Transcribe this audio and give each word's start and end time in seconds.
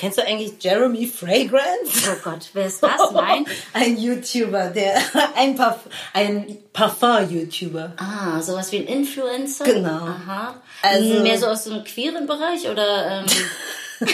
Kennst 0.00 0.16
du 0.16 0.26
eigentlich 0.26 0.52
Jeremy 0.60 1.06
Fragrance? 1.06 2.10
Oh 2.10 2.16
Gott, 2.24 2.48
wer 2.54 2.64
ist 2.66 2.82
das? 2.82 3.12
Nein. 3.12 3.44
ein 3.74 3.98
YouTuber, 3.98 4.68
der 4.68 4.94
ein, 5.36 5.54
Parf 5.56 5.80
ein 6.14 6.56
Parfum-YouTuber. 6.72 7.92
Ah, 7.98 8.40
sowas 8.40 8.72
wie 8.72 8.78
ein 8.78 8.86
Influencer? 8.86 9.64
Genau. 9.64 9.90
Aha. 9.90 10.54
Also- 10.80 11.20
Mehr 11.20 11.38
so 11.38 11.46
aus 11.48 11.64
dem 11.64 11.84
queeren 11.84 12.26
Bereich 12.26 12.66
oder 12.68 13.20
ähm, 13.20 13.26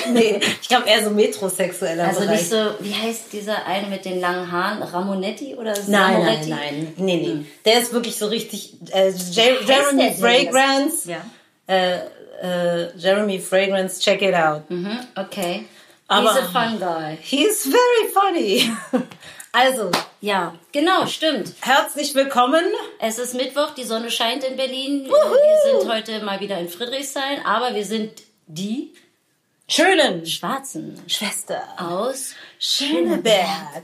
nee, 0.13 0.41
ich 0.61 0.67
glaube 0.69 0.89
eher 0.89 1.05
so 1.05 1.11
metrosexueller 1.11 2.09
also 2.09 2.21
Bereich. 2.23 2.41
nicht 2.41 2.51
so, 2.51 2.57
wie 2.81 2.93
heißt 2.93 3.33
dieser 3.33 3.65
eine 3.67 3.87
mit 3.87 4.05
den 4.05 4.19
langen 4.21 4.51
Haaren? 4.51 4.83
Ramonetti 4.83 5.55
oder 5.55 5.73
Nein, 5.87 5.87
nein, 5.87 6.43
Samoretti? 6.43 6.51
nein. 6.51 6.93
Nee, 6.97 7.17
nee. 7.19 7.47
Der 7.65 7.81
ist 7.81 7.93
wirklich 7.93 8.17
so 8.17 8.27
richtig. 8.27 8.75
Äh, 8.93 9.13
Jer 9.31 9.63
Jeremy 9.63 10.13
Fragrance. 10.19 11.09
Ja. 11.09 11.19
Äh, 11.69 11.99
äh, 12.43 12.97
Jeremy 12.97 13.39
Fragrance, 13.39 14.01
check 14.01 14.23
it 14.23 14.35
out. 14.35 14.69
Mhm, 14.71 14.99
okay. 15.17 15.67
Aber- 16.09 16.33
He's 16.35 16.43
a 16.43 16.47
fun 16.53 16.79
guy. 16.79 17.19
He's 17.23 17.67
very 17.67 18.13
funny. 18.13 18.73
Also, 19.53 19.91
Ja, 20.21 20.55
genau, 20.71 21.07
stimmt. 21.07 21.55
herzlich 21.63 22.15
willkommen. 22.15 22.63
Es 23.01 23.19
ist 23.19 23.33
Mittwoch, 23.35 23.71
die 23.71 23.85
Sonne 23.85 24.11
scheint 24.11 24.45
in 24.45 24.55
Berlin. 24.57 25.07
Wir 25.07 25.81
sind 25.81 25.91
heute 25.91 26.23
mal 26.23 26.41
wieder 26.41 26.59
in 26.59 26.69
Friedrichshain, 26.69 27.43
aber 27.47 27.75
wir 27.75 27.85
sind 27.87 28.11
die 28.47 28.93
Schönen 29.67 30.27
Schwarzen 30.27 31.01
Schwester 31.07 31.63
aus 31.79 32.35
Schöneberg. 32.59 33.83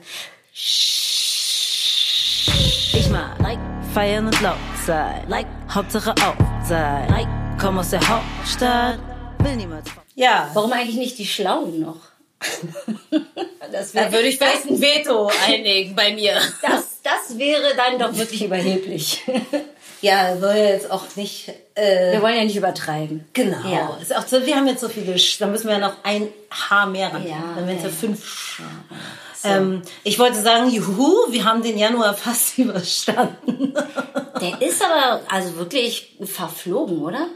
Ich 2.95 3.09
mal 3.11 3.35
like, 3.41 3.59
Feiern 3.95 4.27
und 4.27 4.39
laut 4.43 4.57
sein. 4.87 5.25
like, 5.29 5.47
Hauptsache 5.71 6.11
auf 6.11 6.37
sein. 6.69 7.09
like. 7.09 7.29
Komm 7.63 7.79
aus 7.79 7.91
der 7.91 8.01
Hauptstadt. 8.09 8.99
Will 9.39 9.55
niemals. 9.55 9.89
Ja. 10.17 10.51
Warum 10.53 10.73
eigentlich 10.73 10.97
nicht 10.97 11.17
die 11.17 11.27
Schlauen 11.27 11.79
noch? 11.79 11.99
das, 13.71 13.93
Da 13.93 14.01
wär, 14.01 14.13
würde 14.13 14.27
ich 14.27 14.39
vielleicht 14.39 14.69
ein 14.69 14.81
Veto 14.81 15.31
einlegen 15.47 15.95
bei 15.95 16.13
mir. 16.13 16.41
das, 16.61 17.01
das 17.05 17.39
wäre 17.39 17.77
dann 17.77 18.01
doch 18.01 18.19
wirklich 18.19 18.45
überheblich. 18.45 19.23
Ja, 20.01 20.37
soll 20.37 20.57
ja 20.57 20.65
jetzt 20.65 20.91
auch 20.91 21.05
nicht. 21.15 21.49
Äh, 21.77 22.11
Wir 22.15 22.23
wollen 22.23 22.35
ja 22.35 22.43
nicht 22.43 22.57
übertreiben. 22.57 23.25
genau. 23.33 23.69
Ja. 23.71 23.97
Ist 24.03 24.13
auch 24.13 24.27
so, 24.27 24.45
wir 24.45 24.57
haben 24.57 24.67
jetzt 24.67 24.81
so 24.81 24.89
viele. 24.89 25.17
Sch 25.17 25.39
da 25.39 25.47
müssen 25.47 25.69
wir 25.69 25.75
ja 25.75 25.79
noch 25.79 25.95
ein 26.03 26.27
Haar 26.51 26.89
mehr 26.89 27.13
ran. 27.15 27.25
Ja, 27.25 27.37
Dann 27.55 27.69
wären 27.69 27.77
es 27.77 27.85
ja 27.85 27.89
fünf. 27.89 28.27
Sch 28.27 28.63
ähm, 29.45 29.83
ich 30.03 30.19
wollte 30.19 30.43
sagen, 30.43 30.69
juhu, 30.71 31.31
wir 31.31 31.45
haben 31.45 31.63
den 31.63 31.79
Januar 31.79 32.15
fast 32.15 32.59
überstanden. 32.59 33.75
Der 34.41 34.61
ist 34.61 34.83
aber 34.85 35.21
also 35.29 35.57
wirklich 35.59 36.17
verflogen, 36.25 36.99
oder? 36.99 37.29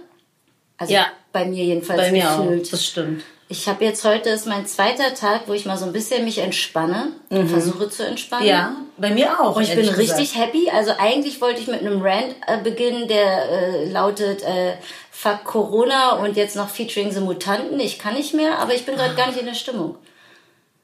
Also 0.78 0.92
Ja. 0.92 1.06
bei 1.32 1.44
mir 1.44 1.64
jedenfalls 1.64 2.00
bei 2.00 2.12
mir 2.12 2.30
auch. 2.30 2.38
gefühlt. 2.42 2.72
Das 2.72 2.84
stimmt. 2.84 3.22
Ich 3.48 3.68
habe 3.68 3.84
jetzt 3.84 4.04
heute 4.04 4.30
ist 4.30 4.46
mein 4.46 4.66
zweiter 4.66 5.14
Tag, 5.14 5.42
wo 5.46 5.52
ich 5.52 5.66
mal 5.66 5.76
so 5.76 5.84
ein 5.84 5.92
bisschen 5.92 6.24
mich 6.24 6.38
entspanne, 6.38 7.12
versuche 7.30 7.88
zu 7.88 8.04
entspannen. 8.04 8.44
Mhm. 8.44 8.50
Ja, 8.50 8.76
bei 8.98 9.10
mir 9.10 9.40
auch. 9.40 9.54
Und 9.54 9.62
ich 9.62 9.68
bin 9.70 9.82
gesagt. 9.82 9.98
richtig 9.98 10.36
happy. 10.36 10.68
Also 10.68 10.92
eigentlich 10.98 11.40
wollte 11.40 11.60
ich 11.60 11.68
mit 11.68 11.80
einem 11.80 12.02
Rant 12.02 12.34
äh, 12.48 12.58
beginnen, 12.58 13.06
der 13.06 13.48
äh, 13.48 13.88
lautet 13.88 14.42
äh, 14.42 14.72
Fuck 15.12 15.44
Corona 15.44 16.16
und 16.16 16.36
jetzt 16.36 16.56
noch 16.56 16.68
featuring 16.68 17.12
the 17.12 17.20
Mutanten. 17.20 17.78
Ich 17.78 18.00
kann 18.00 18.14
nicht 18.14 18.34
mehr, 18.34 18.58
aber 18.58 18.74
ich 18.74 18.84
bin 18.84 18.96
gerade 18.96 19.14
gar 19.14 19.28
nicht 19.28 19.38
in 19.38 19.46
der 19.46 19.54
Stimmung. 19.54 19.96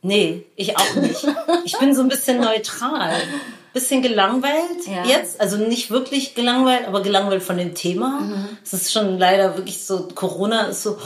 Nee, 0.02 0.46
ich 0.54 0.76
auch 0.76 0.94
nicht. 0.94 1.26
Ich 1.64 1.76
bin 1.78 1.94
so 1.94 2.02
ein 2.02 2.08
bisschen 2.08 2.40
neutral. 2.40 3.14
Bisschen 3.72 4.02
gelangweilt 4.02 4.86
Ja. 4.86 5.04
jetzt. 5.04 5.40
Also 5.40 5.56
nicht 5.56 5.90
wirklich 5.90 6.34
gelangweilt, 6.34 6.86
aber 6.86 7.02
gelangweilt 7.02 7.42
von 7.42 7.56
dem 7.56 7.74
Thema. 7.74 8.20
Mhm. 8.20 8.48
Es 8.64 8.72
ist 8.74 8.92
schon 8.92 9.18
leider 9.18 9.56
wirklich 9.56 9.84
so, 9.84 10.08
Corona 10.14 10.66
ist 10.66 10.82
so. 10.82 10.98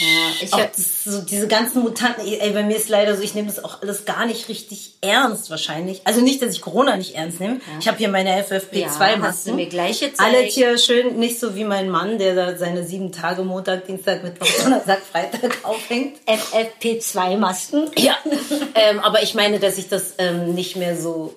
Ja, 0.00 0.06
ich 0.42 0.52
auch 0.52 0.58
hab- 0.60 0.76
das, 0.76 1.04
so 1.04 1.20
diese 1.22 1.46
ganzen 1.48 1.82
Mutanten, 1.82 2.26
ey, 2.26 2.50
bei 2.50 2.62
mir 2.62 2.76
ist 2.76 2.88
leider 2.88 3.16
so, 3.16 3.22
ich 3.22 3.34
nehme 3.34 3.46
das 3.48 3.62
auch 3.64 3.80
alles 3.80 4.04
gar 4.04 4.26
nicht 4.26 4.48
richtig 4.48 4.94
ernst 5.00 5.50
wahrscheinlich. 5.50 6.00
Also 6.04 6.20
nicht, 6.20 6.42
dass 6.42 6.50
ich 6.52 6.60
Corona 6.60 6.96
nicht 6.96 7.14
ernst 7.14 7.40
nehme. 7.40 7.60
Ich 7.80 7.86
habe 7.88 7.96
hier 7.96 8.08
meine 8.08 8.30
Ja, 8.30 8.38
FFP2-Masken. 8.42 9.22
hast 9.22 9.46
du 9.46 9.54
mir 9.54 9.66
gleich 9.66 10.00
gezeigt. 10.00 10.20
Alle 10.20 10.38
hier 10.42 10.76
schön, 10.78 11.18
nicht 11.18 11.38
so 11.40 11.54
wie 11.54 11.64
mein 11.64 11.88
Mann, 11.90 12.18
der 12.18 12.34
da 12.34 12.56
seine 12.56 12.84
sieben 12.84 13.12
Tage 13.12 13.42
Montag, 13.42 13.86
Dienstag, 13.86 14.22
Mittwoch, 14.24 14.46
Donnerstag, 14.64 15.00
Freitag 15.10 15.58
aufhängt. 15.64 16.16
FFP2-Masken. 16.26 17.90
Ja, 17.96 18.16
ähm, 18.74 19.00
aber 19.00 19.22
ich 19.22 19.34
meine, 19.34 19.58
dass 19.58 19.78
ich 19.78 19.88
das 19.88 20.14
ähm, 20.18 20.54
nicht 20.54 20.76
mehr 20.76 20.96
so 20.96 21.34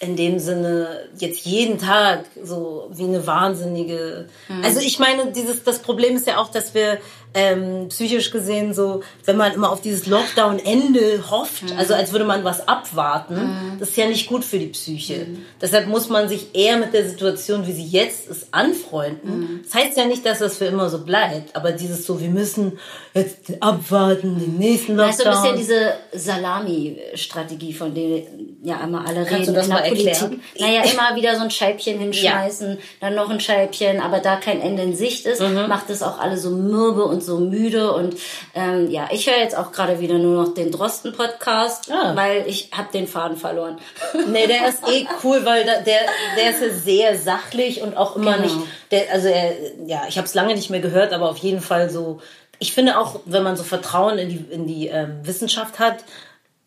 in 0.00 0.14
dem 0.14 0.38
Sinne 0.38 1.08
jetzt 1.18 1.44
jeden 1.44 1.78
Tag 1.78 2.24
so 2.42 2.88
wie 2.92 3.04
eine 3.04 3.26
wahnsinnige. 3.26 4.28
Also 4.62 4.80
ich 4.80 4.98
meine, 4.98 5.32
dieses 5.32 5.64
das 5.64 5.80
Problem 5.80 6.16
ist 6.16 6.26
ja 6.26 6.38
auch, 6.38 6.50
dass 6.50 6.72
wir 6.74 6.98
ähm, 7.34 7.88
psychisch 7.90 8.30
gesehen 8.30 8.72
so, 8.74 9.02
wenn 9.24 9.36
man 9.36 9.52
immer 9.52 9.70
auf 9.70 9.80
dieses 9.80 10.06
Lockdown-Ende 10.06 11.30
hofft, 11.30 11.64
also 11.76 11.94
als 11.94 12.12
würde 12.12 12.24
man 12.24 12.42
was 12.42 12.66
abwarten, 12.66 13.76
das 13.78 13.90
ist 13.90 13.96
ja 13.96 14.06
nicht 14.06 14.28
gut 14.28 14.44
für 14.44 14.58
die 14.58 14.66
Psyche. 14.68 15.26
Deshalb 15.60 15.86
muss 15.88 16.08
man 16.08 16.28
sich 16.28 16.54
eher 16.54 16.78
mit 16.78 16.94
der 16.94 17.08
Situation, 17.08 17.66
wie 17.66 17.72
sie 17.72 17.84
jetzt 17.86 18.28
ist, 18.28 18.48
anfreunden. 18.52 19.60
Das 19.64 19.74
heißt 19.74 19.96
ja 19.98 20.06
nicht, 20.06 20.24
dass 20.24 20.38
das 20.38 20.56
für 20.56 20.64
immer 20.64 20.88
so 20.88 21.04
bleibt, 21.04 21.54
aber 21.54 21.72
dieses 21.72 22.06
so, 22.06 22.20
wir 22.20 22.30
müssen 22.30 22.78
jetzt 23.14 23.52
abwarten, 23.60 24.38
den 24.38 24.56
nächsten 24.56 24.96
Lockdown. 24.96 25.16
Du, 25.18 25.28
ein 25.30 25.42
bisschen 25.42 25.56
diese 25.58 25.92
Salami-Strategie, 26.12 27.72
von 27.72 27.94
der 27.94 28.22
ja 28.62 28.80
immer 28.82 29.06
alle 29.06 29.24
Kannst 29.24 29.48
du 29.48 29.52
reden 29.52 29.54
das 29.54 29.66
in 29.66 29.70
der 29.72 29.80
mal 29.80 29.88
Politik. 29.88 30.06
erklären? 30.08 30.42
Naja, 30.58 30.82
immer 30.84 31.16
wieder 31.16 31.36
so 31.36 31.42
ein 31.42 31.50
Scheibchen 31.50 31.98
hinschmeißen, 31.98 32.78
dann 33.00 33.14
noch 33.14 33.30
ein 33.30 33.40
Scheibchen, 33.40 34.00
aber 34.00 34.18
da 34.20 34.36
kein 34.36 34.60
Ende 34.60 34.82
in 34.82 34.96
Sicht 34.96 35.26
ist, 35.26 35.40
Mhm. 35.40 35.68
macht 35.68 35.90
es 35.90 36.02
auch 36.02 36.18
alle 36.18 36.36
so 36.36 36.50
mürbe 36.50 37.04
und 37.04 37.17
so 37.22 37.38
müde. 37.38 37.92
Und 37.92 38.16
ähm, 38.54 38.90
ja, 38.90 39.08
ich 39.12 39.28
höre 39.28 39.38
jetzt 39.38 39.56
auch 39.56 39.72
gerade 39.72 40.00
wieder 40.00 40.18
nur 40.18 40.44
noch 40.44 40.54
den 40.54 40.70
Drosten-Podcast, 40.70 41.90
Ah. 41.90 42.14
weil 42.16 42.44
ich 42.46 42.70
habe 42.76 42.88
den 42.92 43.06
Faden 43.06 43.36
verloren. 43.36 43.78
Nee, 44.28 44.46
der 44.46 44.68
ist 44.68 44.86
eh 44.88 45.06
cool, 45.24 45.44
weil 45.44 45.64
der, 45.64 45.82
der 45.82 46.50
ist 46.50 46.60
ja 46.60 46.70
sehr 46.74 47.18
sachlich 47.18 47.82
und 47.82 47.96
auch 47.96 48.16
immer 48.16 48.34
Genau. 48.38 48.44
nicht, 48.44 48.56
der, 48.90 49.12
also 49.12 49.28
er, 49.28 49.52
ja, 49.86 50.02
ich 50.08 50.16
habe 50.18 50.26
es 50.26 50.34
lange 50.34 50.54
nicht 50.54 50.70
mehr 50.70 50.80
gehört, 50.80 51.12
aber 51.12 51.28
auf 51.30 51.38
jeden 51.38 51.60
Fall 51.60 51.88
so, 51.90 52.20
ich 52.58 52.72
finde 52.72 52.98
auch, 52.98 53.20
wenn 53.24 53.42
man 53.42 53.56
so 53.56 53.62
Vertrauen 53.62 54.18
in 54.18 54.28
die, 54.28 54.44
in 54.52 54.66
die 54.66 54.88
ähm, 54.88 55.20
Wissenschaft 55.22 55.78
hat, 55.78 56.04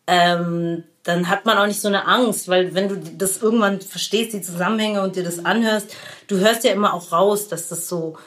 ähm, 0.07 0.83
dann 1.03 1.29
hat 1.29 1.45
man 1.45 1.57
auch 1.57 1.65
nicht 1.65 1.81
so 1.81 1.87
eine 1.87 2.07
Angst, 2.07 2.47
weil 2.47 2.75
wenn 2.75 2.87
du 2.89 2.97
das 3.17 3.41
irgendwann 3.41 3.81
verstehst, 3.81 4.33
die 4.33 4.41
Zusammenhänge 4.41 5.01
und 5.01 5.15
dir 5.15 5.23
das 5.23 5.43
anhörst, 5.45 5.87
du 6.27 6.37
hörst 6.37 6.63
ja 6.63 6.71
immer 6.71 6.93
auch 6.93 7.11
raus, 7.11 7.47
dass 7.47 7.67
das 7.69 7.87
so 7.87 8.17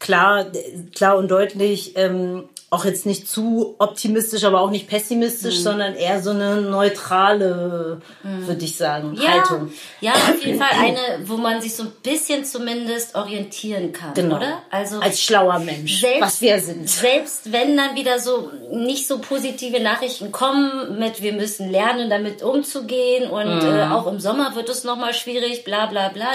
klar, 0.00 0.46
klar 0.94 1.16
und 1.16 1.30
deutlich, 1.30 1.96
ähm, 1.96 2.48
auch 2.72 2.84
jetzt 2.84 3.04
nicht 3.04 3.28
zu 3.28 3.74
optimistisch, 3.78 4.44
aber 4.44 4.60
auch 4.60 4.70
nicht 4.70 4.86
pessimistisch, 4.88 5.58
Mhm. 5.58 5.62
sondern 5.62 5.94
eher 5.96 6.22
so 6.22 6.30
eine 6.30 6.60
neutrale, 6.60 8.00
würde 8.22 8.64
ich 8.64 8.76
sagen, 8.76 9.18
Haltung. 9.20 9.72
ja, 10.00 10.12
auf 10.12 10.44
jeden 10.44 10.58
Fall 10.58 10.70
eine, 10.78 10.98
wo 11.24 11.36
man 11.36 11.60
sich 11.60 11.74
so 11.74 11.82
ein 11.82 11.90
bisschen 12.02 12.44
zumindest 12.44 13.16
orientieren 13.16 13.92
kann, 13.92 14.14
Genau. 14.14 14.36
oder? 14.36 14.62
Also 14.70 15.00
Als 15.00 15.20
schlauer 15.20 15.58
Mensch, 15.58 16.00
Selbst- 16.00 16.20
was 16.20 16.40
wir 16.40 16.60
sind. 16.60 16.88
Selbst 16.88 17.52
wenn 17.52 17.76
dann 17.76 17.96
wieder 17.96 18.18
so 18.20 18.50
nicht 18.70 19.06
so 19.08 19.18
positive 19.18 19.80
Nachrichten 19.80 20.30
kommen 20.30 20.98
mit, 20.98 21.22
wir 21.22 21.32
müssen 21.32 21.70
lernen, 21.70 22.08
damit 22.08 22.42
umzugehen 22.42 23.30
und 23.30 23.62
äh, 23.62 23.82
auch 23.90 24.06
im 24.06 24.20
Sommer 24.20 24.54
wird 24.54 24.68
es 24.68 24.84
nochmal 24.84 25.12
schwierig, 25.14 25.64
bla 25.64 25.86
bla 25.86 26.08
bla. 26.10 26.26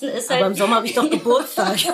Der 0.00 0.14
ist 0.14 0.30
halt... 0.30 0.40
aber 0.40 0.46
im 0.50 0.54
Sommer 0.54 0.76
habe 0.76 0.86
ich 0.86 0.94
doch 0.94 1.10
Geburtstag. 1.10 1.76
ich 1.76 1.88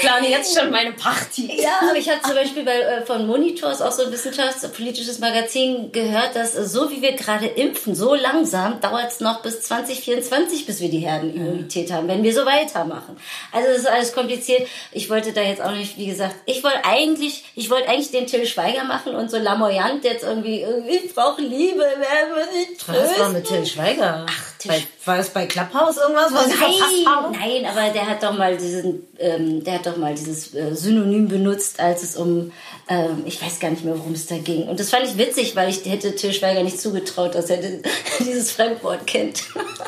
plane 0.00 0.28
jetzt 0.30 0.56
schon 0.56 0.70
meine 0.70 0.92
Party. 0.92 1.50
ja, 1.60 1.70
aber 1.88 1.98
ich 1.98 2.08
habe 2.08 2.20
zum 2.22 2.34
Beispiel 2.34 2.64
bei, 2.64 2.72
von 3.06 3.26
Monitors, 3.26 3.80
auch 3.80 3.92
so 3.92 4.04
ein 4.04 4.12
wissenschaftspolitisches 4.12 5.18
Magazin, 5.18 5.92
gehört, 5.92 6.36
dass 6.36 6.54
äh, 6.54 6.66
so 6.66 6.90
wie 6.90 7.02
wir 7.02 7.12
gerade 7.12 7.46
impfen, 7.46 7.94
so 7.94 8.14
langsam 8.14 8.80
dauert 8.80 9.10
es 9.10 9.20
noch 9.20 9.42
bis 9.42 9.62
2024, 9.62 10.66
bis 10.66 10.80
wir 10.80 10.90
die 10.90 10.98
Herdenimmunität 10.98 11.92
haben, 11.92 12.08
wenn 12.08 12.22
wir 12.22 12.34
so 12.34 12.44
weitermachen. 12.44 13.16
Also 13.52 13.68
das 13.68 13.78
ist 13.78 13.88
alles 13.88 14.12
kompliziert. 14.12 14.68
Ich 14.92 15.08
wollte 15.10 15.32
da 15.32 15.42
jetzt 15.42 15.62
auch 15.62 15.72
nicht, 15.72 15.96
wie 15.96 16.06
gesagt, 16.06 16.36
ich 16.46 16.62
wollte 16.62 16.84
eigentlich, 16.84 17.44
ich 17.54 17.70
wollte 17.70 17.88
eigentlich 17.88 18.10
den 18.10 18.26
Till 18.26 18.46
Schweiger 18.46 18.84
machen 18.84 19.14
und 19.14 19.30
so 19.30 19.38
lamoyant 19.38 20.04
jetzt 20.04 20.24
irgendwie, 20.24 20.60
irgendwie 20.62 20.96
ich 20.96 21.14
brauche 21.14 21.40
Liebe, 21.40 21.84
wer 21.96 22.36
wird 22.36 22.52
mich 22.52 22.88
Was 22.88 23.18
war 23.18 23.28
mit 23.30 23.46
trösten? 23.46 23.64
Till 23.64 23.66
Schweiger? 23.66 24.26
Ach, 24.28 24.51
Bei, 24.68 24.82
war 25.04 25.18
es 25.18 25.30
bei 25.30 25.46
Clubhouse 25.46 25.96
irgendwas, 25.96 26.32
was 26.32 26.46
ich 26.48 26.54
verpasst 26.54 27.06
habe? 27.06 27.32
Nein, 27.32 27.62
nein, 27.62 27.66
aber 27.66 27.92
der 27.92 28.06
hat 28.08 28.22
doch 28.22 28.36
mal 28.36 28.56
diesen, 28.56 29.06
ähm, 29.18 29.62
der 29.64 29.74
hat 29.74 29.86
doch 29.86 29.96
mal 29.96 30.14
dieses 30.14 30.54
äh, 30.54 30.74
Synonym 30.74 31.28
benutzt, 31.28 31.80
als 31.80 32.02
es 32.02 32.16
um, 32.16 32.52
ähm, 32.88 33.22
ich 33.26 33.40
weiß 33.42 33.60
gar 33.60 33.70
nicht 33.70 33.84
mehr, 33.84 33.98
worum 33.98 34.12
es 34.12 34.26
da 34.26 34.36
ging. 34.38 34.68
Und 34.68 34.78
das 34.80 34.90
fand 34.90 35.04
ich 35.06 35.16
witzig, 35.18 35.56
weil 35.56 35.68
ich 35.70 35.84
hätte 35.84 36.14
Til 36.14 36.32
Schweiger 36.32 36.62
nicht 36.62 36.80
zugetraut, 36.80 37.34
dass 37.34 37.50
er 37.50 37.58
di- 37.58 37.82
dieses 38.20 38.52
Fremdwort 38.52 39.06
kennt. 39.06 39.42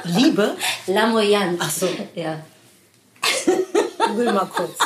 Liebe? 0.05 0.56
Lamoyant. 0.87 1.61
Ach 1.62 1.71
so. 1.71 1.88
Ja. 2.15 2.41
Google 3.99 4.32
mal 4.32 4.47
kurz. 4.47 4.79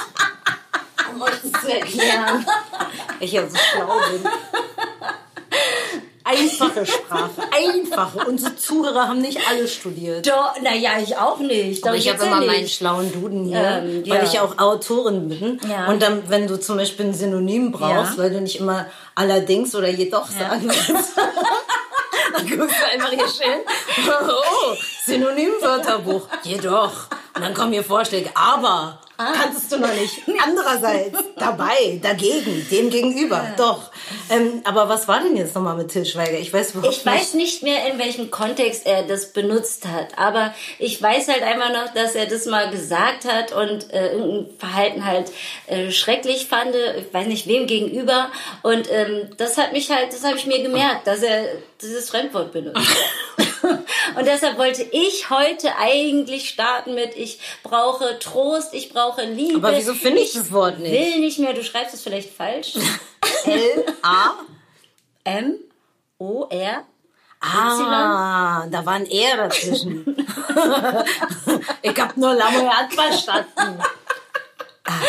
Um 1.13 1.23
euch 1.23 1.31
das 1.53 1.63
zu 1.63 1.73
erklären. 1.73 2.47
Ich 3.21 3.33
ja 3.33 3.43
so 3.49 3.57
schlau 3.57 3.87
bin. 4.13 4.23
Einfache 6.29 6.85
Sprache. 6.87 7.31
Einfache. 7.57 8.29
Unsere 8.29 8.55
Zuhörer 8.57 9.09
haben 9.09 9.21
nicht 9.21 9.39
alle 9.49 9.67
studiert. 9.67 10.27
Doch, 10.27 10.61
naja, 10.63 10.93
ich 11.03 11.17
auch 11.17 11.39
nicht. 11.39 11.83
Doch, 11.83 11.89
Aber 11.89 11.97
ich 11.97 12.13
habe 12.13 12.23
immer 12.25 12.45
meinen 12.45 12.69
schlauen 12.69 13.11
Duden 13.13 13.45
hier, 13.47 13.59
Ähm, 13.59 14.03
weil 14.07 14.19
ja. 14.19 14.25
ich 14.25 14.39
auch 14.41 14.59
Autorin 14.59 15.29
bin. 15.29 15.61
Ja. 15.69 15.87
Und 15.89 16.03
dann, 16.03 16.29
wenn 16.29 16.47
du 16.47 16.61
zum 16.61 16.77
Beispiel 16.77 17.07
ein 17.07 17.15
Synonym 17.15 17.73
brauchst, 17.73 18.13
Ja. 18.17 18.23
weil 18.23 18.31
du 18.31 18.41
nicht 18.41 18.61
immer 18.61 18.87
allerdings 19.15 19.75
oder 19.75 19.89
jedoch 19.89 20.29
sagen 20.29 20.65
willst, 20.65 21.13
dann 22.37 22.47
guckst 22.59 22.77
du 22.79 22.93
einfach 22.93 23.11
hier 23.11 23.29
schön. 23.29 23.61
Oh, 24.29 24.75
Synonymwörterbuch. 25.07 26.29
Jedoch. 26.43 26.93
Und 27.35 27.43
dann 27.43 27.55
kommen 27.55 27.73
hier 27.73 27.85
Vorschläge. 27.85 28.31
Aber 28.35 28.99
Ah. 29.21 29.33
kanntest 29.33 29.73
du 29.73 29.79
noch 29.79 29.93
nicht. 29.95 30.23
Andererseits, 30.45 31.19
dabei, 31.37 31.99
dagegen, 32.01 32.65
dem 32.71 32.89
gegenüber. 32.89 33.53
Doch. 33.57 33.91
Ähm, 34.31 34.63
aber 34.63 34.89
was 34.89 35.09
war 35.09 35.21
denn 35.21 35.37
jetzt 35.37 35.57
nochmal 35.57 35.77
mit 35.77 35.89
Til 35.89 36.07
Schweiger? 36.07 36.39
Ich 36.39 36.53
weiß 36.53 36.71
überhaupt 36.71 36.95
Ich 36.95 37.05
weiß 37.05 37.35
nicht 37.35 37.65
mehr, 37.65 37.91
in 37.91 37.99
welchem 37.99 38.31
Kontext 38.31 38.87
er 38.87 39.03
das 39.03 39.33
benutzt 39.33 39.89
hat, 39.89 40.17
aber 40.17 40.55
ich 40.79 41.03
weiß 41.03 41.27
halt 41.27 41.43
einfach 41.43 41.73
noch, 41.73 41.93
dass 41.95 42.15
er 42.15 42.27
das 42.27 42.47
mal 42.47 42.71
gesagt 42.71 43.25
hat 43.25 43.51
und 43.51 43.93
äh, 43.93 44.13
irgendein 44.13 44.57
Verhalten 44.57 45.05
halt 45.05 45.33
äh, 45.67 45.91
schrecklich 45.91 46.47
fand, 46.47 46.77
ich 46.77 47.13
weiß 47.13 47.27
nicht 47.27 47.49
wem 47.49 47.67
gegenüber 47.67 48.31
und 48.63 48.89
ähm, 48.91 49.31
das 49.37 49.57
hat 49.59 49.73
mich 49.73 49.91
halt, 49.91 50.13
das 50.13 50.23
habe 50.23 50.37
ich 50.37 50.47
mir 50.47 50.63
gemerkt, 50.63 51.09
dass 51.09 51.23
er 51.23 51.45
dieses 51.81 52.11
Fremdwort 52.11 52.53
benutzt. 52.53 52.81
Und 54.17 54.25
deshalb 54.27 54.59
wollte 54.59 54.83
ich 54.83 55.31
heute 55.31 55.77
eigentlich 55.77 56.49
starten 56.49 56.95
mit, 56.95 57.17
ich 57.17 57.41
brauche 57.63 58.19
Trost, 58.19 58.73
ich 58.73 58.93
brauche 58.93 59.23
Liebe. 59.23 59.67
Aber 59.67 59.77
wieso 59.77 59.95
finde 59.95 60.21
ich 60.21 60.33
das 60.33 60.51
Wort 60.53 60.79
nicht? 60.79 60.93
will 60.93 61.21
nicht 61.21 61.39
mehr, 61.39 61.53
du 61.53 61.63
schreibst 61.63 61.95
es 61.95 62.03
vielleicht 62.03 62.33
falsch. 62.33 62.75
L-A. 63.45 64.35
M, 65.25 65.59
O, 66.19 66.47
R, 66.49 66.85
Ah, 67.41 68.67
da 68.69 68.85
war 68.85 68.95
ein 68.95 69.07
R 69.07 69.37
dazwischen. 69.37 70.05
ich 71.83 72.01
hab 72.01 72.17
nur 72.17 72.35
Lamoyard 72.35 72.93
verstanden. 72.93 73.49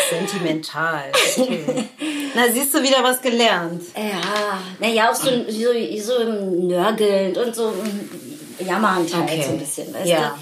Sentimental. 0.08 1.04
Okay. 1.36 1.88
Na, 2.34 2.50
siehst 2.52 2.74
du 2.74 2.82
wieder 2.82 3.02
was 3.02 3.20
gelernt. 3.20 3.82
Ja, 3.96 4.60
naja, 4.78 5.10
auch 5.10 5.14
so, 5.14 5.30
so, 5.48 5.72
so 5.98 6.24
nörgelnd 6.24 7.36
und 7.38 7.54
so 7.54 7.70
mm, 7.70 8.66
jammernd 8.66 9.14
halt 9.14 9.44
so 9.44 9.50
ein 9.50 9.58
bisschen, 9.58 9.92
weißt 9.92 10.06
ja. 10.06 10.38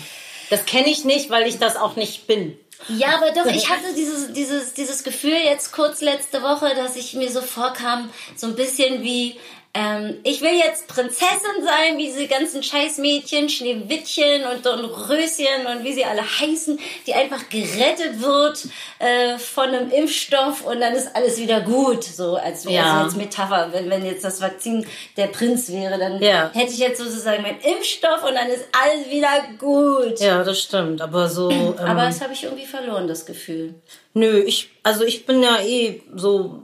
Das 0.51 0.65
kenne 0.65 0.89
ich 0.89 1.05
nicht, 1.05 1.31
weil 1.31 1.47
ich 1.47 1.59
das 1.59 1.77
auch 1.77 1.97
nicht 1.97 2.27
bin. 2.27 2.59
du? 2.89 2.95
Ja, 2.95 3.17
aber 3.17 3.33
doch, 3.33 3.47
ich 3.47 3.69
hatte 3.71 3.95
dieses, 3.97 4.33
dieses, 4.33 4.75
dieses 4.75 5.05
Gefühl 5.05 5.37
jetzt 5.45 5.73
kurz 5.73 6.01
letzte 6.01 6.43
Woche, 6.43 6.75
dass 6.75 6.97
ich 6.97 7.15
mir 7.15 7.31
so 7.31 7.41
vorkam, 7.41 8.11
so 8.37 8.47
ein 8.47 8.55
bisschen 8.55 9.03
wie, 9.03 9.37
ähm, 9.75 10.19
ich 10.25 10.41
will 10.41 10.55
jetzt 10.55 10.89
Prinzessin 10.89 11.63
sein, 11.65 11.99
wie 11.99 12.07
diese 12.07 12.27
ganzen 12.27 12.63
Scheißmädchen, 12.63 13.49
Schneewittchen 13.49 14.45
und 14.45 14.65
Dornröschen 14.65 15.67
und 15.71 15.85
wie 15.85 15.93
sie 15.93 16.05
alle 16.05 16.23
heißen, 16.23 16.79
die 17.07 17.15
einfach 17.15 17.49
gerettet 17.49 18.21
wird 18.21 18.67
äh, 18.99 19.39
von 19.39 19.69
einem 19.69 19.91
Impfstoff 19.91 20.65
und 20.65 20.81
dann 20.81 20.95
ist 20.95 21.15
alles 21.15 21.39
wieder 21.39 21.61
gut. 21.61 22.03
So 22.03 22.37
als 22.37 22.65
wäre 22.65 22.75
Ja. 22.75 23.01
es 23.07 23.13
jetzt 23.13 23.17
Metapher. 23.17 23.69
Wenn, 23.73 23.89
wenn 23.91 24.05
jetzt 24.05 24.25
das 24.25 24.41
Vakzin 24.41 24.87
der 25.17 25.27
Prinz 25.29 25.71
wäre, 25.71 25.99
dann 25.99 26.21
Ja. 26.23 26.51
hätte 26.55 26.73
ich 26.73 26.79
jetzt 26.79 26.99
sozusagen 26.99 27.43
meinen 27.43 27.61
Impfstoff 27.61 28.25
und 28.25 28.35
dann 28.35 28.49
ist 28.49 28.65
alles 28.73 29.11
wieder 29.11 29.45
gut. 29.59 30.19
Ja, 30.21 30.43
das 30.43 30.61
stimmt. 30.61 31.01
Aber 31.03 31.29
so. 31.29 31.51
Ähm, 31.51 31.85
Aber 31.87 32.03
das 32.07 32.21
habe 32.21 32.33
ich 32.33 32.43
irgendwie 32.45 32.67
verloren, 32.67 33.07
das 33.07 33.27
Gefühl. 33.27 33.75
Nö, 34.15 34.39
ich, 34.45 34.71
also 34.83 35.05
ich 35.05 35.27
bin 35.27 35.43
ja 35.43 35.61
eh 35.61 36.03
so, 36.17 36.59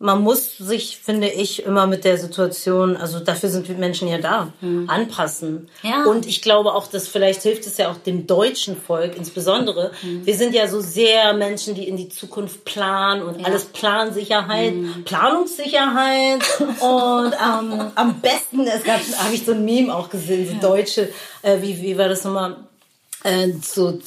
man 0.00 0.22
muss 0.22 0.58
sich, 0.58 0.98
finde 0.98 1.28
ich, 1.28 1.64
immer 1.64 1.86
mit 1.86 2.04
der 2.04 2.18
Situation, 2.18 2.96
also 2.96 3.20
dafür 3.20 3.48
sind 3.48 3.68
wir 3.68 3.76
Menschen 3.76 4.08
ja 4.08 4.18
da, 4.18 4.52
anpassen. 4.88 5.68
Ja. 5.82 6.04
Und 6.04 6.26
ich 6.26 6.42
glaube 6.42 6.74
auch, 6.74 6.88
dass 6.88 7.06
vielleicht 7.06 7.42
hilft 7.42 7.66
es 7.66 7.78
ja 7.78 7.90
auch 7.90 7.96
dem 7.96 8.26
deutschen 8.26 8.76
Volk 8.76 9.16
insbesondere. 9.16 9.92
Wir 10.02 10.34
sind 10.34 10.54
ja 10.54 10.66
so 10.66 10.80
sehr 10.80 11.32
Menschen, 11.34 11.74
die 11.74 11.88
in 11.88 11.96
die 11.96 12.08
Zukunft 12.08 12.64
planen 12.64 13.22
und 13.22 13.44
alles 13.46 13.66
Plansicherheit, 13.66 14.74
Planungssicherheit 15.04 16.42
und 16.60 17.32
ähm, 17.32 17.92
am 17.94 18.20
besten, 18.20 18.66
es 18.66 18.82
gab, 18.82 19.00
habe 19.18 19.34
ich 19.34 19.44
so 19.46 19.52
ein 19.52 19.64
Meme 19.64 19.94
auch 19.94 20.10
gesehen, 20.10 20.58
so 20.60 20.68
deutsche, 20.68 21.08
äh, 21.42 21.62
wie, 21.62 21.80
wie 21.80 21.96
war 21.96 22.08
das 22.08 22.24
nochmal? 22.24 22.56
Äh, 23.24 23.52
so, 23.62 23.98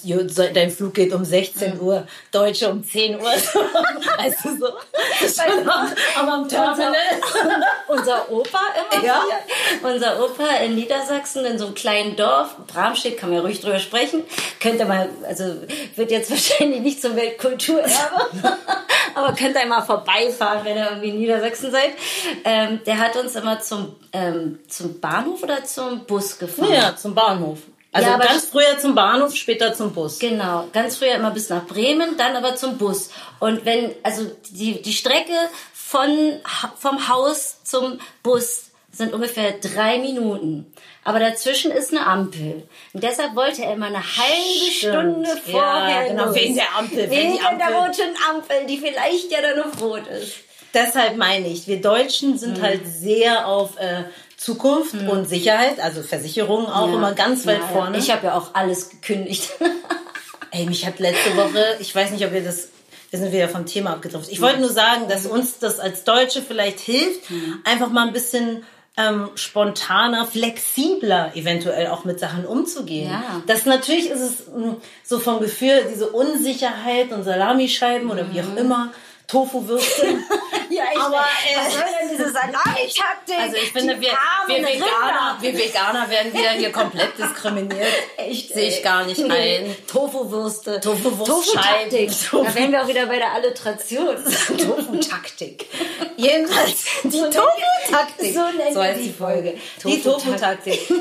dein 0.54 0.70
Flug 0.70 0.94
geht 0.94 1.12
um 1.12 1.26
16 1.26 1.82
Uhr, 1.82 2.06
Deutsche 2.32 2.70
um 2.70 2.84
10 2.84 3.16
Uhr. 3.16 3.24
weißt 4.18 4.46
du 4.46 4.58
so? 4.58 4.68
Schon 5.20 5.68
am, 6.30 6.48
Terminal. 6.48 6.94
unser 7.88 8.32
Opa 8.32 8.60
immer 8.92 9.04
Ja. 9.04 9.24
wieder. 9.24 9.92
Unser 9.92 10.24
Opa 10.24 10.48
in 10.64 10.76
Niedersachsen 10.76 11.46
in 11.46 11.58
so 11.58 11.66
einem 11.66 11.74
kleinen 11.74 12.16
Dorf, 12.16 12.56
Bramstedt, 12.68 13.18
kann 13.18 13.30
man 13.30 13.40
ja 13.40 13.44
ruhig 13.44 13.60
drüber 13.60 13.80
sprechen. 13.80 14.24
Könnt 14.60 14.80
ihr 14.80 14.86
mal, 14.86 15.10
also 15.28 15.46
wird 15.96 16.12
jetzt 16.12 16.30
wahrscheinlich 16.30 16.82
nicht 16.82 17.02
zum 17.02 17.16
Weltkulturerbe, 17.16 18.58
aber 19.16 19.34
könnt 19.34 19.56
ihr 19.56 19.66
mal 19.66 19.82
vorbeifahren, 19.82 20.64
wenn 20.64 20.78
ihr 20.78 20.90
irgendwie 20.92 21.10
in 21.10 21.18
Niedersachsen 21.20 21.72
seid. 21.72 21.94
Ähm, 22.44 22.82
der 22.86 23.00
hat 23.00 23.16
uns 23.16 23.34
immer 23.36 23.60
zum, 23.62 23.96
ähm, 24.14 24.60
zum 24.68 25.00
Bahnhof 25.00 25.42
oder 25.42 25.64
zum 25.64 26.06
Bus 26.06 26.38
gefahren. 26.38 26.72
Ja, 26.72 26.96
zum 26.96 27.16
Bahnhof. 27.16 27.58
Also 27.94 28.10
Ja, 28.10 28.18
ganz 28.18 28.46
früher 28.46 28.78
zum 28.80 28.96
Bahnhof, 28.96 29.36
später 29.36 29.74
zum 29.74 29.94
Bus. 29.94 30.20
Genau, 30.20 30.68
ganz 30.74 30.98
früher 30.98 31.16
immer 31.16 31.32
bis 31.32 31.50
nach 31.50 31.66
Bremen, 31.66 32.18
dann 32.18 32.36
aber 32.36 32.56
zum 32.56 32.78
Bus. 32.78 33.10
Und 33.40 33.66
wenn, 33.66 33.96
also 34.04 34.30
die, 34.50 34.82
die 34.82 34.94
Strecke 34.94 35.34
von, 35.74 36.40
vom 36.78 37.08
Haus 37.08 37.64
zum 37.64 38.00
Bus 38.24 38.66
sind 38.92 39.14
ungefähr 39.14 39.54
drei 39.54 40.00
Minuten. 40.00 40.72
Aber 41.04 41.20
dazwischen 41.20 41.72
ist 41.72 41.92
eine 41.92 42.06
Ampel. 42.06 42.68
Und 42.94 43.04
deshalb 43.04 43.36
wollte 43.36 43.64
er 43.64 43.74
immer 43.74 43.86
eine 43.86 44.02
halbe 44.04 44.72
Stimmt. 44.72 44.94
Stunde 45.26 45.30
Ja, 45.46 45.52
vorher 45.52 46.08
genau, 46.10 46.26
los. 46.26 46.36
wegen 46.36 46.56
der 46.56 46.76
Ampel, 46.78 47.10
Wegen 47.10 47.34
die 47.34 47.40
Ampel- 47.40 47.58
der 47.60 47.78
roten 47.78 48.16
Ampel, 48.30 48.66
die 48.68 48.78
vielleicht 48.78 49.32
ja 49.32 49.40
dann 49.42 49.58
noch 49.60 49.80
rot 49.82 50.06
ist. 50.08 50.34
Deshalb 50.74 51.16
meine 51.16 51.48
ich, 51.48 51.68
wir 51.68 51.80
Deutschen 51.80 52.38
sind 52.38 52.62
halt 52.62 52.82
sehr 52.86 53.48
auf 53.48 53.78
äh, 53.80 54.04
Zukunft 54.38 54.94
und 54.94 55.28
Sicherheit, 55.28 55.80
also 55.80 56.04
Versicherungen 56.04 56.68
auch 56.68 56.94
immer 56.94 57.14
ganz 57.14 57.46
weit 57.48 57.58
Ja, 57.60 57.66
ja. 57.66 57.68
vorne. 57.70 57.98
Ich 57.98 58.12
habe 58.12 58.28
ja 58.28 58.38
auch 58.38 58.54
alles 58.54 58.90
gekündigt. 58.90 59.50
Ey, 60.52 60.66
mich 60.66 60.86
hat 60.86 61.00
letzte 61.00 61.36
Woche, 61.36 61.76
ich 61.80 61.94
weiß 61.94 62.12
nicht, 62.12 62.24
ob 62.26 62.32
wir 62.32 62.44
das, 62.44 62.70
wir 63.10 63.20
sind 63.20 63.32
wieder 63.34 63.50
vom 63.50 63.66
Thema 63.66 63.92
abgedriftet. 63.92 64.32
Ich 64.32 64.40
wollte 64.42 64.60
nur 64.60 64.70
sagen, 64.72 65.08
dass 65.10 65.26
uns 65.26 65.58
das 65.60 65.80
als 65.80 66.04
Deutsche 66.04 66.42
vielleicht 66.42 66.80
hilft, 66.80 67.22
einfach 67.64 67.90
mal 67.90 68.08
ein 68.08 68.14
bisschen 68.14 68.64
ähm, 68.96 69.30
spontaner, 69.36 70.26
flexibler 70.26 71.32
eventuell 71.36 71.88
auch 71.88 72.06
mit 72.06 72.20
Sachen 72.20 72.46
umzugehen. 72.46 73.12
Ja. 73.12 73.42
Das 73.46 73.66
natürlich 73.66 74.10
ist 74.10 74.22
es 74.22 74.48
mh, 74.48 74.78
so 75.04 75.20
vom 75.20 75.40
Gefühl, 75.40 75.86
diese 75.92 76.10
Unsicherheit 76.10 77.12
und 77.12 77.24
Salamischeiben 77.24 78.10
oder 78.10 78.32
wie 78.34 78.42
auch 78.42 78.56
immer, 78.56 78.92
Tofu-Würste. 79.28 80.06
ja, 80.70 80.84
ich 80.94 81.00
Aber, 81.00 81.18
äh, 81.18 81.58
was 81.58 81.74
soll 81.74 81.84
denn 82.02 82.07
diese 82.18 82.32
Salamitaktik? 82.32 83.40
Also 83.40 83.56
ich 83.58 83.72
finde, 83.72 84.00
wir, 84.02 84.10
wir, 84.48 84.58
Veganer, 84.58 85.38
wir 85.40 85.54
Veganer 85.54 86.10
werden 86.10 86.34
wieder 86.34 86.52
hier 86.52 86.72
komplett 86.72 87.18
diskriminiert. 87.18 87.88
Echt, 88.18 88.54
Sehe 88.54 88.70
ich 88.70 88.84
gar 88.84 89.06
nicht 89.06 89.20
ein. 89.24 89.76
Tofu-Würste. 89.88 90.80
Tofu-Wurstscheiben. 90.80 92.08
Tofu-Taktik. 92.10 92.12
Da 92.32 92.56
wären 92.56 92.72
wir 92.72 92.84
auch 92.84 92.88
wieder 92.88 93.06
bei 93.06 93.18
der 93.18 93.34
Alliteration. 93.34 94.16
Tofu-Taktik. 94.58 95.68
Jedenfalls 96.16 96.86
die 97.04 97.12
So 97.12 97.30
Tofu-Taktik. 97.30 98.34
so 98.34 98.40
wir 98.40 98.84
heißt 98.84 99.00
die 99.02 99.14
Folge. 99.14 99.58
Die 99.84 100.02
Tofu-Taktik. 100.02 100.92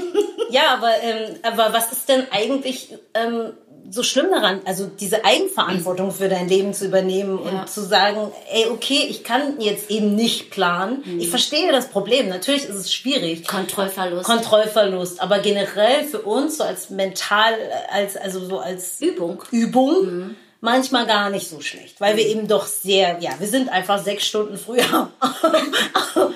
ja, 0.50 0.68
aber, 0.74 1.02
ähm, 1.02 1.36
aber 1.42 1.72
was 1.72 1.92
ist 1.92 2.08
denn 2.08 2.26
eigentlich 2.30 2.94
ähm, 3.14 3.52
so 3.90 4.02
schlimm 4.02 4.26
daran? 4.30 4.60
Also 4.64 4.86
diese 4.86 5.24
Eigenverantwortung 5.24 6.10
für 6.12 6.28
dein 6.28 6.48
Leben 6.48 6.74
zu 6.74 6.86
übernehmen 6.86 7.38
Ja. 7.44 7.60
und 7.60 7.68
zu 7.68 7.80
sagen, 7.82 8.32
ey, 8.52 8.66
okay, 8.70 9.06
ich 9.08 9.24
kann 9.24 9.60
jetzt 9.60 9.90
eben 9.90 10.14
nicht 10.14 10.50
planen. 10.50 11.02
Mhm. 11.04 11.20
Ich 11.20 11.30
verstehe 11.30 11.70
das 11.72 11.88
Problem. 11.88 12.28
Natürlich 12.28 12.64
ist 12.64 12.74
es 12.76 12.92
schwierig. 12.92 13.46
Kontrollverlust. 13.46 14.24
Kontrollverlust, 14.24 15.20
aber 15.20 15.38
generell 15.40 16.04
für 16.04 16.20
uns 16.22 16.58
so 16.58 16.64
als 16.64 16.90
mental, 16.90 17.54
als 17.90 18.16
also 18.16 18.44
so 18.44 18.58
als 18.58 19.00
Übung. 19.00 19.42
Übung 19.50 20.36
manchmal 20.60 21.06
gar 21.06 21.30
nicht 21.30 21.48
so 21.48 21.60
schlecht, 21.60 22.00
weil 22.00 22.16
wir 22.16 22.26
eben 22.26 22.48
doch 22.48 22.66
sehr, 22.66 23.18
ja, 23.20 23.32
wir 23.38 23.48
sind 23.48 23.68
einfach 23.68 24.02
sechs 24.02 24.26
Stunden 24.26 24.58
früher 24.58 25.10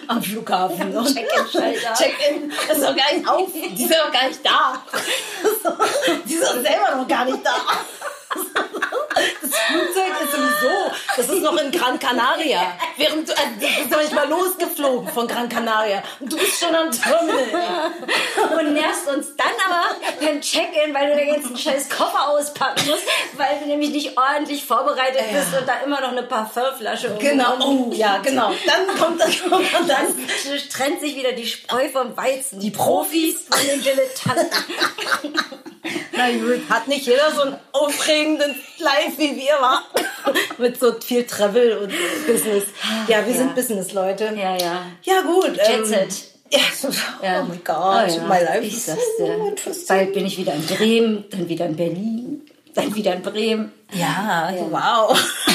am 0.09 0.23
Flughafen. 0.23 0.97
Und 0.97 1.07
Check-in-Schalter. 1.07 1.95
Check-in, 1.95 2.53
das 2.69 2.79
ist 2.79 2.87
doch 2.87 2.97
gar 2.97 3.15
nicht 3.15 3.29
auf, 3.29 3.49
die 3.53 3.77
sind 3.77 3.93
doch 3.93 4.13
gar 4.13 4.29
nicht 4.29 4.41
da. 4.45 4.83
Die 6.25 6.37
sind 6.37 6.63
selber 6.63 6.97
noch 6.97 7.09
gar 7.09 7.25
nicht 7.25 7.45
da. 7.45 7.57
Das 9.13 9.59
Flugzeug 9.69 10.13
ist 10.23 10.35
um 10.35 10.45
so, 10.61 10.93
das 11.17 11.29
ist 11.29 11.43
noch 11.43 11.57
in 11.57 11.73
Gran 11.73 11.99
Canaria. 11.99 12.73
Während 12.97 13.29
du, 13.29 13.33
äh, 13.33 13.37
du 13.59 13.67
bist 13.67 13.91
noch 13.91 14.01
nicht 14.01 14.13
mal 14.13 14.29
losgeflogen 14.29 15.09
von 15.09 15.27
Gran 15.27 15.49
Canaria. 15.49 16.03
Und 16.21 16.33
du 16.33 16.37
bist 16.37 16.61
schon 16.61 16.75
am 16.75 16.91
Terminal. 16.93 17.91
Und 18.59 18.73
nervst 18.73 19.09
uns 19.09 19.35
dann 19.37 19.49
aber 19.67 19.97
beim 20.21 20.41
Check-in, 20.41 20.95
weil 20.95 21.11
du 21.11 21.17
da 21.17 21.23
jetzt 21.23 21.47
einen 21.47 21.59
scheiß 21.59 21.89
Koffer 21.89 22.29
auspacken 22.29 22.89
musst, 22.89 23.03
weil 23.37 23.59
du 23.61 23.67
nämlich 23.67 23.91
nicht 23.91 24.10
ordentlich 24.17 24.65
vorbereitet 24.65 25.23
Ja. 25.33 25.39
bist 25.41 25.55
und 25.61 25.69
da 25.69 25.81
immer 25.85 26.01
noch 26.01 26.13
eine 26.13 26.23
Parfümflasche 26.25 27.17
Genau, 27.19 27.57
oh, 27.65 27.91
ja, 27.93 28.19
genau. 28.19 28.53
Dann 28.67 28.97
kommt 28.99 29.21
das, 29.21 29.43
kommt 29.43 29.67
dann 29.75 29.87
Dann 29.89 30.07
trennt 30.73 31.01
sich 31.01 31.17
wieder 31.17 31.33
die 31.33 31.47
Spreu 31.47 31.89
vom 31.89 32.17
Weizen. 32.17 32.61
Die 32.61 32.71
Profis 32.71 33.43
von 33.49 33.59
den 33.67 33.81
Dilettanten. 33.83 34.51
Na 36.13 36.31
gut, 36.33 36.61
hat 36.69 36.87
nicht 36.89 37.07
jeder 37.07 37.33
so 37.35 37.43
einen 37.43 37.57
aufregenden 37.73 38.55
Live 38.79 39.17
wie 39.17 39.37
wir, 39.37 39.55
war. 39.61 39.83
Mit 40.59 40.79
so 40.79 40.93
viel 41.01 41.25
Travel 41.27 41.79
und 41.79 41.93
Business. 42.27 42.65
Ja, 43.09 43.25
wir 43.25 43.33
Ja. 43.33 43.39
sind 43.39 43.55
Business-Leute. 43.55 44.35
Ja, 44.37 44.57
ja. 44.57 44.83
Ja, 45.03 45.21
gut. 45.23 45.57
Jet 45.57 45.87
Set. 45.87 46.09
Ja, 46.53 46.59
Ja. 47.23 47.41
oh 47.43 47.45
my 47.45 47.57
God, 47.59 47.77
Oh 47.77 48.17
ja, 48.19 48.23
my 48.29 48.43
life 48.45 48.61
ich 48.67 48.75
is 48.75 48.87
sag's 48.87 49.01
so 49.19 49.25
dir. 49.25 49.35
interesting. 49.49 49.87
Bald 49.97 50.13
bin 50.13 50.27
ich 50.27 50.37
wieder 50.37 50.53
in 50.53 50.67
Bremen, 50.67 51.25
dann 51.31 51.49
wieder 51.49 51.67
in 51.67 51.77
Berlin, 51.77 52.30
dann 52.75 52.95
wieder 52.95 53.15
in 53.15 53.23
Bremen. 53.23 53.73
Ja, 53.93 54.53
wow. 54.71 55.19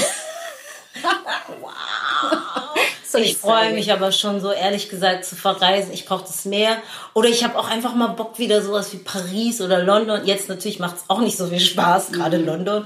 So 3.16 3.22
Ich 3.22 3.38
freue 3.38 3.74
mich 3.74 3.94
aber 3.94 4.12
schon 4.12 4.42
so, 4.42 4.52
ehrlich 4.52 4.90
gesagt, 4.90 5.24
zu 5.24 5.36
verreisen. 5.36 5.94
Ich 5.94 6.06
brauche 6.06 6.24
das 6.24 6.44
mehr. 6.44 6.78
Oder 7.14 7.30
ich 7.30 7.46
habe 7.46 7.58
auch 7.58 7.70
einfach 7.70 7.96
mal 7.96 8.08
Bock, 8.08 8.40
wieder 8.40 8.62
sowas 8.62 8.92
wie 8.92 8.98
Paris 8.98 9.62
oder 9.62 9.82
London. 9.84 10.26
Jetzt 10.26 10.50
natürlich 10.50 10.80
macht 10.80 10.98
es 10.98 11.04
auch 11.08 11.22
nicht 11.22 11.38
so 11.38 11.48
viel 11.48 11.62
Spaß, 11.62 12.12
gerade 12.12 12.38
London. 12.38 12.86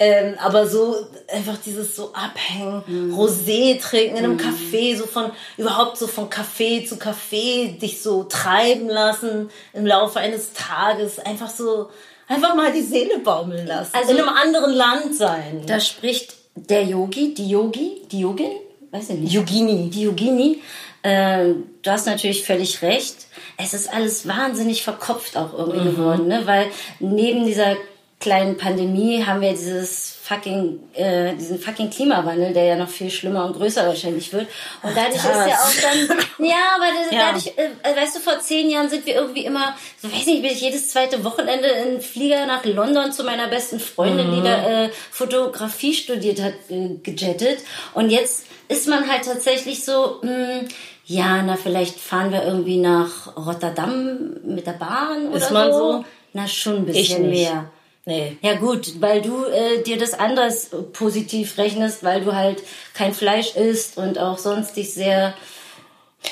Ähm, 0.00 0.36
aber 0.38 0.66
so 0.66 0.96
einfach 1.32 1.56
dieses 1.64 1.94
so 1.94 2.12
abhängen, 2.12 3.12
Rosé 3.12 3.80
trinken 3.80 4.16
in 4.16 4.24
einem 4.24 4.36
Café, 4.36 4.96
so 4.96 5.06
von, 5.06 5.32
überhaupt 5.56 5.96
so 5.96 6.06
von 6.06 6.30
Café 6.30 6.86
zu 6.86 6.96
Café, 6.96 7.78
dich 7.78 8.00
so 8.00 8.24
treiben 8.24 8.88
lassen 8.88 9.50
im 9.72 9.86
Laufe 9.86 10.18
eines 10.20 10.52
Tages. 10.52 11.18
Einfach 11.18 11.50
so, 11.50 11.90
einfach 12.28 12.54
mal 12.54 12.72
die 12.72 12.82
Seele 12.82 13.18
baumeln 13.18 13.66
lassen. 13.66 13.94
Also- 13.94 14.12
in 14.12 14.18
einem 14.18 14.28
anderen 14.28 14.72
Land 14.72 15.14
sein. 15.14 15.62
Da 15.66 15.80
spricht 15.80 16.34
der 16.54 16.84
Yogi, 16.84 17.34
die 17.34 17.48
Yogi, 17.48 18.02
die 18.10 18.20
Yogin, 18.20 18.52
weiß 18.90 19.10
ich 19.10 19.18
nicht. 19.20 19.32
Yogini. 19.32 19.90
Die 19.90 20.02
Yogini. 20.02 20.62
Ähm, 21.04 21.64
du 21.82 21.90
hast 21.90 22.06
natürlich 22.06 22.42
völlig 22.44 22.82
recht. 22.82 23.14
Es 23.56 23.72
ist 23.72 23.92
alles 23.92 24.26
wahnsinnig 24.26 24.82
verkopft 24.82 25.36
auch 25.36 25.56
irgendwie 25.56 25.84
geworden, 25.84 26.26
ne? 26.26 26.42
Weil 26.44 26.66
neben 26.98 27.46
dieser 27.46 27.76
kleinen 28.20 28.56
Pandemie 28.56 29.24
haben 29.24 29.40
wir 29.40 29.50
dieses 29.50 30.16
fucking, 30.24 30.80
äh, 30.94 31.34
diesen 31.36 31.58
fucking 31.58 31.88
Klimawandel, 31.88 32.52
der 32.52 32.64
ja 32.64 32.76
noch 32.76 32.88
viel 32.88 33.10
schlimmer 33.10 33.44
und 33.46 33.54
größer 33.56 33.86
wahrscheinlich 33.86 34.32
wird. 34.32 34.46
Und 34.82 34.96
dadurch 34.96 35.14
ist 35.14 35.24
das. 35.24 35.46
ja 35.48 35.54
auch 35.54 36.08
dann, 36.08 36.18
ja, 36.46 36.56
aber 36.76 36.86
das, 37.00 37.12
Ja. 37.12 37.26
dadurch, 37.32 37.46
äh, 37.56 37.96
weißt 37.96 38.16
du, 38.16 38.20
vor 38.20 38.40
zehn 38.40 38.68
Jahren 38.68 38.88
sind 38.90 39.06
wir 39.06 39.14
irgendwie 39.14 39.44
immer, 39.44 39.74
so 40.02 40.12
weiß 40.12 40.26
nicht, 40.26 40.42
bin 40.42 40.50
ich 40.50 40.60
jedes 40.60 40.90
zweite 40.90 41.22
Wochenende 41.24 41.68
in 41.68 42.00
Flieger 42.00 42.44
nach 42.46 42.64
London 42.64 43.12
zu 43.12 43.22
meiner 43.24 43.46
besten 43.48 43.78
Freundin, 43.80 44.34
die 44.34 44.42
da 44.42 44.84
äh, 44.84 44.90
Fotografie 45.10 45.94
studiert 45.94 46.42
hat, 46.42 46.54
äh, 46.70 46.96
gejettet. 47.02 47.60
Und 47.94 48.10
jetzt 48.10 48.46
ist 48.68 48.88
man 48.88 49.08
halt 49.10 49.24
tatsächlich 49.24 49.84
so, 49.84 50.18
mh, 50.22 50.62
ja, 51.06 51.40
na, 51.42 51.56
vielleicht 51.56 51.98
fahren 51.98 52.32
wir 52.32 52.42
irgendwie 52.44 52.76
nach 52.78 53.34
Rotterdam 53.36 54.36
mit 54.44 54.66
der 54.66 54.72
Bahn 54.72 55.28
oder 55.28 55.36
Ist 55.38 55.50
man 55.52 55.72
so. 55.72 56.04
Na, 56.34 56.46
schon 56.46 56.76
ein 56.76 56.84
bisschen 56.84 57.30
mehr. 57.30 57.70
Nee. 58.04 58.38
Ja 58.40 58.54
gut, 58.54 59.00
weil 59.00 59.20
du 59.20 59.44
äh, 59.44 59.82
dir 59.82 59.98
das 59.98 60.14
anders 60.14 60.70
positiv 60.92 61.58
rechnest, 61.58 62.02
weil 62.02 62.22
du 62.22 62.34
halt 62.34 62.62
kein 62.94 63.12
Fleisch 63.12 63.54
isst 63.54 63.98
und 63.98 64.18
auch 64.18 64.38
sonst 64.38 64.76
dich 64.76 64.94
sehr... 64.94 65.34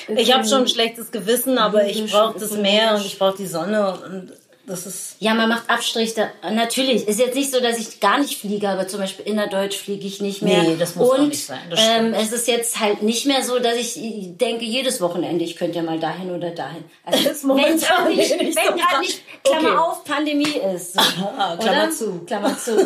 Ich 0.07 0.33
habe 0.33 0.45
schon 0.45 0.61
ein 0.61 0.67
schlechtes 0.67 1.11
Gewissen, 1.11 1.57
aber 1.57 1.85
ich 1.85 2.11
brauche 2.11 2.37
das. 2.39 2.51
Meer 2.51 2.95
und 2.95 3.05
ich 3.05 3.17
brauche 3.17 3.37
die 3.37 3.47
Sonne 3.47 3.91
und 3.91 4.33
das 4.67 4.85
ist 4.85 5.15
Ja, 5.19 5.33
man 5.33 5.47
macht 5.49 5.69
Abstrich. 5.69 6.13
Da. 6.13 6.29
Natürlich, 6.51 7.07
ist 7.07 7.19
jetzt 7.19 7.35
nicht 7.35 7.51
so, 7.51 7.59
dass 7.61 7.77
ich 7.79 7.99
gar 8.01 8.19
nicht 8.19 8.39
fliege, 8.39 8.67
aber 8.69 8.87
zum 8.87 8.99
Beispiel 8.99 9.25
innerdeutsch 9.25 9.77
fliege 9.77 10.05
ich 10.05 10.21
nicht 10.21 10.41
mehr. 10.41 10.61
Nee, 10.63 10.75
das 10.77 10.95
muss 10.95 11.09
auch 11.09 11.17
Und 11.19 11.29
nicht 11.29 11.45
sein, 11.45 11.59
ähm, 11.75 12.13
es 12.13 12.31
ist 12.33 12.47
jetzt 12.47 12.79
halt 12.79 13.01
nicht 13.01 13.25
mehr 13.25 13.43
so, 13.43 13.59
dass 13.59 13.75
ich 13.75 13.95
denke, 14.37 14.65
jedes 14.65 14.99
Wochenende, 15.01 15.45
ich 15.45 15.55
könnte 15.55 15.77
ja 15.77 15.83
mal 15.83 15.99
dahin 15.99 16.29
oder 16.31 16.51
dahin. 16.51 16.83
Also, 17.05 17.23
Das 17.29 17.43
wenn 17.47 17.79
gerade 17.79 18.09
nicht, 18.13 18.39
nicht 18.39 18.39
wenn 18.39 18.53
so 18.53 18.59
gerade 18.61 18.77
krass. 18.79 18.99
nicht, 18.99 19.21
Klammer 19.43 19.69
Okay. 19.69 19.77
auf, 19.77 20.03
Pandemie 20.03 20.61
ist. 20.75 20.93
So, 20.93 20.99
Aha, 20.99 21.55
Klammer 21.57 21.83
oder? 21.83 21.91
zu. 21.91 22.19
Klammer 22.25 22.57
zu. 22.59 22.77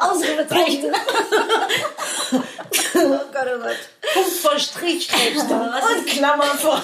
Ausrufezeichen. 0.00 0.92
oh 2.32 2.38
Gott, 3.32 3.46
oh 3.46 3.58
Gott. 3.60 3.76
Punkt 4.14 4.30
vor 4.42 4.58
Strich 4.58 5.08
und 5.12 6.06
Klammer 6.06 6.44
vor. 6.44 6.82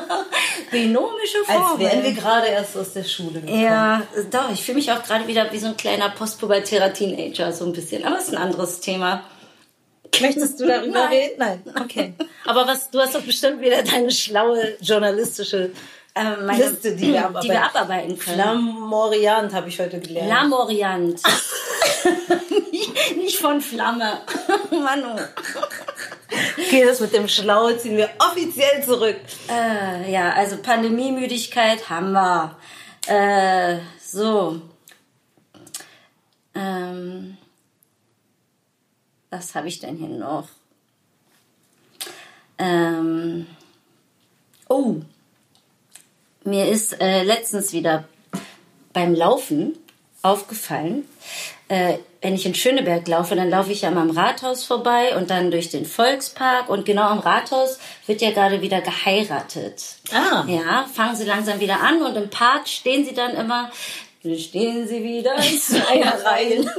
Binomische 0.70 1.38
Als 1.46 1.58
Formel. 1.58 1.86
wären 1.86 2.02
wir 2.02 2.12
gerade 2.12 2.46
erst 2.48 2.76
aus 2.76 2.92
der 2.92 3.04
Schule 3.04 3.40
gekommen. 3.40 3.60
Ja, 3.60 4.02
doch, 4.30 4.50
ich 4.52 4.62
fühle 4.62 4.76
mich 4.76 4.90
auch 4.90 5.02
gerade 5.02 5.26
wieder 5.26 5.50
wie 5.52 5.58
so 5.58 5.68
ein 5.68 5.76
kleiner 5.76 6.08
postpubertärer 6.10 6.92
Teenager, 6.92 7.52
so 7.52 7.64
ein 7.64 7.72
bisschen. 7.72 8.04
Aber 8.04 8.18
es 8.18 8.28
ist 8.28 8.34
ein 8.34 8.42
anderes 8.42 8.80
Thema. 8.80 9.24
Möchtest 10.20 10.60
du 10.60 10.66
darüber 10.66 11.00
Nein. 11.00 11.08
reden? 11.08 11.34
Nein. 11.38 11.62
Okay. 11.80 12.14
Aber 12.44 12.66
was, 12.66 12.90
du 12.90 13.00
hast 13.00 13.14
doch 13.14 13.22
bestimmt 13.22 13.60
wieder 13.60 13.82
deine 13.82 14.10
schlaue 14.10 14.76
journalistische 14.80 15.70
Ähm, 16.14 16.46
meine- 16.46 16.68
Liste, 16.70 16.94
die 16.94 17.12
wir 17.12 17.32
die 17.42 17.48
wir 17.48 17.64
abarbeiten 17.64 18.18
können. 18.18 18.36
Flamoriant 18.36 19.52
habe 19.54 19.68
ich 19.68 19.78
heute 19.80 19.98
gelernt. 20.00 20.28
Lamoriant. 20.28 21.20
nicht, 22.70 23.16
nicht 23.16 23.38
von 23.38 23.60
Flamme. 23.60 24.20
Manu. 24.70 25.16
Okay, 26.58 26.84
das 26.84 27.00
mit 27.00 27.12
dem 27.14 27.28
Schlau 27.28 27.70
ziehen 27.72 27.96
wir 27.96 28.10
offiziell 28.18 28.82
zurück. 28.84 29.16
Äh, 29.48 30.10
ja, 30.12 30.32
also 30.32 30.56
Pandemiemüdigkeit 30.58 31.88
haben 31.88 32.12
wir. 32.12 32.56
Äh, 33.06 33.78
so. 34.04 34.60
Ähm, 36.54 37.38
was 39.30 39.54
habe 39.54 39.68
ich 39.68 39.78
denn 39.80 39.96
hier 39.96 40.08
noch? 40.08 40.48
Ähm, 42.58 43.46
oh, 44.68 44.96
mir 46.44 46.68
ist 46.68 47.00
äh, 47.00 47.22
letztens 47.22 47.72
wieder 47.72 48.04
beim 48.92 49.14
Laufen 49.14 49.78
aufgefallen, 50.22 51.08
äh, 51.68 51.98
wenn 52.20 52.34
ich 52.34 52.46
in 52.46 52.54
Schöneberg 52.54 53.08
laufe, 53.08 53.34
dann 53.34 53.50
laufe 53.50 53.72
ich 53.72 53.82
ja 53.82 53.90
mal 53.90 54.02
am 54.02 54.10
Rathaus 54.10 54.64
vorbei 54.64 55.16
und 55.16 55.30
dann 55.30 55.50
durch 55.50 55.70
den 55.70 55.84
Volkspark 55.84 56.68
und 56.68 56.84
genau 56.84 57.02
am 57.04 57.18
Rathaus 57.18 57.78
wird 58.06 58.20
ja 58.20 58.30
gerade 58.30 58.62
wieder 58.62 58.80
geheiratet. 58.80 59.82
Ah. 60.12 60.44
Ja, 60.46 60.86
fangen 60.92 61.16
sie 61.16 61.24
langsam 61.24 61.58
wieder 61.58 61.80
an 61.80 62.02
und 62.02 62.14
im 62.16 62.30
Park 62.30 62.68
stehen 62.68 63.04
sie 63.04 63.14
dann 63.14 63.34
immer, 63.34 63.72
stehen 64.22 64.86
sie 64.86 65.02
wieder 65.02 65.34
in 65.34 65.58
Zweierreihen 65.60 66.70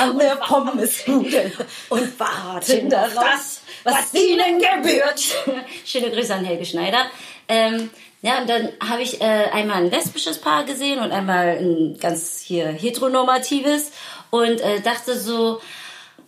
An 0.00 0.18
der 0.18 0.36
Pommesbude. 0.36 1.52
und 1.90 2.18
warten 2.18 2.94
auf 2.94 3.14
das, 3.14 3.60
was 3.84 4.14
ihnen 4.14 4.58
gebührt. 4.58 5.20
Schöne 5.84 6.10
Grüße 6.10 6.34
an 6.34 6.44
Helge 6.44 6.64
Schneider. 6.64 7.06
Ähm, 7.48 7.90
ja, 8.22 8.40
und 8.40 8.48
dann 8.48 8.68
habe 8.80 9.02
ich 9.02 9.20
äh, 9.20 9.24
einmal 9.52 9.84
ein 9.84 9.90
lesbisches 9.90 10.38
Paar 10.38 10.64
gesehen 10.64 10.98
und 10.98 11.12
einmal 11.12 11.58
ein 11.58 11.98
ganz 11.98 12.40
hier 12.40 12.68
heteronormatives 12.68 13.92
und 14.30 14.60
äh, 14.60 14.80
dachte 14.80 15.18
so, 15.18 15.60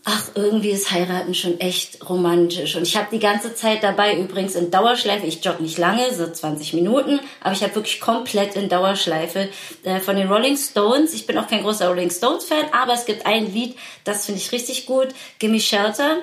ach, 0.04 0.30
irgendwie 0.34 0.70
ist 0.70 0.90
heiraten 0.90 1.34
schon 1.34 1.60
echt 1.60 2.08
romantisch. 2.08 2.76
Und 2.76 2.82
ich 2.82 2.96
habe 2.96 3.08
die 3.12 3.18
ganze 3.18 3.54
Zeit 3.54 3.82
dabei 3.82 4.16
übrigens 4.18 4.54
in 4.54 4.70
Dauerschleife, 4.70 5.26
ich 5.26 5.44
jogge 5.44 5.62
nicht 5.62 5.78
lange, 5.78 6.14
so 6.14 6.26
20 6.30 6.74
Minuten, 6.74 7.20
aber 7.42 7.52
ich 7.52 7.62
habe 7.62 7.74
wirklich 7.74 8.00
komplett 8.00 8.56
in 8.56 8.68
Dauerschleife 8.68 9.48
äh, 9.84 10.00
von 10.00 10.16
den 10.16 10.28
Rolling 10.28 10.56
Stones. 10.56 11.14
Ich 11.14 11.26
bin 11.26 11.36
auch 11.36 11.48
kein 11.48 11.62
großer 11.62 11.88
Rolling 11.88 12.10
Stones-Fan, 12.10 12.66
aber 12.72 12.94
es 12.94 13.04
gibt 13.06 13.26
ein 13.26 13.52
Lied, 13.52 13.76
das 14.04 14.26
finde 14.26 14.40
ich 14.40 14.52
richtig 14.52 14.86
gut, 14.86 15.08
Gimme 15.38 15.60
Shelter. 15.60 16.18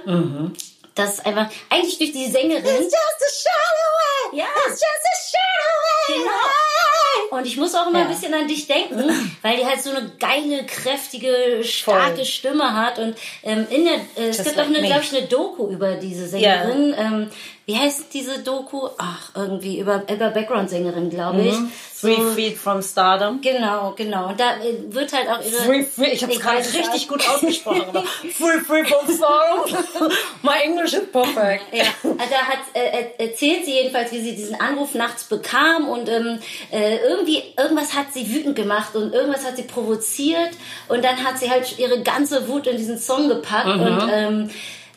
Das 0.95 1.15
ist 1.15 1.25
einfach, 1.25 1.47
eigentlich 1.69 1.97
durch 1.97 2.13
die 2.13 2.27
Sängerin. 2.31 2.63
It's 2.65 2.83
just 2.83 2.93
a 2.93 3.31
shadow 3.43 4.31
away. 4.31 4.39
Ja. 4.39 4.45
It's 4.65 4.81
just 4.81 4.81
a 4.81 5.17
shadow 5.29 5.75
away. 5.81 6.19
Genau. 6.23 7.37
Und 7.37 7.45
ich 7.45 7.57
muss 7.57 7.75
auch 7.75 7.87
immer 7.87 7.99
Ja. 7.99 8.05
ein 8.05 8.11
bisschen 8.11 8.33
an 8.33 8.47
dich 8.47 8.65
denken, 8.65 9.03
weil 9.41 9.57
die 9.57 9.65
halt 9.65 9.81
so 9.83 9.89
eine 9.89 10.09
geile, 10.19 10.65
kräftige, 10.65 11.63
starke 11.63 12.15
Voll. 12.17 12.25
Stimme 12.25 12.73
hat. 12.73 12.97
Und 12.99 13.17
ähm, 13.43 13.67
in 13.69 13.83
der, 13.83 13.95
äh, 14.15 14.29
es 14.29 14.43
gibt 14.43 14.55
like 14.55 14.67
auch 14.67 14.71
glaube 14.73 15.01
ich, 15.01 15.17
eine 15.17 15.27
Doku 15.27 15.67
über 15.67 15.95
diese 15.95 16.27
Sängerin. 16.27 16.95
Ähm, 16.97 17.29
wie 17.65 17.75
heißt 17.77 18.13
diese 18.13 18.39
Doku? 18.43 18.89
Ach, 18.97 19.31
irgendwie 19.35 19.79
über, 19.79 20.03
über 20.11 20.29
Background-Sängerin, 20.29 21.09
glaube 21.09 21.41
ich. 21.41 21.55
Three 21.99 22.15
So- 22.15 22.31
Feet 22.31 22.57
from 22.57 22.83
Stardom. 22.83 23.41
Genau, 23.41 23.93
genau. 23.95 24.27
Und 24.29 24.39
da 24.39 24.57
äh, 24.57 24.93
wird 24.93 25.11
halt 25.13 25.27
auch 25.29 25.43
ihre. 25.43 25.63
Free, 25.63 25.83
free, 25.83 26.11
ich 26.11 26.21
habe 26.21 26.33
es 26.33 26.39
gerade 26.39 26.57
richtig 26.59 27.07
gut 27.07 27.27
ausgesprochen. 27.27 28.03
free, 28.37 28.59
free 28.67 28.83
from 28.85 29.07
Stardom. 29.15 30.11
My 30.43 30.59
English 30.63 30.93
is 30.93 31.09
perfect. 31.11 31.63
Ja, 31.73 31.85
da 32.03 32.37
hat, 32.45 32.59
äh, 32.73 32.79
er- 33.17 33.19
erzählt 33.19 33.65
sie 33.65 33.71
jedenfalls, 33.73 34.11
wie 34.11 34.21
sie 34.21 34.35
diesen 34.35 34.59
Anruf 34.59 34.93
nachts 34.93 35.23
bekam 35.23 35.87
und 35.89 36.07
ähm, 36.09 36.39
äh, 36.71 36.97
irgendwie, 36.97 37.41
irgendwas 37.57 37.95
hat 37.95 38.13
sie 38.13 38.29
wütend 38.31 38.55
gemacht 38.55 38.95
und 38.95 39.13
irgendwas 39.13 39.43
hat 39.45 39.55
sie 39.55 39.63
provoziert 39.63 40.51
und 40.89 41.03
dann 41.03 41.23
hat 41.23 41.39
sie 41.39 41.49
halt 41.49 41.79
ihre 41.79 42.03
ganze 42.03 42.47
Wut 42.47 42.67
in 42.67 42.77
diesen 42.77 42.99
Song 42.99 43.27
gepackt 43.29 43.65
Mhm. 43.77 43.81
und 43.81 44.09
ähm, 44.13 44.49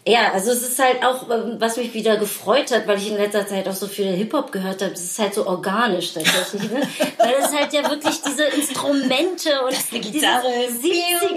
ja, 0.08 0.32
also 0.32 0.50
es 0.52 0.62
ist 0.62 0.78
halt 0.78 1.04
auch, 1.04 1.28
ähm, 1.30 1.56
was 1.58 1.76
mich 1.76 1.92
wieder 1.94 2.16
gefreut 2.16 2.70
hat, 2.72 2.86
weil 2.86 2.98
ich 2.98 3.10
in 3.10 3.16
letzter 3.16 3.46
Zeit 3.46 3.68
auch 3.68 3.74
so 3.74 3.86
viel 3.86 4.06
Hip-Hop 4.12 4.50
gehört 4.52 4.80
habe, 4.82 4.92
das 4.92 5.02
ist 5.02 5.18
halt 5.18 5.34
so 5.34 5.46
organisch 5.46 6.14
tatsächlich, 6.14 6.70
ne? 6.70 6.80
weil 7.18 7.34
es 7.40 7.54
halt 7.54 7.72
ja 7.72 7.88
wirklich 7.90 8.20
diese 8.22 8.44
Instrumente 8.44 9.50
und 9.64 9.76
die 9.92 10.00
diese 10.00 10.12
Gitarre. 10.12 10.48
70er, 10.48 11.36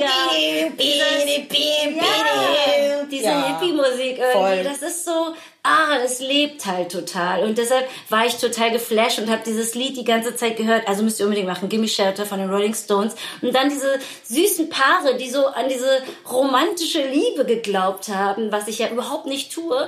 ja, 1.96 3.04
diese 3.10 3.24
Ja. 3.26 3.48
Hippie-Musik 3.60 4.18
Voll. 4.32 4.50
irgendwie, 4.52 4.70
das 4.70 4.82
ist 4.82 5.06
so, 5.06 5.34
ah, 5.64 5.98
das 6.02 6.20
lebt 6.20 6.66
halt 6.66 6.92
total. 6.92 7.44
Und 7.44 7.58
deshalb 7.58 7.88
war 8.10 8.26
ich 8.26 8.36
total 8.38 8.72
geflasht 8.72 9.20
und 9.20 9.30
habe 9.30 9.44
dieses 9.46 9.76
Lied 9.76 9.96
die 9.98 10.04
ganze 10.04 10.36
Zeit 10.36 10.58
gehört. 10.58 10.88
Also 10.88 11.04
müsst 11.04 11.20
ihr 11.20 11.26
unbedingt 11.26 11.48
machen, 11.48 11.70
Gimme 11.70 11.88
Shelter 11.88 12.26
von 12.26 12.40
den 12.40 12.50
Rolling 12.50 12.74
Stones. 12.74 13.16
Und 13.42 13.54
dann 13.54 13.70
diese 13.70 14.00
süßen 14.24 14.70
Paare, 14.70 15.18
die 15.18 15.30
so 15.30 15.46
an 15.48 15.70
diese 15.70 16.02
romantische 16.30 17.06
Liebe 17.06 17.46
geglaubt 17.46 18.10
haben, 18.10 18.52
was 18.52 18.68
ich 18.68 18.80
ja 18.80 18.90
überhaupt 18.90 19.28
nicht 19.28 19.54
tue. 19.54 19.88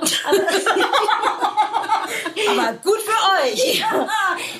Aber 2.48 2.62
Aber 2.64 2.72
gut 2.82 3.00
für 3.00 3.52
euch. 3.52 3.80
ja, 3.80 4.08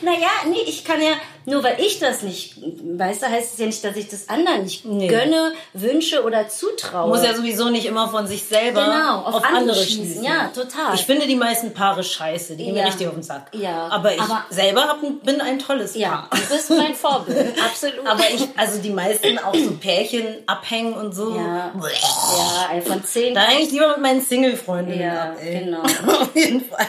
naja, 0.02 0.30
nee, 0.46 0.62
ich 0.66 0.84
kann 0.84 1.00
ja, 1.00 1.12
nur 1.46 1.62
weil 1.62 1.80
ich 1.80 1.98
das 1.98 2.22
nicht, 2.22 2.56
weißt 2.58 3.22
du, 3.22 3.26
heißt 3.30 3.54
es 3.54 3.58
ja 3.58 3.66
nicht, 3.66 3.84
dass 3.84 3.96
ich 3.96 4.08
das 4.08 4.28
anderen 4.28 4.62
nicht 4.64 4.84
Nee. 4.84 5.08
gönne, 5.08 5.52
wünsche 5.72 6.22
oder 6.24 6.48
zutraue. 6.48 7.08
Muss 7.08 7.22
ja 7.24 7.34
sowieso 7.34 7.68
nicht 7.70 7.86
immer 7.86 8.08
von 8.08 8.26
sich 8.26 8.44
selber 8.44 8.84
Genau, 8.84 9.20
auf, 9.22 9.34
auf 9.36 9.44
andere 9.44 9.76
schließen. 9.84 10.24
Ja, 10.24 10.48
total. 10.54 10.94
Ich 10.94 11.02
finde 11.02 11.26
die 11.26 11.36
meisten 11.36 11.72
Paare 11.74 12.02
scheiße. 12.02 12.56
Die 12.56 12.64
gehen 12.64 12.74
mir 12.74 12.84
richtig 12.86 13.06
auf 13.08 13.14
den 13.14 13.22
Sack. 13.22 13.48
Ja, 13.52 13.88
Aber 13.88 14.14
ich 14.14 14.20
aber- 14.20 14.44
selber 14.50 14.82
hab, 14.88 15.00
bin 15.24 15.40
ein 15.40 15.58
tolles 15.58 15.94
ja, 15.94 16.28
Paar. 16.28 16.30
du 16.30 16.54
bist 16.54 16.70
mein 16.70 16.94
Vorbild, 17.04 17.54
absolut. 17.62 18.06
Aber 18.06 18.22
ich, 18.32 18.48
also 18.56 18.80
die 18.80 18.90
meisten 18.90 19.38
auch 19.38 19.54
so 19.54 19.72
Pärchen 19.72 20.26
abhängen 20.46 20.94
und 20.94 21.14
so. 21.14 21.34
Ja. 21.34 21.72
Ja, 21.74 22.68
ein 22.70 22.82
von 22.82 23.04
zehn. 23.04 23.34
Da 23.34 23.42
eigentlich 23.42 23.70
lieber 23.72 23.88
mit 23.88 24.00
meinen 24.00 24.20
Single-Freundinnen 24.22 25.00
Ja, 25.02 25.22
ab, 25.24 25.36
ey. 25.42 25.64
genau. 25.64 25.82
Auf 26.22 26.34
jeden 26.34 26.64
Fall. 26.64 26.86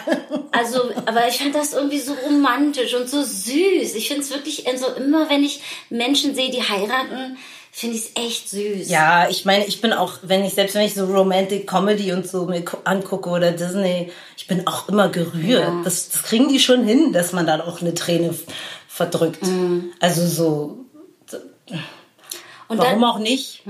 Also, 0.51 0.79
aber 1.05 1.27
ich 1.27 1.37
fand 1.39 1.53
das 1.55 1.73
irgendwie 1.73 1.99
so 1.99 2.13
romantisch 2.25 2.93
und 2.93 3.09
so 3.09 3.21
süß. 3.23 3.95
Ich 3.95 4.07
finde 4.07 4.21
es 4.23 4.29
wirklich, 4.29 4.44
also 4.67 4.87
immer 4.95 5.29
wenn 5.29 5.43
ich 5.43 5.61
Menschen 5.89 6.35
sehe, 6.35 6.49
die 6.51 6.63
heiraten, 6.63 7.37
finde 7.71 7.97
ich 7.97 8.03
es 8.05 8.11
echt 8.15 8.49
süß. 8.49 8.89
Ja, 8.89 9.27
ich 9.29 9.43
meine, 9.45 9.65
ich 9.65 9.81
bin 9.81 9.91
auch, 9.91 10.13
wenn 10.21 10.45
ich, 10.45 10.53
selbst 10.53 10.75
wenn 10.75 10.85
ich 10.85 10.93
so 10.93 11.05
Romantic 11.05 11.67
Comedy 11.67 12.13
und 12.13 12.25
so 12.27 12.45
mir 12.45 12.61
gu- 12.61 12.77
angucke 12.85 13.29
oder 13.29 13.51
Disney, 13.51 14.11
ich 14.37 14.47
bin 14.47 14.65
auch 14.65 14.87
immer 14.87 15.09
gerührt. 15.09 15.67
Ja. 15.67 15.81
Das, 15.83 16.09
das 16.09 16.23
kriegen 16.23 16.47
die 16.47 16.59
schon 16.59 16.85
hin, 16.85 17.11
dass 17.11 17.33
man 17.33 17.45
dann 17.45 17.59
auch 17.61 17.81
eine 17.81 17.93
Träne 17.93 18.33
verdrückt. 18.87 19.43
Mhm. 19.43 19.91
Also 19.99 20.25
so, 20.25 20.77
und 22.67 22.77
warum 22.79 23.01
dann, 23.01 23.03
auch 23.09 23.19
nicht? 23.19 23.63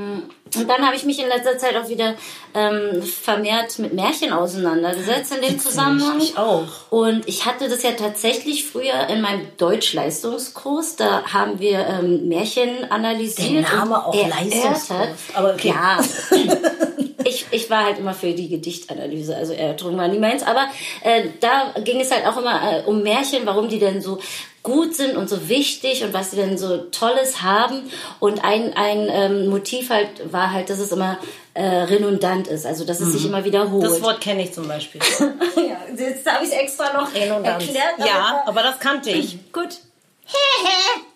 Und 0.55 0.69
dann 0.69 0.85
habe 0.85 0.95
ich 0.95 1.03
mich 1.03 1.19
in 1.19 1.27
letzter 1.27 1.57
Zeit 1.57 1.75
auch 1.75 1.89
wieder 1.89 2.15
ähm, 2.53 3.01
vermehrt 3.03 3.79
mit 3.79 3.93
Märchen 3.93 4.31
auseinandergesetzt 4.31 5.33
in 5.35 5.41
dem 5.41 5.59
Zusammenhang. 5.59 6.19
Ich 6.19 6.38
auch. 6.38 6.67
Und 6.89 7.27
ich 7.27 7.45
hatte 7.45 7.69
das 7.69 7.83
ja 7.83 7.91
tatsächlich 7.91 8.65
früher 8.65 9.07
in 9.09 9.21
meinem 9.21 9.47
Deutschleistungskurs. 9.57 10.95
Da 10.95 11.24
haben 11.25 11.59
wir 11.59 11.79
ähm, 11.79 12.27
Märchen 12.27 12.89
analysiert. 12.89 13.65
Der 13.67 13.77
Name 13.77 14.05
auch. 14.05 14.13
Leistungskurs. 14.13 15.09
Aber 15.33 15.53
okay. 15.53 15.69
Ja. 15.69 16.00
ich, 17.25 17.45
ich 17.51 17.69
war 17.69 17.85
halt 17.85 18.00
immer 18.00 18.13
für 18.13 18.33
die 18.33 18.50
Gedichtanalyse, 18.50 19.35
also 19.35 19.53
Erörterung 19.53 19.97
war 19.97 20.07
nie 20.07 20.19
meins. 20.19 20.43
Aber 20.43 20.67
äh, 21.03 21.29
da 21.39 21.74
ging 21.83 22.00
es 22.00 22.12
halt 22.12 22.25
auch 22.25 22.38
immer 22.38 22.62
äh, 22.62 22.81
um 22.85 23.03
Märchen, 23.03 23.45
warum 23.45 23.67
die 23.67 23.79
denn 23.79 24.01
so 24.01 24.19
gut 24.65 24.95
sind 24.95 25.15
und 25.15 25.29
so 25.29 25.47
wichtig 25.47 26.03
und 26.03 26.13
was 26.13 26.31
sie 26.31 26.38
denn 26.38 26.57
so 26.57 26.77
Tolles 26.77 27.43
haben. 27.43 27.83
Und 28.19 28.43
ein, 28.43 28.74
ein 28.75 29.07
ähm, 29.09 29.47
Motiv 29.47 29.91
halt 29.91 30.09
war 30.31 30.45
halt, 30.52 30.70
dass 30.70 30.80
es 30.80 30.92
immer 30.92 31.18
äh, 31.54 31.66
redundant 31.66 32.48
ist, 32.48 32.66
also 32.66 32.86
dass 32.86 33.00
es 33.00 33.14
sich 33.14 33.25
immer 33.25 33.44
wiederholt. 33.46 33.86
Das 33.86 34.02
Wort 34.02 34.22
kenne 34.22 34.44
ich 34.44 34.54
zum 34.54 34.68
Beispiel. 34.68 35.02
ja, 35.20 35.78
jetzt 35.96 36.25
habe 36.30 36.44
ich 36.44 36.52
es 36.52 36.58
extra 36.58 36.94
noch 36.94 37.14
Redundanz. 37.14 37.64
erklärt. 37.64 37.94
Ja, 38.00 38.44
aber 38.46 38.64
das 38.64 38.80
kannte 38.80 39.12
ich. 39.12 39.52
Gut. 39.52 39.80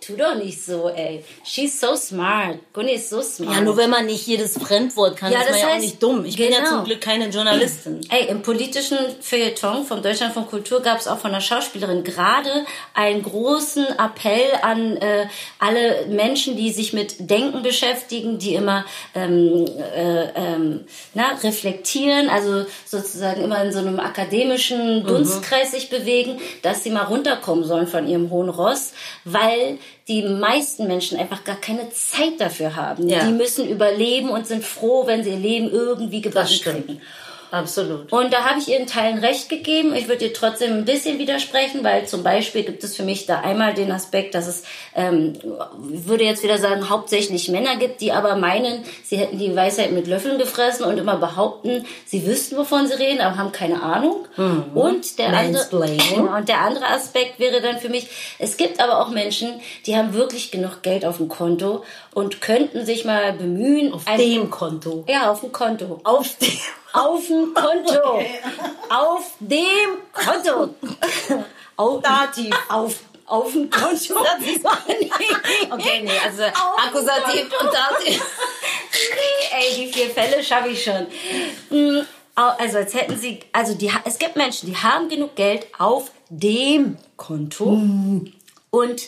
Tu 0.10 0.16
doch 0.16 0.34
nicht 0.34 0.66
so, 0.66 0.90
ey. 0.90 1.24
She's 1.44 1.80
so 1.80 1.96
smart. 1.96 2.58
Gunni 2.74 2.94
ist 2.94 3.12
so 3.12 3.22
smart. 3.22 3.58
Ja, 3.58 3.62
nur 3.62 3.78
wenn 3.78 3.92
man 3.92 4.08
nicht 4.08 4.26
jedes 4.26 4.58
Fremdwort 4.58 5.18
kann, 5.18 5.32
Ja, 5.32 5.42
ist 5.42 5.52
man 5.52 5.60
ja 5.60 5.76
auch 5.76 5.80
nicht 5.80 6.02
dumm. 6.02 6.26
Ich 6.26 6.36
bin 6.36 6.52
ja 6.52 6.58
genau. 6.58 6.70
zum 6.78 6.86
Glück 6.86 7.00
keine 7.00 7.30
Journalistin. 7.30 8.02
Ey, 8.10 8.28
im 8.28 8.42
politischen 8.42 8.98
Feuilleton 9.22 9.86
vom 9.86 10.02
Deutschland 10.02 10.34
von 10.34 10.48
Kultur 10.48 10.82
gab 10.82 10.98
es 10.98 11.08
auch 11.08 11.20
von 11.20 11.32
der 11.32 11.42
Schauspielerin 11.42 12.04
gerade 12.04 12.66
einen 12.96 13.22
großen 13.22 13.86
Appell 14.00 14.50
an 14.64 14.98
äh, 14.98 15.28
alle 15.60 16.08
Menschen, 16.08 16.58
die 16.58 16.72
sich 16.72 16.92
mit 16.92 17.30
Denken 17.30 17.62
beschäftigen, 17.62 18.40
die 18.40 18.56
immer 18.56 18.86
ähm, 19.14 19.66
äh, 19.96 20.24
ähm, 20.34 20.86
na, 21.14 21.34
reflektieren, 21.44 22.30
also 22.30 22.66
sozusagen 22.84 23.44
immer 23.44 23.64
in 23.64 23.72
so 23.72 23.78
einem 23.78 24.00
akademischen 24.00 25.06
Dunstkreis 25.06 25.70
sich 25.72 25.92
bewegen, 25.92 26.40
dass 26.64 26.84
sie 26.84 26.90
mal 26.90 27.04
runterkommen 27.04 27.64
sollen 27.64 27.86
von 27.86 28.08
ihrem 28.08 28.32
hohen 28.32 28.50
Ross, 28.50 28.94
weil 29.24 29.78
die 30.10 30.24
meisten 30.24 30.88
Menschen 30.88 31.20
einfach 31.20 31.44
gar 31.44 31.56
keine 31.56 31.92
Zeit 31.92 32.40
dafür 32.40 32.76
haben. 32.76 33.08
Ja. 33.08 33.26
Die 33.26 33.32
müssen 33.32 33.70
überleben 33.70 34.30
und 34.30 34.48
sind 34.48 34.66
froh, 34.66 35.06
wenn 35.06 35.24
sie 35.24 35.30
ihr 35.30 35.38
Leben 35.38 35.70
irgendwie 35.70 36.22
gebacken 36.22 36.60
kriegen. 36.62 37.02
Absolut. 37.52 38.12
Und 38.12 38.32
da 38.32 38.46
habe 38.46 38.60
ich 38.60 38.68
ihr 38.68 38.80
in 38.80 38.86
Teilen 38.86 39.18
recht 39.20 39.50
gegeben. 39.50 39.96
Ich 39.96 40.08
würde 40.08 40.26
ihr 40.26 40.34
trotzdem 40.34 40.74
ein 40.74 40.86
bisschen 40.86 41.18
widersprechen, 41.18 41.84
weil 41.84 42.08
zum 42.08 42.22
Beispiel 42.22 42.64
gibt 42.64 42.84
es 42.84 42.96
für 42.96 43.04
mich 43.04 43.26
da 43.26 43.40
einmal 43.40 43.74
den 43.74 43.92
Aspekt, 43.92 44.36
dass 44.36 44.48
es, 44.48 44.64
ähm, 44.96 45.34
würde 45.78 46.26
jetzt 46.26 46.44
wieder 46.44 46.60
sagen, 46.60 46.90
hauptsächlich 46.90 47.50
Männer 47.50 47.78
gibt, 47.78 48.02
die 48.02 48.12
aber 48.12 48.36
meinen, 48.36 48.84
sie 49.04 49.18
hätten 49.18 49.40
die 49.40 49.56
Weisheit 49.56 49.92
mit 49.92 50.08
Löffeln 50.08 50.38
gefressen 50.38 50.86
und 50.86 50.98
immer 50.98 51.18
behaupten, 51.18 51.86
sie 52.06 52.26
wüssten, 52.26 52.56
wovon 52.58 52.88
sie 52.88 52.94
reden, 52.94 53.22
aber 53.22 53.38
haben 53.38 53.52
keine 53.52 53.82
Ahnung. 53.82 54.28
Und 54.76 55.18
der 55.18 55.30
andere, 55.30 55.54
Mansplaining. 55.54 56.28
und 56.28 56.50
der 56.50 56.62
andere 56.62 56.88
Aspekt 56.88 57.40
wäre 57.40 57.62
dann 57.62 57.80
für 57.80 57.90
mich, 57.90 58.08
es 58.38 58.58
gibt 58.58 58.80
aber 58.82 59.02
auch 59.02 59.10
Menschen, 59.10 59.60
die 59.86 59.96
haben 59.96 60.14
wirklich 60.14 60.52
genug 60.52 60.84
Geld 60.84 61.04
auf 61.04 61.18
dem 61.18 61.30
Konto 61.30 61.84
und 62.14 62.42
könnten 62.42 62.86
sich 62.86 63.06
mal 63.06 63.34
bemühen, 63.34 63.94
Auf 63.94 64.08
ein- 64.08 64.18
dem 64.20 64.50
Konto. 64.50 65.06
ja, 65.08 65.32
auf 65.32 65.42
dem 65.42 65.52
Konto. 65.52 66.00
Auf 66.04 66.36
dem. 66.38 66.50
Auf 66.94 67.28
dem 67.28 67.54
Konto. 67.54 68.22
Auf 68.90 69.32
dem 69.40 69.90
Konto. 70.14 70.74
Auf, 71.78 72.02
Dativ. 72.02 72.54
Auf, 72.68 72.96
auf 73.26 73.52
dem 73.54 73.70
Konto. 73.70 74.16
Okay, 75.72 76.02
nee, 76.04 76.12
also 76.26 76.44
Auf 76.44 76.78
Akkusativ 76.88 77.44
und 77.62 77.70
Dativ. 77.74 78.22
Ey, 79.52 79.76
die 79.86 79.94
vier 79.94 80.10
Fälle 80.10 80.44
schaffe 80.44 80.70
ich 80.70 80.84
schon. 80.84 81.08
Mm, 81.70 82.02
Also 82.36 82.78
als 82.80 82.94
hätten 82.94 83.18
sie, 83.18 83.40
also 83.54 83.76
die, 83.76 83.92
es 84.06 84.18
gibt 84.20 84.36
Menschen, 84.36 84.68
die 84.70 84.76
haben 84.78 85.08
genug 85.10 85.36
Geld 85.36 85.68
auf 85.78 86.12
dem 86.30 86.98
Konto 87.18 87.82
und 88.72 89.02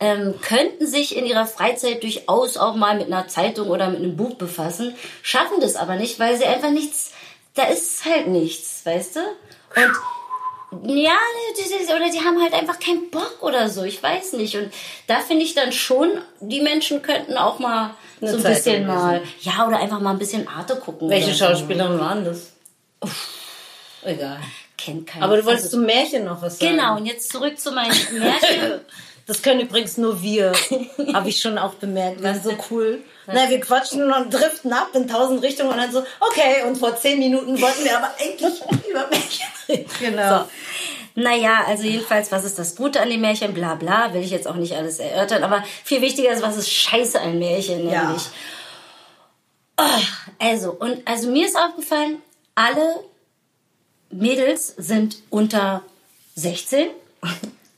ähm, 0.00 0.34
könnten 0.40 0.86
sich 0.86 1.16
in 1.16 1.26
ihrer 1.26 1.46
Freizeit 1.46 2.02
durchaus 2.02 2.56
auch 2.56 2.74
mal 2.76 2.96
mit 2.96 3.06
einer 3.06 3.26
Zeitung 3.28 3.68
oder 3.68 3.88
mit 3.88 3.98
einem 4.00 4.16
Buch 4.16 4.34
befassen, 4.34 4.94
schaffen 5.22 5.60
das 5.60 5.76
aber 5.76 5.96
nicht, 5.96 6.18
weil 6.20 6.36
sie 6.36 6.44
einfach 6.44 6.70
nichts, 6.70 7.12
da 7.54 7.64
ist 7.64 8.04
halt 8.04 8.28
nichts, 8.28 8.84
weißt 8.84 9.16
du? 9.16 9.20
Und 9.76 9.92
ja, 10.96 11.16
ist- 11.56 11.90
oder 11.90 12.10
die 12.10 12.20
haben 12.20 12.40
halt 12.42 12.52
einfach 12.52 12.78
keinen 12.78 13.10
Bock 13.10 13.38
oder 13.40 13.70
so, 13.70 13.84
ich 13.84 14.02
weiß 14.02 14.34
nicht. 14.34 14.54
Und 14.56 14.70
da 15.06 15.18
finde 15.20 15.44
ich 15.44 15.54
dann 15.54 15.72
schon, 15.72 16.10
die 16.40 16.60
Menschen 16.60 17.00
könnten 17.02 17.36
auch 17.38 17.58
mal 17.58 17.94
Eine 18.20 18.30
so 18.32 18.36
ein 18.36 18.42
Zeitung 18.42 18.54
bisschen 18.54 18.74
lesen. 18.86 18.86
mal, 18.86 19.22
ja, 19.40 19.66
oder 19.66 19.78
einfach 19.78 20.00
mal 20.00 20.10
ein 20.10 20.18
bisschen 20.18 20.46
Arte 20.46 20.76
gucken. 20.76 21.08
Welche 21.08 21.28
oder 21.28 21.34
so. 21.36 21.44
Schauspielerin 21.46 21.98
waren 21.98 22.24
das? 22.24 22.52
Egal. 24.02 24.38
Kennt 24.76 25.06
keiner. 25.06 25.24
Aber 25.24 25.36
du 25.38 25.44
wolltest 25.44 25.66
Also, 25.66 25.78
zum 25.78 25.86
Märchen 25.86 26.24
noch 26.24 26.40
was 26.40 26.58
sagen. 26.58 26.76
Genau, 26.76 26.96
und 26.96 27.06
jetzt 27.06 27.32
zurück 27.32 27.58
zu 27.58 27.72
meinem 27.72 27.96
Märchen. 28.12 28.80
Das 29.28 29.42
können 29.42 29.60
übrigens 29.60 29.98
nur 29.98 30.22
wir. 30.22 30.52
Habe 31.12 31.28
ich 31.28 31.40
schon 31.40 31.58
auch 31.58 31.74
bemerkt. 31.74 32.22
Wir 32.22 32.32
sind 32.32 32.44
so 32.44 32.56
cool. 32.70 33.04
Na, 33.26 33.50
wir 33.50 33.60
quatschen 33.60 34.10
und 34.10 34.32
driften 34.32 34.72
ab 34.72 34.88
in 34.94 35.06
tausend 35.06 35.42
Richtungen 35.42 35.70
und 35.70 35.76
dann 35.76 35.92
so, 35.92 36.02
okay, 36.18 36.62
und 36.66 36.78
vor 36.78 36.96
zehn 36.96 37.18
Minuten 37.18 37.60
wollten 37.60 37.84
wir 37.84 37.98
aber 37.98 38.10
eigentlich 38.18 38.62
über 38.90 39.06
Märchen 39.08 39.46
reden. 39.68 39.90
Genau. 40.00 40.48
Naja, 41.14 41.64
also 41.66 41.82
jedenfalls, 41.82 42.32
was 42.32 42.44
ist 42.44 42.58
das 42.58 42.74
Gute 42.74 43.02
an 43.02 43.10
dem 43.10 43.20
Märchen? 43.20 43.52
Bla 43.52 43.74
bla, 43.74 44.14
will 44.14 44.22
ich 44.22 44.30
jetzt 44.30 44.48
auch 44.48 44.54
nicht 44.54 44.74
alles 44.74 44.98
erörtern, 44.98 45.44
aber 45.44 45.62
viel 45.84 46.00
wichtiger 46.00 46.30
ist, 46.30 46.42
was 46.42 46.56
ist 46.56 46.72
scheiße 46.72 47.20
an 47.20 47.38
Märchen, 47.38 47.84
nämlich. 47.84 47.92
Ja. 47.92 48.16
Oh, 49.76 50.02
also, 50.38 50.72
und 50.72 51.06
also 51.06 51.28
mir 51.30 51.46
ist 51.46 51.56
aufgefallen, 51.56 52.22
alle 52.54 53.04
Mädels 54.10 54.74
sind 54.78 55.18
unter 55.28 55.82
16. 56.34 56.88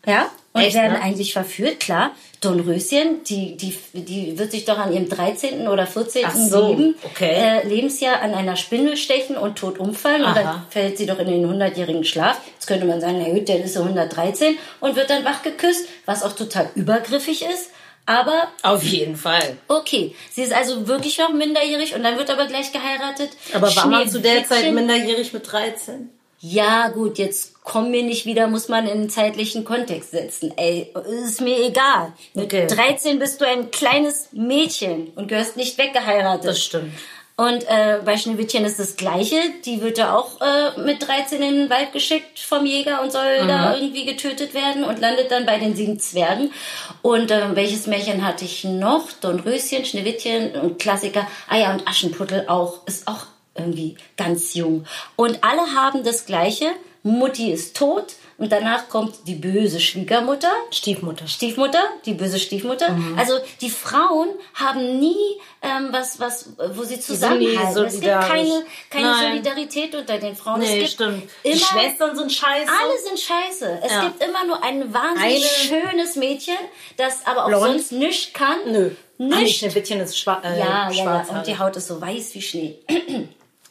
Ja? 0.07 0.31
Und 0.53 0.63
Echt, 0.63 0.75
werden 0.75 0.95
ne? 0.95 1.03
eigentlich 1.03 1.33
verführt, 1.33 1.79
klar. 1.79 2.11
Dornröschen, 2.41 3.23
die, 3.25 3.57
die, 3.57 3.77
die 3.93 4.39
wird 4.39 4.51
sich 4.51 4.65
doch 4.65 4.79
an 4.79 4.93
ihrem 4.93 5.09
13. 5.09 5.69
oder 5.69 5.87
14. 5.87 6.25
Ach 6.27 6.35
so, 6.35 6.71
Leben, 6.71 6.95
okay. 7.05 7.31
äh, 7.33 7.69
Lebensjahr 7.69 8.21
an 8.21 8.35
einer 8.35 8.57
Spindel 8.57 8.97
stechen 8.97 9.37
und 9.37 9.57
tot 9.59 9.79
umfallen. 9.79 10.23
Und 10.23 10.31
Aha. 10.31 10.43
dann 10.43 10.67
fällt 10.71 10.99
sie 10.99 11.07
doch 11.07 11.19
in 11.19 11.27
den 11.27 11.47
100-jährigen 11.47 12.05
Schlaf. 12.05 12.41
Jetzt 12.55 12.67
könnte 12.67 12.87
man 12.87 13.01
sagen, 13.01 13.23
na 13.23 13.33
gut, 13.33 13.49
dann 13.49 13.59
ist 13.59 13.75
sie 13.75 13.79
113 13.79 14.59
und 14.81 14.97
wird 14.97 15.11
dann 15.11 15.25
wach 15.25 15.43
geküsst, 15.43 15.87
was 16.07 16.25
auch 16.25 16.33
total 16.33 16.69
übergriffig 16.75 17.43
ist. 17.43 17.71
Aber 18.07 18.49
Auf 18.63 18.83
jeden 18.83 19.15
Fall. 19.15 19.59
okay, 19.69 20.17
sie 20.33 20.43
ist 20.43 20.53
also 20.53 20.89
wirklich 20.89 21.19
noch 21.19 21.33
minderjährig 21.33 21.95
und 21.95 22.03
dann 22.03 22.17
wird 22.17 22.31
aber 22.31 22.47
gleich 22.47 22.73
geheiratet. 22.73 23.31
Aber 23.53 23.75
war 23.77 23.87
man 23.87 24.09
zu 24.09 24.21
der 24.21 24.45
Zeit 24.49 24.73
minderjährig 24.73 25.33
mit 25.33 25.53
13? 25.53 26.11
ja, 26.43 26.89
gut, 26.89 27.19
jetzt 27.19 27.60
kommen 27.63 27.93
wir 27.93 28.03
nicht 28.03 28.27
wieder, 28.27 28.47
muss 28.47 28.69
man 28.69 28.87
in 28.87 28.93
einen 28.93 29.11
zeitlichen 29.11 29.65
Kontext 29.65 30.11
setzen. 30.13 30.53
Ey, 30.57 30.93
ist 31.25 31.41
mir 31.41 31.59
egal. 31.65 32.13
Mit 32.35 32.47
Okay. 32.47 32.67
13 32.67 33.19
bist 33.19 33.41
du 33.41 33.47
ein 33.47 33.71
kleines 33.71 34.29
Mädchen 34.33 35.09
und 35.15 35.29
gehörst 35.29 35.57
nicht 35.57 35.79
weggeheiratet. 35.79 36.47
Das 36.47 36.63
stimmt. 36.63 36.93
Und 37.37 37.65
äh, 37.69 38.01
bei 38.05 38.19
Schneewittchen 38.19 38.67
ist 38.67 38.79
das 38.79 38.97
Gleiche. 38.97 39.37
Die 39.65 39.81
wird 39.81 39.97
ja 39.97 40.15
auch 40.15 40.43
äh, 40.43 40.79
mit 40.83 41.07
13 41.07 41.41
in 41.41 41.55
den 41.55 41.71
Wald 41.71 41.91
geschickt 41.95 42.39
vom 42.39 42.67
Jäger 42.67 43.01
und 43.01 43.13
soll 43.13 43.47
da 43.47 43.75
irgendwie 43.77 44.05
getötet 44.05 44.53
werden 44.53 44.85
und 44.85 45.01
landet 45.01 45.31
dann 45.31 45.47
bei 45.47 45.59
den 45.59 45.75
sieben 45.75 45.99
Zwergen. 45.99 46.53
Und 47.01 47.31
äh, 47.31 47.57
welches 47.57 47.87
Märchen 47.87 48.27
hatte 48.27 48.45
ich 48.45 48.65
noch? 48.65 49.11
Dornröschen, 49.23 49.87
Schneewittchen 49.87 50.53
und 50.61 50.79
Klassiker. 50.79 51.27
Ah 51.49 51.57
ja, 51.57 51.73
und 51.73 51.89
Aschenputtel 51.89 52.45
auch. 52.47 52.87
Ist 52.87 53.09
auch 53.09 53.25
irgendwie 53.55 53.97
ganz 54.19 54.53
jung. 54.53 54.85
Und 55.17 55.43
alle 55.43 55.63
haben 55.75 56.05
das 56.05 56.27
Gleiche. 56.27 56.67
Mutti 57.03 57.51
ist 57.51 57.77
tot 57.77 58.15
und 58.37 58.53
danach 58.53 58.89
kommt 58.89 59.27
die 59.27 59.35
böse 59.35 59.81
Schwiegermutter. 59.81 60.51
Stiefmutter. 60.71 61.27
Stiefmutter, 61.27 61.83
die 62.05 62.13
böse 62.15 62.39
Stiefmutter. 62.39 62.91
Mhm. 62.93 63.19
Also 63.19 63.35
die 63.61 63.71
Frauen 63.71 64.29
haben 64.55 64.99
nie 65.01 65.41
ähm, 65.63 65.89
was, 65.93 66.21
was, 66.21 66.51
wo 66.75 66.83
sie 66.85 67.01
zusammenhalten. 67.01 67.85
Es 67.87 68.01
gibt 68.01 68.05
keine, 68.21 68.65
keine 68.91 69.07
Nein. 69.07 69.29
Solidarität 69.43 69.95
unter 69.95 70.19
den 70.19 70.37
Frauen. 70.37 70.61
es 70.63 70.69
Nee, 70.69 70.79
gibt 70.81 70.91
stimmt. 70.91 71.23
Immer, 71.43 71.55
Die 71.55 71.59
Schwestern 71.61 72.17
sind 72.17 72.33
scheiße. 72.33 72.71
alle 72.71 72.99
sind 73.07 73.19
scheiße. 73.19 73.81
Es 73.83 73.93
Ja. 73.93 74.05
gibt 74.05 74.23
immer 74.23 74.45
nur 74.47 74.63
ein 74.63 74.93
wahnsinnig 74.93 75.71
Eine- 75.71 75.83
schönes 75.91 76.17
Mädchen, 76.17 76.57
das 76.99 77.27
aber 77.27 77.45
auch 77.45 77.49
Blond. 77.49 77.65
sonst 77.65 77.93
nichts 77.93 78.33
kann. 78.35 78.57
Nö. 78.67 78.91
Ah, 79.19 79.23
Nicht. 79.23 79.59
Schneewittchen 79.59 80.01
ist 80.01 80.19
schwa 80.19 80.41
äh, 80.45 80.59
Ja, 80.59 80.65
ja, 80.67 80.91
ja. 80.91 80.93
schwarz. 81.03 81.29
Und 81.31 81.47
die 81.47 81.59
Haut 81.59 81.77
ist 81.77 81.89
so 81.89 82.01
weiß 82.01 82.35
wie 82.35 82.43
Schnee. 82.43 82.79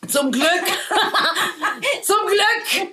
Zum 0.07 0.31
Glück! 0.31 0.45
Zum 2.03 2.15
Glück! 2.27 2.89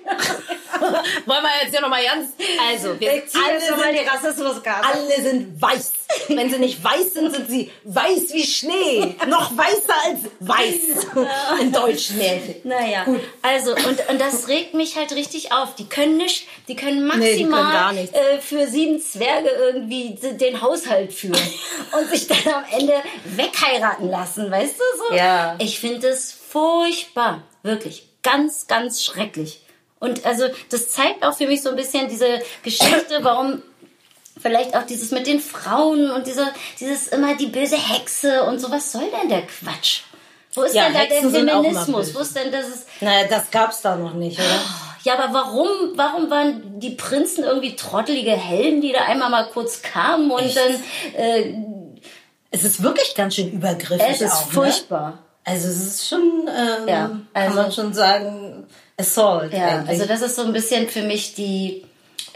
Wollen 1.25 1.43
wir 1.43 1.63
jetzt 1.63 1.71
hier 1.71 1.81
nochmal 1.81 2.03
ganz. 2.03 2.29
Also, 2.69 2.99
wir 2.99 3.11
alle 3.11 3.59
sind, 3.59 4.09
Rassismuskarte. 4.09 4.87
alle 4.87 5.21
sind 5.21 5.61
weiß. 5.61 5.91
Wenn 6.27 6.49
sie 6.49 6.59
nicht 6.59 6.83
weiß 6.83 7.13
sind, 7.13 7.33
sind 7.33 7.49
sie 7.49 7.71
weiß 7.83 8.33
wie 8.33 8.43
Schnee. 8.43 9.15
Noch 9.27 9.55
weißer 9.57 9.95
als 10.05 10.19
weiß. 10.39 11.59
In 11.61 11.71
Deutsch 11.71 12.11
Märchen. 12.11 12.55
Naja, 12.63 13.05
also 13.41 13.71
und, 13.71 14.09
und 14.09 14.21
das 14.21 14.47
regt 14.47 14.73
mich 14.73 14.95
halt 14.95 15.13
richtig 15.13 15.51
auf. 15.51 15.75
Die 15.75 15.87
können 15.87 16.17
nicht, 16.17 16.47
die 16.67 16.75
können 16.75 17.07
maximal 17.07 17.29
Nee, 17.29 17.37
die 17.37 17.43
können 17.43 17.71
gar 17.71 17.93
nichts. 17.93 18.15
Äh, 18.15 18.39
für 18.39 18.67
sieben 18.67 19.01
Zwerge 19.01 19.49
irgendwie 19.49 20.17
den 20.21 20.61
Haushalt 20.61 21.13
führen 21.13 21.41
und 21.97 22.09
sich 22.09 22.27
dann 22.27 22.53
am 22.53 22.65
Ende 22.71 22.93
wegheiraten 23.25 24.09
lassen, 24.09 24.51
weißt 24.51 24.75
du 24.75 24.83
so? 24.97 25.15
Ja. 25.15 25.55
Ich 25.59 25.79
finde 25.79 26.09
es 26.09 26.37
furchtbar, 26.57 27.43
wirklich, 27.63 28.07
ganz, 28.23 28.67
ganz 28.67 29.03
schrecklich. 29.03 29.61
Und 29.99 30.25
also 30.25 30.45
das 30.69 30.89
zeigt 30.89 31.23
auch 31.25 31.35
für 31.35 31.47
mich 31.47 31.61
so 31.63 31.69
ein 31.69 31.75
bisschen 31.75 32.07
diese 32.07 32.39
Geschichte, 32.63 33.19
warum 33.21 33.61
vielleicht 34.39 34.75
auch 34.75 34.83
dieses 34.83 35.11
mit 35.11 35.25
den 35.27 35.39
Frauen 35.39 36.11
und 36.11 36.27
dieser, 36.27 36.51
dieses 36.79 37.07
immer 37.07 37.35
die 37.35 37.47
böse 37.47 37.77
Hexe 37.77 38.43
und 38.43 38.59
so. 38.59 38.69
Was 38.69 38.91
soll 38.91 39.09
denn 39.19 39.29
der 39.29 39.41
Quatsch? 39.43 40.01
Wo 40.53 40.63
ist 40.63 40.75
Ja, 40.75 40.85
denn 40.85 40.93
da 40.93 40.99
der 41.05 41.07
Hexen 41.17 41.35
immer 41.35 41.63
Feminismus? 41.63 42.15
Wo 42.15 42.19
ist 42.19 42.35
denn 42.35 42.51
das? 42.51 42.67
Ist, 42.67 42.87
Naja, 43.01 43.27
das 43.27 43.49
gab's 43.51 43.81
da 43.81 43.95
noch 43.95 44.13
nicht, 44.13 44.39
oder? 44.39 44.61
ja, 45.03 45.17
aber 45.17 45.33
warum, 45.33 45.67
warum 45.95 46.29
waren 46.29 46.79
die 46.79 46.91
Prinzen 46.91 47.43
irgendwie 47.43 47.75
trottelige 47.75 48.31
Helden, 48.31 48.81
die 48.81 48.91
da 48.91 49.05
einmal 49.05 49.29
mal 49.31 49.49
kurz 49.51 49.81
kamen 49.81 50.29
und 50.29 50.55
dann, 50.55 50.83
äh, 51.15 51.55
Es 52.51 52.63
ist 52.63 52.83
wirklich 52.83 53.15
ganz 53.15 53.33
schön 53.35 53.51
übergriffig. 53.51 54.05
es 54.07 54.21
ist 54.21 54.31
auch, 54.33 54.53
Ne? 54.53 55.19
Also 55.47 55.69
es 55.69 55.77
ist 55.77 56.09
schon, 56.09 56.49
ähm, 56.49 56.87
Ja, 56.89 57.19
also- 57.33 57.55
kann 57.55 57.63
man 57.63 57.71
schon 57.71 57.93
sagen, 57.93 58.65
Assault. 58.97 59.53
Ja, 59.53 59.67
eigentlich. 59.79 59.89
also 59.91 60.05
das 60.05 60.21
ist 60.21 60.35
so 60.35 60.43
ein 60.43 60.51
bisschen 60.51 60.89
für 60.89 61.03
mich 61.03 61.35
die, 61.35 61.85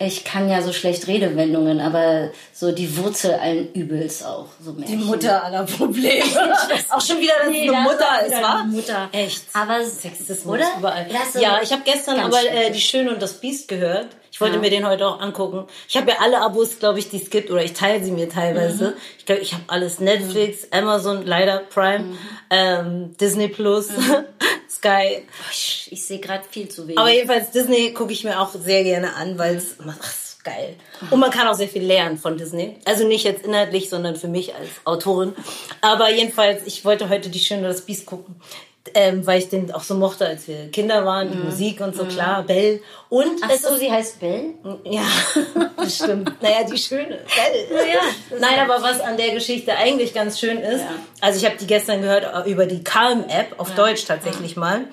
ich 0.05 0.23
kann 0.23 0.49
ja 0.49 0.61
so 0.61 0.73
schlecht 0.73 1.07
Redewendungen, 1.07 1.79
aber 1.79 2.29
so 2.53 2.71
die 2.71 2.97
Wurzel 2.97 3.33
allen 3.35 3.71
Übels 3.73 4.23
auch. 4.23 4.47
So 4.63 4.71
die 4.73 4.95
Mutter 4.95 5.43
aller 5.43 5.63
Probleme. 5.65 6.23
auch 6.89 7.01
schon 7.01 7.19
wieder, 7.19 7.33
dass 7.43 7.49
Nee, 7.51 7.69
eine 7.69 7.79
Mutter 7.81 8.25
ist, 8.25 8.41
wa? 8.41 8.63
Mutter. 8.65 9.09
Echt. 9.11 9.43
Aber 9.53 9.83
Sexismus 9.83 10.55
oder? 10.55 10.65
überall. 10.77 11.07
Das 11.11 11.35
ist 11.35 11.41
ja, 11.41 11.59
ich 11.61 11.71
habe 11.71 11.81
gestern 11.85 12.19
aber 12.19 12.39
äh, 12.43 12.71
die 12.71 12.81
Schöne 12.81 13.11
und 13.11 13.21
das 13.21 13.33
Biest 13.39 13.67
gehört. 13.67 14.07
Ich 14.33 14.39
wollte 14.39 14.55
Ja. 14.55 14.61
mir 14.61 14.69
den 14.69 14.87
heute 14.87 15.05
auch 15.07 15.19
angucken. 15.19 15.65
Ich 15.89 15.97
habe 15.97 16.11
ja 16.11 16.17
alle 16.21 16.39
Abos, 16.39 16.79
glaube 16.79 16.99
ich, 16.99 17.09
die 17.09 17.21
es 17.21 17.29
gibt, 17.29 17.51
oder 17.51 17.63
ich 17.63 17.73
teile 17.73 18.01
sie 18.03 18.11
mir 18.11 18.29
teilweise. 18.29 18.89
Mhm. 18.91 18.93
Ich 19.17 19.25
glaube, 19.25 19.41
ich 19.41 19.53
habe 19.53 19.63
alles 19.67 19.99
Netflix, 19.99 20.67
Amazon, 20.71 21.25
leider 21.25 21.57
Prime, 21.59 21.99
Mhm. 22.05 22.17
ähm, 22.49 23.17
Disney 23.19 23.49
Plus, 23.49 23.89
Sky. 24.81 25.23
ich, 25.51 25.89
ich 25.91 26.05
sehe 26.05 26.19
gerade 26.19 26.43
viel 26.49 26.67
zu 26.67 26.87
wenig. 26.87 26.97
Aber 26.97 27.11
jedenfalls 27.11 27.51
Disney 27.51 27.93
gucke 27.93 28.13
ich 28.13 28.23
mir 28.23 28.39
auch 28.39 28.51
sehr 28.53 28.83
gerne 28.83 29.15
an, 29.15 29.37
weil 29.37 29.55
es 29.55 29.77
geil. 30.43 30.75
Und 31.11 31.19
man 31.19 31.29
kann 31.29 31.47
auch 31.47 31.53
sehr 31.53 31.67
viel 31.67 31.83
lernen 31.83 32.17
von 32.17 32.37
Disney. 32.37 32.77
Also 32.85 33.07
nicht 33.07 33.23
jetzt 33.25 33.45
inhaltlich, 33.45 33.89
sondern 33.89 34.15
für 34.15 34.27
mich 34.27 34.55
als 34.55 34.69
Autorin. 34.85 35.35
Aber 35.81 36.09
jedenfalls, 36.09 36.65
ich 36.65 36.83
wollte 36.83 37.09
heute 37.09 37.29
die 37.29 37.39
Schöne 37.39 37.67
das 37.67 37.81
Biest 37.81 38.05
gucken. 38.05 38.35
Ähm, 38.95 39.27
weil 39.27 39.37
ich 39.37 39.49
den 39.49 39.71
auch 39.71 39.83
so 39.83 39.93
mochte, 39.93 40.25
als 40.25 40.47
wir 40.47 40.71
Kinder 40.71 41.05
waren, 41.05 41.31
die 41.31 41.37
Musik 41.37 41.81
und 41.81 41.95
so, 41.95 42.05
klar, 42.05 42.41
Belle. 42.41 42.79
Und 43.09 43.39
Ach 43.43 43.51
so, 43.51 43.75
sie 43.77 43.91
heißt 43.91 44.19
Belle? 44.19 44.55
ja, 44.85 45.03
das 45.77 45.97
stimmt. 45.97 46.41
Naja, 46.41 46.63
die 46.63 46.79
schöne. 46.79 47.19
Belle. 47.19 47.67
Naja, 47.83 47.99
Nein, 48.39 48.59
aber 48.59 48.81
was 48.81 48.99
an 48.99 49.17
der 49.17 49.35
Geschichte 49.35 49.75
eigentlich 49.77 50.15
ganz 50.15 50.39
schön 50.39 50.57
ist, 50.57 50.79
Ja. 50.81 50.95
also 51.21 51.37
ich 51.39 51.45
habe 51.45 51.57
die 51.59 51.67
gestern 51.67 52.01
gehört 52.01 52.25
äh, 52.47 52.49
über 52.49 52.65
die 52.65 52.83
Calm-App, 52.83 53.59
auf 53.59 53.75
Deutsch 53.75 54.05
tatsächlich 54.05 54.55
mal, 54.55 54.85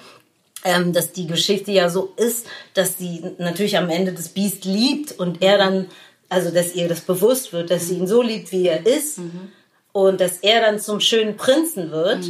ähm, 0.64 0.92
dass 0.92 1.12
die 1.12 1.26
Geschichte 1.26 1.72
ja 1.72 1.88
so 1.88 2.12
ist, 2.18 2.46
dass 2.74 2.98
sie 2.98 3.22
natürlich 3.38 3.78
am 3.78 3.88
Ende 3.88 4.12
das 4.12 4.28
Biest 4.28 4.66
liebt 4.66 5.12
und 5.18 5.40
er 5.40 5.56
dann, 5.56 5.86
also 6.28 6.50
dass 6.50 6.74
ihr 6.74 6.88
das 6.88 7.00
bewusst 7.00 7.54
wird, 7.54 7.70
dass 7.70 7.88
sie 7.88 7.94
ihn 7.96 8.06
so 8.06 8.20
liebt, 8.20 8.52
wie 8.52 8.66
er 8.68 8.84
ist. 8.86 9.18
Und 10.06 10.20
dass 10.20 10.36
er 10.42 10.60
dann 10.60 10.78
zum 10.78 11.00
schönen 11.00 11.36
Prinzen 11.36 11.90
wird. 11.90 12.20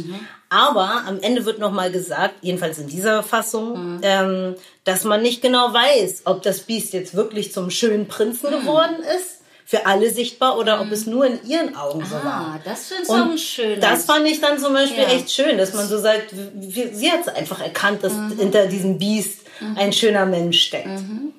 Aber 0.49 1.03
am 1.07 1.19
Ende 1.21 1.45
wird 1.45 1.59
nochmal 1.59 1.91
gesagt, 1.91 2.35
jedenfalls 2.41 2.79
in 2.79 2.87
dieser 2.87 3.21
Fassung, 3.21 3.99
ähm, 4.01 4.55
dass 4.83 5.03
man 5.03 5.21
nicht 5.21 5.41
genau 5.43 5.71
weiß, 5.73 6.23
ob 6.25 6.41
das 6.41 6.61
Biest 6.61 6.93
jetzt 6.93 7.13
wirklich 7.13 7.53
zum 7.53 7.69
schönen 7.69 8.07
Prinzen 8.07 8.49
geworden 8.49 8.95
ist, 9.15 9.35
für 9.65 9.85
alle 9.85 10.09
sichtbar, 10.09 10.57
oder 10.57 10.81
ob 10.81 10.91
es 10.91 11.05
nur 11.05 11.27
in 11.27 11.39
ihren 11.47 11.75
Augen 11.75 12.03
so 12.03 12.15
war. 12.15 12.55
Ah, 12.55 12.59
das 12.65 12.87
findest 12.87 13.11
du 13.11 13.13
auch 13.13 13.37
schöner. 13.37 13.75
das 13.79 14.05
fand 14.05 14.25
ich 14.25 14.41
dann 14.41 14.57
zum 14.57 14.73
Beispiel 14.73 15.03
Ja. 15.03 15.09
echt 15.09 15.29
schön, 15.31 15.59
dass 15.59 15.75
man 15.75 15.87
so 15.87 15.99
sagt, 15.99 16.33
sie 16.59 17.11
hat 17.11 17.35
einfach 17.35 17.61
erkannt, 17.61 18.03
dass 18.03 18.13
Mhm. 18.13 18.39
hinter 18.39 18.65
diesem 18.65 18.97
Biest 18.97 19.41
ein 19.75 19.93
schöner 19.93 20.25
Mensch 20.25 20.61
steckt. 20.61 20.87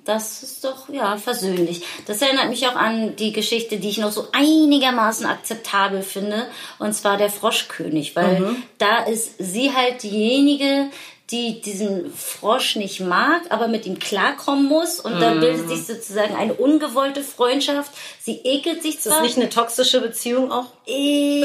Das 0.04 0.42
ist 0.42 0.64
doch, 0.64 0.88
ja, 0.88 1.16
versöhnlich. 1.16 1.82
Das 2.06 2.20
erinnert 2.22 2.48
mich 2.48 2.66
auch 2.66 2.74
an 2.76 3.16
die 3.16 3.32
Geschichte, 3.32 3.78
die 3.78 3.88
ich 3.88 3.98
noch 3.98 4.12
so 4.12 4.28
einigermaßen 4.32 5.26
akzeptabel 5.26 6.02
finde. 6.02 6.46
Und 6.78 6.94
zwar 6.94 7.16
der 7.16 7.30
Froschkönig. 7.30 8.16
Weil 8.16 8.40
Mhm. 8.40 8.62
da 8.78 9.04
ist 9.04 9.34
sie 9.38 9.74
halt 9.74 10.02
diejenige, 10.02 10.86
die 11.32 11.60
diesen 11.60 12.12
Frosch 12.14 12.76
nicht 12.76 13.00
mag, 13.00 13.42
aber 13.50 13.68
mit 13.68 13.86
ihm 13.86 13.98
klarkommen 13.98 14.64
muss. 14.66 15.00
Und 15.00 15.16
Mhm. 15.16 15.20
dann 15.20 15.40
bildet 15.40 15.68
sich 15.68 15.86
sozusagen 15.86 16.34
eine 16.36 16.54
ungewollte 16.54 17.22
Freundschaft. 17.22 17.90
Sie 18.22 18.40
ekelt 18.44 18.82
sich 18.82 18.96
Ist 18.96 19.06
das 19.06 19.12
zwar. 19.14 19.22
nicht 19.22 19.36
eine 19.36 19.48
toxische 19.48 20.00
Beziehung 20.00 20.50
auch? 20.52 20.66
Äh, 20.86 21.44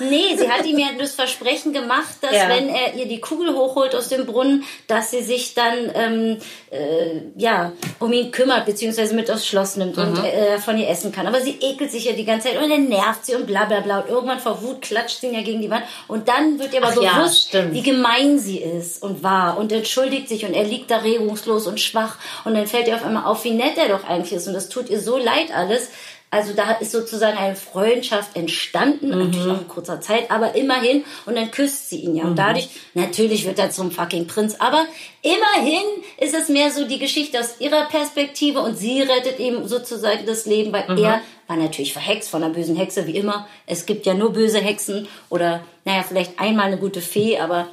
nee, 0.00 0.36
sie 0.36 0.50
hat 0.50 0.66
ihm 0.66 0.78
ja 0.78 0.86
das 0.98 1.14
Versprechen 1.14 1.72
gemacht, 1.72 2.14
dass 2.20 2.32
Ja. 2.32 2.48
wenn 2.48 2.68
er 2.68 2.94
ihr 2.94 3.06
die 3.06 3.20
Kugel 3.20 3.54
hochholt 3.54 3.94
aus 3.94 4.08
dem 4.08 4.26
Brunnen, 4.26 4.64
dass 4.86 5.10
sie 5.10 5.22
sich 5.22 5.54
dann 5.54 5.90
ähm, 5.94 6.38
äh, 6.70 7.20
ja 7.36 7.72
um 8.00 8.12
ihn 8.12 8.30
kümmert 8.30 8.66
beziehungsweise 8.66 9.14
mit 9.14 9.30
aufs 9.30 9.46
Schloss 9.46 9.76
nimmt 9.76 9.96
und 9.98 10.18
Mhm. 10.18 10.24
äh, 10.24 10.58
von 10.58 10.76
ihr 10.78 10.88
essen 10.88 11.12
kann. 11.12 11.26
Aber 11.26 11.40
sie 11.40 11.56
ekelt 11.60 11.90
sich 11.90 12.04
ja 12.04 12.12
die 12.12 12.24
ganze 12.24 12.48
Zeit 12.48 12.62
und 12.62 12.68
dann 12.68 12.88
nervt 12.88 13.24
sie 13.26 13.34
und 13.34 13.46
bla 13.46 13.64
bla 13.64 13.80
bla 13.80 14.00
und 14.00 14.08
irgendwann 14.10 14.40
vor 14.40 14.62
Wut 14.62 14.82
klatscht 14.82 15.20
sie 15.20 15.28
ihn 15.28 15.34
ja 15.34 15.42
gegen 15.42 15.60
die 15.62 15.70
Wand 15.70 15.84
und 16.08 16.28
dann 16.28 16.58
wird 16.58 16.74
ihr 16.74 16.82
aber 16.84 16.92
Ach 16.98 17.02
ja, 17.02 17.18
bewusst, 17.18 17.48
stimmt. 17.48 17.72
wie 17.74 17.82
gemein 17.82 18.38
sie 18.38 18.58
ist 18.58 19.02
und 19.02 19.13
war 19.22 19.56
und 19.58 19.72
entschuldigt 19.72 20.28
sich 20.28 20.44
und 20.44 20.54
er 20.54 20.64
liegt 20.64 20.90
da 20.90 20.98
regungslos 20.98 21.66
und 21.66 21.80
schwach 21.80 22.16
und 22.44 22.54
dann 22.54 22.66
fällt 22.66 22.88
ihr 22.88 22.94
auf 22.96 23.04
einmal 23.04 23.24
auf, 23.24 23.44
wie 23.44 23.50
nett 23.52 23.76
er 23.76 23.88
doch 23.88 24.04
eigentlich 24.08 24.32
ist 24.32 24.46
und 24.48 24.54
das 24.54 24.68
tut 24.68 24.88
ihr 24.90 25.00
so 25.00 25.16
leid 25.18 25.54
alles. 25.54 25.90
Also 26.30 26.52
da 26.52 26.72
ist 26.72 26.90
sozusagen 26.90 27.38
eine 27.38 27.54
Freundschaft 27.54 28.34
entstanden, 28.34 29.10
Mhm. 29.10 29.18
natürlich 29.30 29.46
auch 29.52 29.60
in 29.60 29.68
kurzer 29.68 30.00
Zeit, 30.00 30.32
aber 30.32 30.56
immerhin. 30.56 31.04
Und 31.26 31.36
dann 31.36 31.52
küsst 31.52 31.88
sie 31.90 31.98
ihn 32.00 32.16
ja. 32.16 32.24
Mhm. 32.24 32.30
Und 32.30 32.36
dadurch, 32.40 32.68
natürlich 32.94 33.46
wird 33.46 33.60
er 33.60 33.70
zum 33.70 33.92
fucking 33.92 34.26
Prinz, 34.26 34.56
aber 34.58 34.84
immerhin 35.22 35.84
ist 36.18 36.34
es 36.34 36.48
mehr 36.48 36.72
so 36.72 36.86
die 36.88 36.98
Geschichte 36.98 37.38
aus 37.38 37.60
ihrer 37.60 37.84
Perspektive 37.84 38.58
und 38.60 38.76
sie 38.76 39.02
rettet 39.02 39.38
ihm 39.38 39.68
sozusagen 39.68 40.26
das 40.26 40.44
Leben, 40.44 40.72
weil 40.72 40.84
Mhm. 40.88 41.04
er 41.04 41.20
war 41.46 41.56
natürlich 41.56 41.92
verhext 41.92 42.28
von 42.30 42.42
einer 42.42 42.52
bösen 42.52 42.74
Hexe, 42.74 43.06
wie 43.06 43.16
immer. 43.16 43.46
Es 43.68 43.86
gibt 43.86 44.04
ja 44.04 44.14
nur 44.14 44.32
böse 44.32 44.58
Hexen 44.58 45.06
oder, 45.30 45.60
naja, 45.84 46.02
vielleicht 46.02 46.40
einmal 46.40 46.66
eine 46.66 46.78
gute 46.78 47.00
Fee, 47.00 47.38
aber 47.38 47.68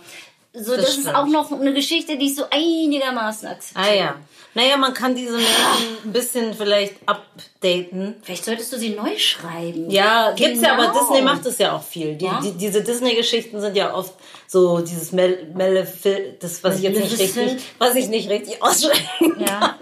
so, 0.53 0.75
das, 0.75 0.89
ist 0.89 0.93
stimmt. 1.01 1.15
auch 1.15 1.27
noch 1.27 1.51
eine 1.51 1.73
Geschichte, 1.73 2.17
die 2.17 2.25
ich 2.25 2.35
so 2.35 2.43
einigermaßen 2.49 3.47
akzeptiere. 3.47 3.87
Ah 3.89 3.93
ja. 3.95 4.15
Naja, 4.53 4.75
man 4.75 4.93
kann 4.93 5.15
diese 5.15 5.31
Menschen 5.31 5.97
ein 6.03 6.11
bisschen 6.11 6.53
vielleicht 6.53 6.95
updaten. 7.05 8.15
Vielleicht 8.21 8.43
solltest 8.43 8.73
du 8.73 8.77
sie 8.77 8.89
neu 8.89 9.17
schreiben. 9.17 9.89
Ja, 9.89 10.33
gibt's 10.35 10.61
ja, 10.61 10.73
aber 10.73 10.87
Genau. 10.87 10.99
Disney 10.99 11.21
macht 11.21 11.45
es 11.45 11.57
ja 11.57 11.73
auch 11.75 11.81
viel. 11.83 12.15
Die, 12.15 12.25
Ja? 12.25 12.41
die, 12.43 12.51
diese 12.57 12.83
Disney-Geschichten 12.83 13.61
sind 13.61 13.77
ja 13.77 13.93
oft 13.95 14.13
so 14.47 14.79
dieses 14.81 15.13
Mel 15.13 15.47
Malefic, 15.53 16.39
das 16.41 16.61
was 16.65 16.77
ich 16.77 16.81
jetzt 16.83 16.99
nicht 16.99 17.17
richtig, 17.17 17.61
was 17.77 17.95
ich 17.95 18.09
nicht 18.09 18.29
richtig 18.29 18.61
aussprechen 18.61 19.37
Ja. 19.39 19.45
kann. 19.59 19.75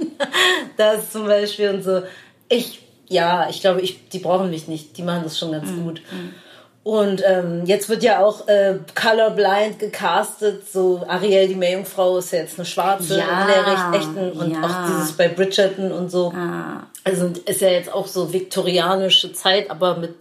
Das 0.77 1.11
zum 1.11 1.25
Beispiel 1.25 1.69
und 1.69 1.81
so. 1.83 2.03
Ich, 2.47 2.79
ja, 3.07 3.49
ich 3.49 3.61
glaube, 3.61 3.81
ich, 3.81 4.07
die 4.09 4.19
brauchen 4.19 4.51
mich 4.51 4.67
nicht. 4.67 4.95
Die 4.97 5.01
machen 5.03 5.21
das 5.23 5.39
schon 5.39 5.51
ganz 5.51 5.67
Mhm. 5.71 5.83
gut. 5.83 6.01
Und 6.83 7.21
ähm, 7.25 7.65
jetzt 7.65 7.89
wird 7.89 8.03
ja 8.03 8.19
auch 8.23 8.47
äh, 8.47 8.75
Colorblind 8.95 9.79
gecastet. 9.79 10.71
So 10.71 11.03
Ariel, 11.07 11.47
die 11.47 11.55
Meerjungfrau, 11.55 12.17
ist 12.17 12.31
ja 12.31 12.39
jetzt 12.39 12.57
eine 12.57 12.65
Schwarze 12.65 13.19
Ja, 13.19 13.41
in 13.41 13.47
der 13.47 13.67
recht 13.67 13.95
echten. 13.95 14.31
Und 14.31 14.51
ja. 14.53 14.63
auch 14.63 14.87
dieses 14.87 15.11
bei 15.13 15.27
Bridgerton 15.27 15.91
und 15.91 16.09
so. 16.09 16.33
Also 17.03 17.31
ist 17.45 17.61
ja 17.61 17.69
jetzt 17.69 17.91
auch 17.91 18.07
so 18.07 18.31
viktorianische 18.33 19.33
Zeit, 19.33 19.69
aber 19.69 19.97
mit 19.97 20.15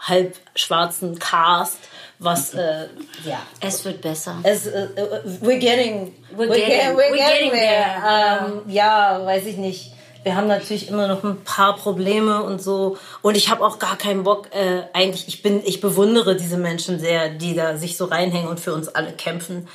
halb 0.00 0.34
schwarzen 0.54 1.18
Cast, 1.18 1.78
was 2.18 2.54
äh, 2.54 2.86
ja. 3.24 3.40
Es 3.60 3.84
wird 3.84 4.00
besser. 4.02 4.36
Es, 4.42 4.66
äh, 4.66 4.82
äh, 4.94 5.20
we're 5.42 5.58
getting, 5.58 6.14
We're 6.36 6.46
getting- 6.48 6.96
we're 6.96 7.16
getting 7.16 7.50
there. 7.52 7.86
Ähm, 8.08 8.62
ja, 8.68 9.24
weiß 9.24 9.46
ich 9.46 9.56
nicht. 9.56 9.92
Wir 10.24 10.36
haben 10.36 10.46
natürlich 10.46 10.88
immer 10.88 11.08
noch 11.08 11.24
ein 11.24 11.42
paar 11.44 11.76
Probleme 11.76 12.42
und 12.42 12.62
so. 12.62 12.96
Und 13.22 13.36
ich 13.36 13.50
habe 13.50 13.64
auch 13.64 13.78
gar 13.78 13.96
keinen 13.96 14.22
Bock. 14.22 14.48
Äh, 14.52 14.82
eigentlich, 14.92 15.26
ich 15.28 15.42
bin, 15.42 15.62
ich 15.64 15.80
bewundere 15.80 16.36
diese 16.36 16.58
Menschen 16.58 17.00
sehr, 17.00 17.28
die 17.28 17.54
da 17.54 17.76
sich 17.76 17.96
so 17.96 18.04
reinhängen 18.04 18.48
und 18.48 18.60
für 18.60 18.74
uns 18.74 18.88
alle 18.88 19.12
kämpfen. 19.12 19.68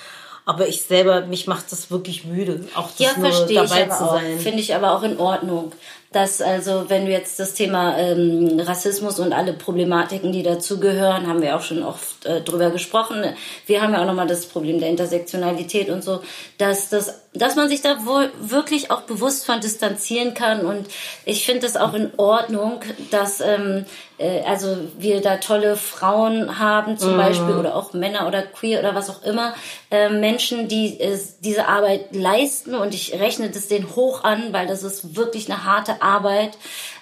Aber 0.47 0.65
ich 0.65 0.83
selber, 0.83 1.25
mich 1.25 1.45
macht 1.45 1.73
das 1.73 1.91
wirklich 1.91 2.23
müde, 2.23 2.65
auch 2.73 2.89
das 2.91 2.99
Ja, 2.99 3.09
nur 3.17 3.31
verstehe 3.31 3.63
ich 3.63 3.69
dabei 3.69 3.87
zu 3.89 4.05
sein. 4.05 4.39
Finde 4.39 4.59
ich 4.59 4.73
aber 4.73 4.93
auch 4.93 5.03
in 5.03 5.19
Ordnung. 5.19 5.73
Dass 6.13 6.41
also, 6.41 6.85
wenn 6.87 7.05
du 7.05 7.11
jetzt 7.11 7.37
das 7.37 7.53
Thema 7.53 7.97
ähm, 7.97 8.57
Rassismus 8.61 9.19
und 9.19 9.33
alle 9.33 9.51
Problematiken, 9.51 10.31
die 10.31 10.43
dazugehören, 10.43 11.27
haben 11.27 11.41
wir 11.41 11.57
auch 11.57 11.61
schon 11.61 11.83
oft 11.83 12.25
äh, 12.25 12.39
drüber 12.39 12.69
gesprochen. 12.69 13.25
Wir 13.65 13.81
haben 13.81 13.91
ja 13.91 14.01
auch 14.01 14.05
nochmal 14.05 14.25
das 14.25 14.45
Problem 14.45 14.79
der 14.79 14.87
Intersektionalität 14.87 15.89
und 15.89 16.01
so, 16.01 16.21
dass 16.57 16.87
das, 16.87 17.23
dass 17.37 17.55
man 17.55 17.69
sich 17.69 17.81
da 17.81 18.05
wohl 18.05 18.31
wirklich 18.39 18.91
auch 18.91 19.01
bewusst 19.01 19.45
von 19.45 19.59
distanzieren 19.59 20.33
kann. 20.33 20.65
Und 20.65 20.87
ich 21.25 21.45
finde 21.45 21.65
es 21.65 21.75
auch 21.77 21.93
in 21.93 22.11
Ordnung, 22.17 22.81
dass 23.11 23.41
ähm, 23.41 23.85
äh, 24.17 24.41
also 24.43 24.77
wir 24.97 25.21
da 25.21 25.37
tolle 25.37 25.75
Frauen 25.75 26.59
haben, 26.59 26.97
zum 26.97 27.17
Beispiel, 27.17 27.55
oder 27.55 27.75
auch 27.75 27.93
Männer 27.93 28.27
oder 28.27 28.41
queer 28.41 28.79
oder 28.79 28.95
was 28.95 29.09
auch 29.09 29.23
immer, 29.23 29.53
äh, 29.91 30.09
Menschen, 30.09 30.67
die 30.67 30.99
äh, 30.99 31.17
diese 31.41 31.67
Arbeit 31.67 32.15
leisten 32.15 32.75
und 32.75 32.93
ich 32.93 33.13
rechne 33.13 33.49
das 33.49 33.67
denen 33.67 33.95
hoch 33.95 34.23
an, 34.23 34.53
weil 34.53 34.67
das 34.67 34.83
ist 34.83 35.15
wirklich 35.15 35.51
eine 35.51 35.63
harte 35.63 36.01
Arbeit. 36.01 36.57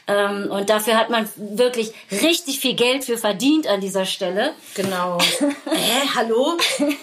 Ähm, 0.08 0.52
und 0.52 0.70
dafür 0.70 0.98
hat 0.98 1.10
man 1.10 1.28
wirklich 1.36 1.92
richtig 2.12 2.60
viel 2.60 2.76
Geld 2.76 3.04
für 3.06 3.18
verdient 3.18 3.66
an 3.68 3.82
dieser 3.82 4.06
Stelle. 4.06 4.54
Genau. 4.76 5.18
Hä, 5.40 6.08
hallo? 6.16 6.58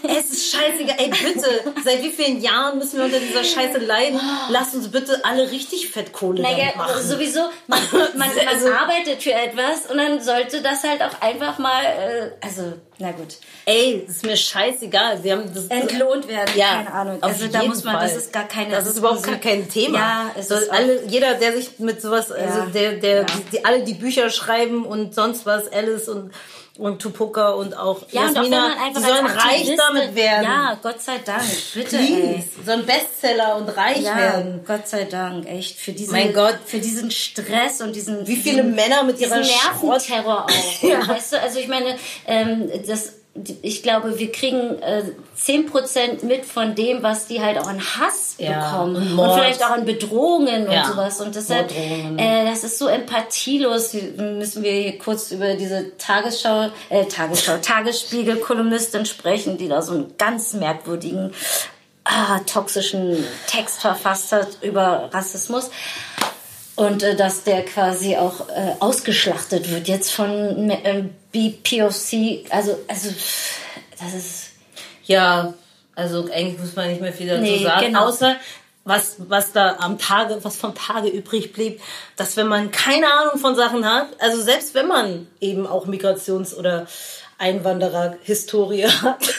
Es 0.06 0.30
ist 0.30 0.52
scheißegal. 0.54 0.94
Ey, 0.98 1.08
bitte, 1.10 1.64
seit 1.84 2.00
wie 2.02 2.10
vielen 2.10 2.40
Jahren 2.40 2.78
müssen 2.78 2.98
wir 2.98 3.06
unter 3.06 3.18
dieser 3.18 3.42
Scheiße 3.42 3.78
leiden? 3.78 4.20
Lasst 4.50 4.74
uns 4.76 4.88
bitte 4.88 5.20
alle 5.24 5.50
richtig 5.50 5.88
Fettkohle 5.88 6.42
Naja, 6.42 6.72
machen. 6.76 7.02
sowieso, 7.02 7.40
man, 7.66 7.80
man, 7.92 8.08
man 8.18 8.30
Also- 8.48 8.72
arbeitet 8.72 9.22
für 9.22 9.32
etwas 9.32 9.90
und 9.90 9.96
dann 9.98 10.20
sollte 10.20 10.62
das 10.62 10.84
halt 10.84 11.02
auch 11.02 11.20
einfach 11.20 11.58
mal, 11.58 11.82
äh, 11.84 12.30
also, 12.44 12.74
na 12.98 13.10
gut, 13.12 13.36
Ey, 13.64 14.04
ist 14.06 14.24
mir 14.24 14.36
scheißegal. 14.36 15.24
Wir 15.24 15.32
haben 15.32 15.52
das 15.52 15.66
entlohnt 15.68 16.28
werden, 16.28 16.50
Ja, 16.56 16.82
keine 16.84 16.92
Ahnung. 16.92 17.18
Also 17.22 17.48
da 17.48 17.64
muss 17.64 17.84
man, 17.84 17.96
Fall. 17.96 18.06
das 18.06 18.16
ist 18.16 18.32
gar 18.32 18.46
keine... 18.46 18.72
Das 18.72 18.86
ist 18.86 18.98
überhaupt 18.98 19.22
gar 19.22 19.38
kein 19.38 19.68
Thema. 19.68 19.98
Ja, 19.98 20.30
es 20.38 20.48
so, 20.48 20.54
ist 20.54 20.70
alle, 20.70 21.04
jeder, 21.06 21.34
der 21.34 21.54
sich 21.56 21.78
mit 21.78 22.00
sowas, 22.02 22.30
also 22.30 22.58
Ja, 22.60 22.66
der, 22.66 22.92
der, 22.94 23.16
ja. 23.16 23.24
die, 23.24 23.44
die, 23.50 23.64
alle 23.64 23.82
die 23.82 23.94
Bücher 23.94 24.30
schreiben 24.30 24.84
und 24.84 25.14
sonst 25.14 25.46
was, 25.46 25.72
Alice 25.72 26.08
und 26.08 26.32
und 26.78 27.02
Tupoka 27.02 27.50
und 27.50 27.76
auch 27.76 28.00
Ja, 28.10 28.22
und 28.22 28.30
auch 28.30 28.34
Jasmina, 28.36 28.68
man 28.68 28.78
einfach 28.78 29.00
die 29.02 29.06
sollen 29.06 29.26
reich 29.26 29.76
damit 29.76 30.14
werden. 30.14 30.44
Ja, 30.44 30.78
Gott 30.82 31.00
sei 31.02 31.18
Dank, 31.18 31.42
bitte. 31.74 31.96
Please. 31.98 32.44
Sollen 32.64 32.86
Bestseller 32.86 33.56
und 33.56 33.68
reich 33.76 34.00
Ja, 34.00 34.16
werden. 34.16 34.64
Gott 34.66 34.88
sei 34.88 35.04
Dank, 35.04 35.46
echt. 35.46 35.78
Für 35.78 35.92
diesen, 35.92 36.12
Mein 36.12 36.32
Gott. 36.32 36.58
für 36.64 36.78
diesen 36.78 37.10
Stress 37.10 37.80
und 37.82 37.94
diesen. 37.94 38.26
Wie 38.26 38.36
viele 38.36 38.62
Männer 38.62 39.02
mit 39.04 39.20
diesen 39.20 39.34
ihrer 39.38 39.44
Schrott- 39.44 40.08
Nerventerror 40.08 40.46
auch. 40.46 40.82
Ja. 40.82 41.06
Weißt 41.06 41.32
du, 41.34 41.40
also 41.40 41.58
ich 41.58 41.68
meine, 41.68 41.96
ähm, 42.26 42.70
das, 42.86 43.14
ich 43.62 43.82
glaube, 43.82 44.18
wir 44.18 44.30
kriegen 44.30 44.78
äh, 44.82 45.04
10% 45.40 46.24
mit 46.24 46.44
von 46.44 46.74
dem, 46.74 47.02
was 47.02 47.26
die 47.28 47.40
halt 47.40 47.58
auch 47.58 47.66
an 47.66 47.80
Hass 47.80 48.34
Ja, 48.36 48.70
bekommen. 48.70 48.96
und 48.96 49.02
Und, 49.02 49.14
Mord. 49.14 49.34
vielleicht 49.40 49.64
auch 49.64 49.70
an 49.70 49.86
Bedrohungen 49.86 50.70
Ja, 50.70 50.82
und 50.82 50.90
sowas. 50.92 51.20
Und 51.22 51.34
deshalb, 51.34 51.70
äh, 51.72 52.44
das 52.44 52.62
ist 52.62 52.78
so 52.78 52.88
empathielos. 52.88 53.94
Müssen 53.94 54.62
wir 54.62 54.72
hier 54.72 54.98
kurz 54.98 55.30
über 55.30 55.54
diese 55.54 55.96
Tagesschau, 55.96 56.68
äh, 56.90 57.06
Tagesschau, 57.06 57.56
Tagesspiegel-Kolumnistin 57.62 59.06
sprechen, 59.06 59.56
die 59.56 59.68
da 59.68 59.80
so 59.80 59.92
einen 59.94 60.14
ganz 60.18 60.52
merkwürdigen, 60.52 61.32
ah, 62.04 62.38
toxischen 62.40 63.24
Text 63.46 63.80
verfasst 63.80 64.32
hat 64.32 64.48
über 64.60 65.08
Rassismus. 65.10 65.70
Und 66.76 67.02
äh, 67.02 67.16
dass 67.16 67.44
der 67.44 67.64
quasi 67.64 68.16
auch 68.16 68.48
äh, 68.50 68.74
ausgeschlachtet 68.80 69.70
wird 69.70 69.88
jetzt 69.88 70.10
von 70.12 70.70
äh, 70.70 71.04
BPOC. 71.32 72.44
Also, 72.50 72.78
also, 72.88 73.08
das 73.98 74.14
ist. 74.14 74.48
Ja, 75.04 75.52
also 75.94 76.28
eigentlich 76.32 76.58
muss 76.60 76.76
man 76.76 76.88
nicht 76.88 77.00
mehr 77.00 77.12
viel 77.12 77.26
dazu 77.28 77.42
Nee, 77.42 77.62
sagen, 77.64 77.86
genau. 77.86 78.06
außer 78.06 78.36
was, 78.84 79.16
was 79.18 79.52
da 79.52 79.76
am 79.78 79.98
Tage, 79.98 80.38
was 80.42 80.56
vom 80.56 80.74
Tage 80.74 81.08
übrig 81.08 81.52
blieb, 81.52 81.80
dass 82.16 82.36
wenn 82.36 82.48
man 82.48 82.70
keine 82.70 83.12
Ahnung 83.12 83.38
von 83.38 83.54
Sachen 83.54 83.84
hat, 83.88 84.08
also 84.20 84.40
selbst 84.42 84.74
wenn 84.74 84.88
man 84.88 85.26
eben 85.40 85.66
auch 85.66 85.86
Migrations- 85.86 86.54
oder 86.54 86.86
Einwanderer-Historie 87.38 88.86
hat, 89.02 89.34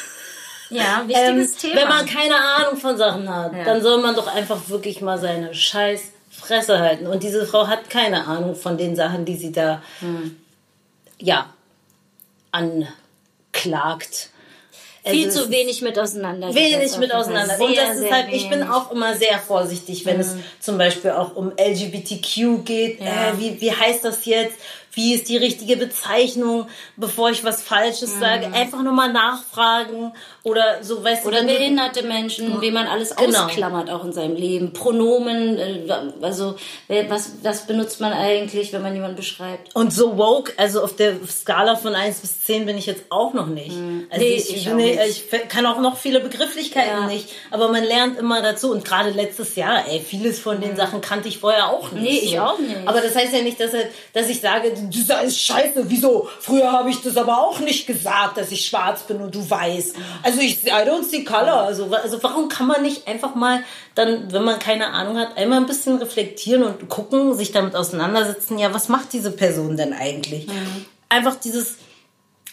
Ja, 0.70 1.02
ähm, 1.10 1.38
wichtiges 1.40 1.56
Thema. 1.58 1.76
wenn 1.82 1.88
man 1.90 2.06
keine 2.06 2.36
Ahnung 2.36 2.78
von 2.80 2.98
Sachen 2.98 3.34
hat, 3.34 3.54
Ja. 3.54 3.64
dann 3.66 3.82
soll 3.82 4.02
man 4.02 4.16
doch 4.16 4.28
einfach 4.28 4.70
wirklich 4.70 5.02
mal 5.02 5.18
seine 5.20 5.54
scheiß 5.54 6.02
Fresse 6.32 6.80
halten. 6.80 7.08
Und 7.08 7.24
diese 7.24 7.46
Frau 7.46 7.68
hat 7.68 7.90
keine 7.90 8.26
Ahnung 8.28 8.56
von 8.56 8.78
den 8.78 8.96
Sachen, 8.96 9.24
die 9.26 9.36
sie 9.38 9.52
da, 9.52 9.82
Hm. 10.00 10.38
ja, 11.20 11.53
anklagt. 12.54 14.30
viel 15.06 15.30
zu 15.30 15.52
wenig 15.52 15.82
mit 15.82 16.00
auseinander. 16.00 16.56
wenig 16.56 16.98
mit 16.98 17.14
auseinander. 17.14 17.60
Und 17.60 17.76
das 17.76 17.98
ist 17.98 18.12
halt, 18.12 18.28
ich 18.32 18.50
bin 18.50 18.64
auch 18.64 18.92
immer 18.92 19.16
sehr 19.16 19.38
vorsichtig, 19.40 20.06
wenn 20.06 20.20
es 20.20 20.36
zum 20.62 20.78
Beispiel 20.78 21.12
auch 21.12 21.36
um 21.36 21.52
LGBTQ 21.58 22.64
geht. 22.64 23.02
Mhm. 23.02 23.06
Ja. 23.06 23.32
Äh, 23.32 23.40
wie, 23.40 23.60
wie 23.60 23.72
heißt 23.72 24.06
das 24.06 24.26
jetzt? 24.26 24.56
Wie 24.96 25.14
ist 25.16 25.28
die 25.30 25.38
richtige 25.38 25.76
Bezeichnung, 25.78 26.68
bevor 26.98 27.30
ich 27.32 27.44
was 27.44 27.62
Falsches 27.64 28.20
sage? 28.20 28.48
Einfach 28.54 28.82
nur 28.84 28.94
mal 28.94 29.12
nachfragen 29.12 30.14
oder 30.44 30.84
so, 30.84 31.04
weißt 31.04 31.24
Mhm. 31.24 31.28
Oder 31.30 31.42
du. 31.42 31.48
du- 31.48 31.54
behinderte 31.54 32.04
Menschen, 32.04 32.62
wie 32.62 32.72
man 32.72 32.88
alles 32.88 33.16
Genau. 33.16 33.46
ausklammert 33.46 33.90
auch 33.90 34.04
in 34.06 34.14
seinem 34.14 34.36
Leben. 34.36 34.74
Pronomen, 34.74 35.58
äh, 35.58 35.92
also 36.22 36.56
was, 37.10 37.32
was 37.44 37.66
benutzt 37.68 38.00
man 38.02 38.14
eigentlich, 38.14 38.72
wenn 38.74 38.82
man 38.82 38.94
jemanden 38.94 39.16
beschreibt? 39.16 39.76
Und 39.76 39.92
so 39.94 40.18
woke, 40.18 40.54
also 40.58 40.84
auf 40.84 40.96
der 40.96 41.16
Skala 41.28 41.76
von 41.76 41.96
1 41.96 42.20
bis 42.20 42.42
10 42.42 42.66
bin 42.66 42.78
ich 42.78 42.86
jetzt 42.86 43.04
auch 43.10 43.34
noch 43.34 43.48
nicht. 43.48 43.72
Also 43.72 43.82
Mhm. 43.82 44.08
Nee, 44.18 44.36
ich, 44.36 44.56
ich 44.56 44.68
nicht. 44.74 45.00
ich 45.32 45.48
kann 45.50 45.66
auch 45.66 45.80
noch 45.80 45.98
viele 45.98 46.20
Begrifflichkeiten 46.20 47.02
Ja. 47.02 47.08
nicht, 47.08 47.30
aber 47.52 47.70
man 47.70 47.84
lernt 47.84 48.20
immer 48.20 48.42
dazu. 48.42 48.72
Und 48.72 48.86
gerade 48.86 49.10
letztes 49.12 49.56
Jahr, 49.56 49.88
ey, 49.88 50.00
vieles 50.02 50.40
von 50.40 50.62
den 50.62 50.76
Sachen 50.76 51.02
kannte 51.02 51.28
ich 51.30 51.40
vorher 51.40 51.70
auch 51.70 51.92
nicht. 51.92 52.02
Mhm. 52.04 52.08
Nee, 52.10 52.20
ich 52.20 52.40
auch 52.40 52.60
nicht. 52.60 52.76
Aber 52.86 53.02
das 53.02 53.16
heißt 53.16 53.34
ja 53.34 53.42
nicht, 53.42 53.60
dass, 53.60 53.72
dass 54.14 54.30
ich 54.30 54.40
sage, 54.42 54.72
das 54.90 55.24
ist 55.24 55.40
scheiße. 55.40 55.90
Wieso? 55.90 56.28
Früher 56.40 56.72
habe 56.72 56.90
ich 56.90 57.02
das 57.02 57.18
aber 57.18 57.40
auch 57.40 57.60
nicht 57.60 57.88
gesagt, 57.88 58.38
dass 58.38 58.52
ich 58.52 58.66
schwarz 58.66 59.04
bin 59.04 59.18
und 59.18 59.34
du 59.34 59.50
weiß. 59.50 59.94
Also 60.24 60.40
ich, 60.40 60.66
I 60.66 60.70
don't 60.70 61.04
see 61.04 61.24
color. 61.24 61.62
Also, 61.62 61.90
also 61.94 62.22
warum 62.22 62.50
kann 62.50 62.68
man 62.68 62.82
nicht 62.82 63.08
einfach 63.08 63.36
mal 63.36 63.64
dann, 63.96 64.32
wenn 64.32 64.44
man 64.44 64.60
keine 64.60 64.88
Ahnung 64.88 65.18
hat, 65.18 65.38
einmal 65.38 65.60
ein 65.60 65.66
bisschen 65.68 65.98
reflektieren 65.98 66.64
und 66.64 66.90
gucken, 66.90 67.36
sich 67.36 67.52
damit 67.52 67.76
auseinandersetzen, 67.76 68.58
ja, 68.58 68.74
was 68.74 68.90
macht 68.90 69.14
diese 69.14 69.32
Person 69.32 69.78
denn 69.78 69.94
eigentlich? 69.94 70.48
Einfach 71.10 71.36
dieses 71.36 71.78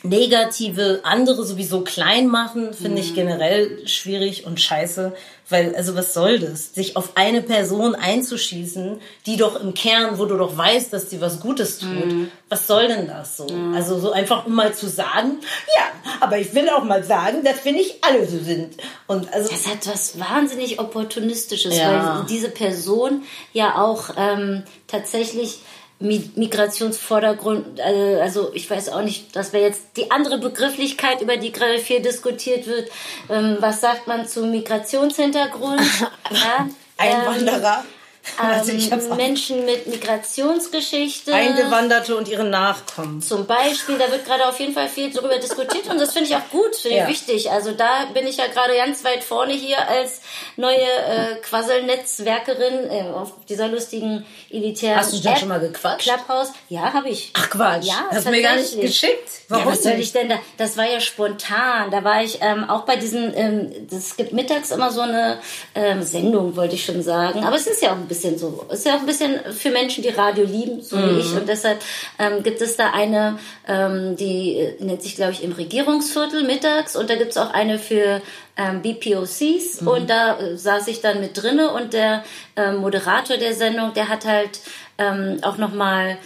negative 0.02 1.00
andere 1.02 1.44
sowieso 1.44 1.82
klein 1.82 2.28
machen, 2.28 2.72
finde 2.72 3.00
ich 3.00 3.14
generell 3.14 3.86
schwierig 3.86 4.46
und 4.46 4.60
scheiße. 4.60 5.12
Weil, 5.48 5.74
also 5.74 5.96
was 5.96 6.14
soll 6.14 6.38
das? 6.38 6.74
Sich 6.74 6.96
auf 6.96 7.16
eine 7.16 7.42
Person 7.42 7.96
einzuschießen, 7.96 9.00
die 9.26 9.36
doch 9.36 9.60
im 9.60 9.74
Kern, 9.74 10.18
wo 10.18 10.24
du 10.24 10.36
doch 10.36 10.56
weißt, 10.56 10.92
dass 10.92 11.08
die 11.08 11.20
was 11.20 11.40
Gutes 11.40 11.78
tut. 11.78 12.06
Mhm. 12.06 12.30
Was 12.48 12.68
soll 12.68 12.86
denn 12.86 13.08
das 13.08 13.36
so? 13.36 13.46
Mhm. 13.46 13.74
Also 13.74 13.98
so 13.98 14.12
einfach, 14.12 14.46
um 14.46 14.54
mal 14.54 14.72
zu 14.72 14.88
sagen, 14.88 15.40
ja, 15.76 15.82
aber 16.20 16.38
ich 16.38 16.54
will 16.54 16.68
auch 16.70 16.84
mal 16.84 17.02
sagen, 17.02 17.42
dass 17.42 17.64
wir 17.64 17.72
nicht 17.72 17.96
alle 18.02 18.28
so 18.28 18.38
sind. 18.38 18.76
Und 19.08 19.32
also, 19.34 19.50
das 19.50 19.66
hat 19.66 19.86
was 19.88 20.20
wahnsinnig 20.20 20.78
Opportunistisches, 20.78 21.76
ja. 21.76 22.18
weil 22.18 22.26
diese 22.26 22.48
Person 22.48 23.24
ja 23.52 23.76
auch 23.76 24.10
ähm, 24.16 24.62
tatsächlich 24.86 25.58
Migrationsvordergrund, 26.00 27.78
äh, 27.78 28.20
also 28.20 28.50
ich 28.54 28.68
weiß 28.70 28.88
auch 28.88 29.02
nicht, 29.02 29.36
das 29.36 29.52
wäre 29.52 29.64
jetzt 29.64 29.82
die 29.98 30.10
andere 30.10 30.38
Begrifflichkeit, 30.38 31.20
über 31.20 31.36
die 31.36 31.52
gerade 31.52 31.78
viel 31.78 32.00
diskutiert 32.00 32.66
wird. 32.66 32.90
Ähm, 33.28 33.58
was 33.60 33.82
sagt 33.82 34.06
man 34.06 34.26
zu 34.26 34.46
Migrationshintergrund? 34.46 35.80
ja, 36.30 36.68
Einwanderer. 36.96 37.84
Ähm, 37.84 37.99
also 38.38 38.72
ähm, 38.72 39.16
Menschen 39.16 39.64
mit 39.64 39.86
Migrationsgeschichte. 39.86 41.32
Eingewanderte 41.32 42.16
und 42.16 42.28
ihre 42.28 42.44
Nachkommen. 42.44 43.22
Zum 43.22 43.46
Beispiel, 43.46 43.98
da 43.98 44.10
wird 44.10 44.24
gerade 44.24 44.46
auf 44.46 44.58
jeden 44.60 44.74
Fall 44.74 44.88
viel 44.88 45.10
darüber 45.10 45.38
diskutiert 45.38 45.88
und 45.88 45.98
das 45.98 46.12
finde 46.12 46.28
ich 46.28 46.36
auch 46.36 46.48
gut, 46.50 46.76
finde 46.76 46.98
ja. 46.98 47.04
ich 47.04 47.10
wichtig. 47.10 47.50
Also 47.50 47.72
da 47.72 48.06
bin 48.12 48.26
ich 48.26 48.36
ja 48.36 48.46
gerade 48.46 48.74
ganz 48.74 49.04
weit 49.04 49.24
vorne 49.24 49.52
hier 49.52 49.88
als 49.88 50.20
neue 50.56 50.76
äh, 50.76 51.36
Quasselnetzwerkerin 51.42 52.90
äh, 52.90 53.10
auf 53.10 53.32
dieser 53.48 53.68
lustigen 53.68 54.26
elitären 54.50 54.96
Hast 54.98 55.12
du 55.12 55.20
da 55.20 55.36
schon 55.36 55.48
mal 55.48 55.60
gequatscht? 55.60 56.08
Clubhouse. 56.08 56.52
Ja, 56.68 56.92
habe 56.92 57.08
ich. 57.08 57.30
Ach 57.34 57.50
Quatsch. 57.50 57.84
Ja, 57.84 58.06
Hast 58.10 58.26
du 58.26 58.30
mir 58.30 58.42
gar 58.42 58.56
nicht 58.56 58.80
geschickt? 58.80 59.39
Warum 59.50 59.64
ja, 59.64 59.72
was 59.72 59.82
soll 59.82 59.94
ich 59.94 60.12
denn 60.12 60.28
da? 60.28 60.36
Das 60.58 60.76
war 60.76 60.88
ja 60.88 61.00
spontan. 61.00 61.90
Da 61.90 62.04
war 62.04 62.22
ich 62.22 62.38
ähm, 62.40 62.70
auch 62.70 62.82
bei 62.82 62.94
diesen, 62.94 63.36
ähm, 63.36 63.72
es 63.90 64.16
gibt 64.16 64.32
mittags 64.32 64.70
immer 64.70 64.92
so 64.92 65.00
eine 65.00 65.38
ähm, 65.74 66.02
Sendung, 66.02 66.54
wollte 66.54 66.76
ich 66.76 66.84
schon 66.84 67.02
sagen. 67.02 67.42
Aber 67.42 67.56
es 67.56 67.66
ist 67.66 67.82
ja 67.82 67.90
auch 67.90 67.96
ein 67.96 68.06
bisschen 68.06 68.38
so. 68.38 68.64
Es 68.68 68.80
ist 68.80 68.86
ja 68.86 68.94
auch 68.94 69.00
ein 69.00 69.06
bisschen 69.06 69.40
für 69.52 69.70
Menschen, 69.70 70.04
die 70.04 70.10
Radio 70.10 70.44
lieben, 70.44 70.82
so 70.82 70.96
mhm. 70.96 71.16
wie 71.16 71.20
ich. 71.20 71.32
Und 71.34 71.48
deshalb 71.48 71.82
ähm, 72.20 72.44
gibt 72.44 72.60
es 72.60 72.76
da 72.76 72.92
eine, 72.92 73.40
ähm, 73.66 74.14
die 74.14 74.56
äh, 74.56 74.84
nennt 74.84 75.02
sich, 75.02 75.16
glaube 75.16 75.32
ich, 75.32 75.42
im 75.42 75.50
Regierungsviertel 75.50 76.44
mittags. 76.44 76.94
Und 76.94 77.10
da 77.10 77.16
gibt 77.16 77.32
es 77.32 77.36
auch 77.36 77.52
eine 77.52 77.80
für 77.80 78.22
ähm, 78.56 78.82
BPOCs. 78.82 79.80
Mhm. 79.80 79.88
Und 79.88 80.10
da 80.10 80.38
äh, 80.38 80.56
saß 80.56 80.86
ich 80.86 81.00
dann 81.00 81.20
mit 81.20 81.42
drinne. 81.42 81.72
Und 81.72 81.92
der 81.92 82.22
ähm, 82.54 82.76
Moderator 82.76 83.36
der 83.36 83.54
Sendung, 83.54 83.94
der 83.94 84.08
hat 84.08 84.24
halt 84.24 84.60
ähm, 84.96 85.38
auch 85.42 85.56
nochmal 85.56 86.18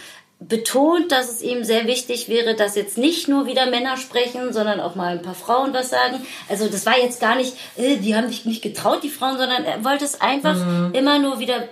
betont, 0.47 1.11
dass 1.11 1.29
es 1.29 1.41
ihm 1.41 1.63
sehr 1.63 1.87
wichtig 1.87 2.29
wäre, 2.29 2.55
dass 2.55 2.75
jetzt 2.75 2.97
nicht 2.97 3.27
nur 3.27 3.45
wieder 3.45 3.69
Männer 3.69 3.97
sprechen, 3.97 4.53
sondern 4.53 4.79
auch 4.79 4.95
mal 4.95 5.13
ein 5.13 5.21
paar 5.21 5.35
Frauen 5.35 5.73
was 5.73 5.89
sagen. 5.89 6.25
Also 6.49 6.67
das 6.67 6.85
war 6.85 6.97
jetzt 6.97 7.19
gar 7.19 7.35
nicht, 7.35 7.53
äh, 7.77 7.97
die 7.97 8.15
haben 8.15 8.27
sich 8.27 8.45
nicht 8.45 8.61
getraut, 8.61 9.03
die 9.03 9.09
Frauen, 9.09 9.37
sondern 9.37 9.63
er 9.63 9.83
wollte 9.83 10.05
es 10.05 10.21
einfach 10.21 10.55
mhm. 10.55 10.91
immer 10.93 11.19
nur 11.19 11.39
wieder 11.39 11.67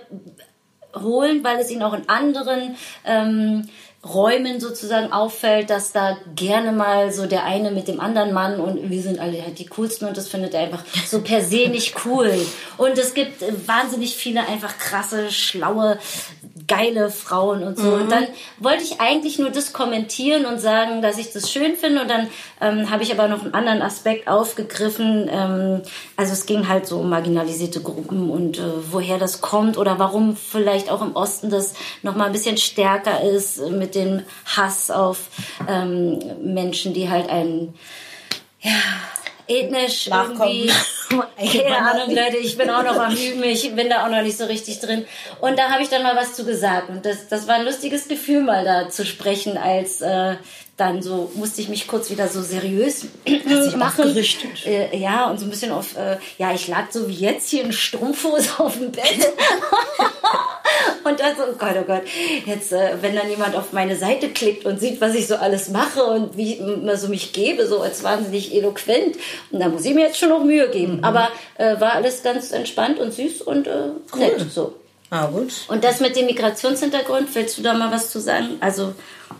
holen, 0.94 1.42
weil 1.42 1.58
es 1.58 1.70
ihn 1.70 1.82
auch 1.82 1.92
in 1.92 2.08
anderen 2.08 2.76
ähm, 3.04 3.68
Räumen 4.04 4.60
sozusagen 4.60 5.12
auffällt, 5.12 5.70
dass 5.70 5.92
da 5.92 6.18
gerne 6.34 6.72
mal 6.72 7.10
so 7.12 7.26
der 7.26 7.44
eine 7.44 7.70
mit 7.70 7.88
dem 7.88 8.00
anderen 8.00 8.32
Mann 8.34 8.60
und 8.60 8.90
wir 8.90 9.00
sind 9.00 9.18
alle 9.18 9.42
halt 9.42 9.58
die 9.58 9.66
coolsten 9.66 10.06
und 10.06 10.16
das 10.16 10.28
findet 10.28 10.52
er 10.52 10.60
einfach 10.60 10.84
so 11.06 11.22
per 11.22 11.40
se 11.40 11.68
nicht 11.68 11.94
cool. 12.04 12.30
Und 12.76 12.98
es 12.98 13.14
gibt 13.14 13.42
wahnsinnig 13.66 14.14
viele 14.14 14.46
einfach 14.46 14.76
krasse, 14.78 15.30
schlaue, 15.30 15.98
geile 16.66 17.10
Frauen 17.10 17.62
und 17.62 17.78
so. 17.78 17.90
Mhm. 17.90 18.02
Und 18.02 18.12
dann 18.12 18.26
wollte 18.58 18.82
ich 18.82 19.00
eigentlich 19.00 19.38
nur 19.38 19.50
das 19.50 19.72
kommentieren 19.72 20.46
und 20.46 20.60
sagen, 20.60 21.02
dass 21.02 21.18
ich 21.18 21.32
das 21.32 21.50
schön 21.50 21.76
finde 21.76 22.02
und 22.02 22.10
dann 22.10 22.28
ähm, 22.60 22.90
habe 22.90 23.02
ich 23.02 23.12
aber 23.12 23.28
noch 23.28 23.42
einen 23.42 23.54
anderen 23.54 23.82
Aspekt 23.82 24.28
aufgegriffen. 24.28 25.28
Ähm, 25.30 25.82
also 26.16 26.32
es 26.32 26.46
ging 26.46 26.68
halt 26.68 26.86
so 26.86 26.98
um 26.98 27.08
marginalisierte 27.08 27.80
Gruppen 27.80 28.30
und 28.30 28.58
äh, 28.58 28.62
woher 28.90 29.18
das 29.18 29.40
kommt 29.40 29.76
oder 29.76 29.98
warum 29.98 30.36
vielleicht 30.36 30.90
auch 30.90 31.02
im 31.02 31.16
Osten 31.16 31.50
das 31.50 31.74
nochmal 32.02 32.26
ein 32.26 32.32
bisschen 32.32 32.56
stärker 32.56 33.22
ist 33.22 33.60
mit 33.70 33.94
dem 33.94 34.22
Hass 34.44 34.90
auf 34.90 35.28
ähm, 35.68 36.18
Menschen, 36.42 36.94
die 36.94 37.10
halt 37.10 37.28
einen, 37.28 37.74
ja, 38.60 38.72
ethnisch 39.46 40.08
irgendwie, 40.08 40.70
keine 41.60 41.76
Ahnung, 41.78 42.14
Leute, 42.14 42.38
ich 42.38 42.56
bin 42.56 42.70
auch 42.70 42.82
noch 42.82 42.98
am 42.98 43.14
Üben, 43.14 43.42
ich 43.44 43.74
bin 43.74 43.88
da 43.88 44.04
auch 44.04 44.10
noch 44.10 44.22
nicht 44.22 44.38
so 44.38 44.44
richtig 44.44 44.80
drin. 44.80 45.04
Und 45.40 45.58
da 45.58 45.70
habe 45.70 45.82
ich 45.82 45.88
dann 45.88 46.02
mal 46.02 46.16
was 46.16 46.34
zu 46.34 46.44
gesagt. 46.44 46.88
Und 46.88 47.04
das, 47.04 47.28
das 47.28 47.46
war 47.46 47.56
ein 47.56 47.64
lustiges 47.64 48.08
Gefühl, 48.08 48.42
mal 48.42 48.64
da 48.64 48.88
zu 48.88 49.04
sprechen, 49.04 49.56
als 49.56 50.00
äh, 50.00 50.36
dann 50.76 51.02
so 51.02 51.30
musste 51.34 51.60
ich 51.60 51.68
mich 51.68 51.86
kurz 51.86 52.10
wieder 52.10 52.28
so 52.28 52.42
seriös 52.42 53.06
machen. 53.76 54.16
Äh, 54.64 54.96
ja, 54.96 55.30
und 55.30 55.38
so 55.38 55.46
ein 55.46 55.50
bisschen 55.50 55.72
auf, 55.72 55.96
äh, 55.96 56.18
ja, 56.38 56.52
ich 56.52 56.68
lag 56.68 56.90
so 56.90 57.08
wie 57.08 57.14
jetzt 57.14 57.48
hier 57.50 57.64
in 57.64 57.72
Strumpfhose 57.72 58.50
auf 58.58 58.78
dem 58.78 58.90
Bett. 58.90 59.04
und 61.04 61.20
dann 61.20 61.36
so, 61.36 61.42
oh 61.42 61.54
Gott, 61.58 61.76
oh 61.80 61.84
Gott, 61.86 62.02
jetzt, 62.46 62.72
äh, 62.72 62.96
wenn 63.00 63.14
dann 63.14 63.28
jemand 63.28 63.56
auf 63.56 63.72
meine 63.72 63.96
Seite 63.96 64.28
klickt 64.28 64.64
und 64.64 64.80
sieht, 64.80 65.00
was 65.00 65.14
ich 65.14 65.26
so 65.26 65.36
alles 65.36 65.70
mache 65.70 66.02
und 66.04 66.36
wie 66.36 66.54
immer 66.54 66.96
so 66.96 67.08
mich 67.08 67.32
gebe, 67.32 67.66
so 67.66 67.80
als 67.80 68.02
wahnsinnig 68.02 68.54
eloquent, 68.54 69.16
und 69.50 69.60
da 69.60 69.68
muss 69.68 69.84
ich 69.84 69.94
mir 69.94 70.06
jetzt 70.06 70.18
schon 70.18 70.30
noch 70.30 70.44
Mühe 70.44 70.68
geben. 70.70 70.98
Mhm. 70.98 71.04
Aber 71.04 71.28
äh, 71.58 71.80
war 71.80 71.92
alles 71.92 72.22
ganz 72.22 72.52
entspannt 72.52 72.98
und 72.98 73.12
süß 73.12 73.42
und 73.42 73.66
äh, 73.66 73.88
nett. 74.16 74.36
Cool. 74.38 74.46
So. 74.50 74.74
Ah, 75.14 75.26
gut. 75.26 75.52
Und 75.68 75.84
das 75.84 76.00
mit 76.00 76.16
dem 76.16 76.26
Migrationshintergrund, 76.26 77.32
willst 77.36 77.56
du 77.56 77.62
da 77.62 77.72
mal 77.72 77.92
was 77.92 78.10
zu 78.10 78.18
sagen? 78.18 78.56
Also. 78.58 78.94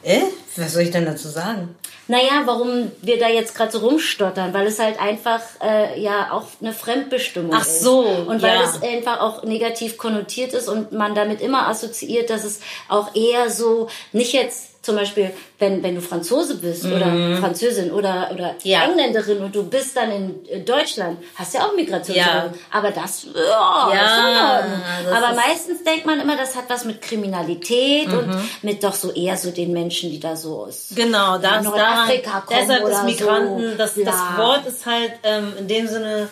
Äh? 0.05 0.21
Was 0.57 0.73
soll 0.73 0.83
ich 0.83 0.93
denn 0.93 1.05
dazu 1.05 1.27
sagen? 1.27 1.75
Naja, 2.07 2.43
warum 2.45 2.93
wir 3.03 3.19
da 3.19 3.29
jetzt 3.29 3.57
gerade 3.57 3.73
so 3.73 3.79
rumstottern, 3.79 4.55
weil 4.55 4.69
es 4.69 4.79
halt 4.79 5.01
einfach 5.01 5.41
äh, 5.61 6.01
ja 6.01 6.31
auch 6.31 6.47
eine 6.61 6.73
Fremdbestimmung 6.73 7.53
Ach 7.53 7.65
so, 7.65 8.05
ist. 8.05 8.29
Und 8.29 8.43
weil 8.43 8.55
ja. 8.55 8.63
es 8.63 8.83
einfach 8.83 9.19
auch 9.19 9.43
negativ 9.43 9.99
konnotiert 9.99 10.53
ist 10.53 10.69
und 10.69 10.93
man 10.93 11.17
damit 11.17 11.41
immer 11.41 11.67
assoziiert, 11.67 12.31
dass 12.31 12.45
es 12.45 12.61
auch 12.89 13.13
eher 13.17 13.51
so 13.51 13.89
nicht 14.13 14.33
jetzt 14.33 14.74
zum 14.85 14.97
Beispiel, 14.97 15.31
wenn, 15.59 15.83
wenn 15.83 15.95
du 15.95 16.01
Franzose 16.01 16.57
bist 16.57 16.85
oder 16.85 17.07
mhm. 17.07 17.39
Französin 17.39 17.91
oder, 17.91 18.31
oder 18.33 18.55
ja. 18.63 18.85
Engländerin 18.85 19.39
und 19.39 19.55
du 19.55 19.65
bist 19.65 19.97
dann 19.97 20.11
in 20.11 20.65
Deutschland, 20.65 21.19
hast 21.37 21.55
ja 21.55 21.67
auch 21.67 21.75
Migration. 21.75 22.17
Ja. 22.17 22.53
Aber 22.71 22.91
das, 22.91 23.27
ja, 23.35 23.91
ja 23.95 24.65
das 25.05 25.13
Aber 25.13 25.35
meistens 25.35 25.83
denkt 25.85 26.05
man 26.05 26.21
immer, 26.21 26.37
das 26.37 26.55
hat 26.55 26.65
was 26.69 26.85
mit 26.85 27.01
Kriminalität 27.01 28.09
mhm. 28.09 28.19
und 28.19 28.63
mit 28.63 28.85
doch 28.85 28.95
so 28.95 29.11
eher 29.13 29.37
so 29.37 29.51
den 29.51 29.73
Menschen, 29.73 30.11
die 30.11 30.21
da 30.21 30.37
so 30.37 30.65
aus 30.65 30.89
genau, 30.95 31.39
das, 31.39 31.65
Nordafrika 31.65 32.41
kommen 32.41 32.61
Deshalb 32.61 32.89
ist 32.89 33.05
Migranten, 33.05 33.71
so. 33.71 33.77
das, 33.77 33.95
das 33.95 34.37
Wort 34.37 34.67
ist 34.67 34.85
halt 34.85 35.13
ähm, 35.23 35.53
in 35.59 35.69
dem 35.69 35.89
Sinne 35.89 36.29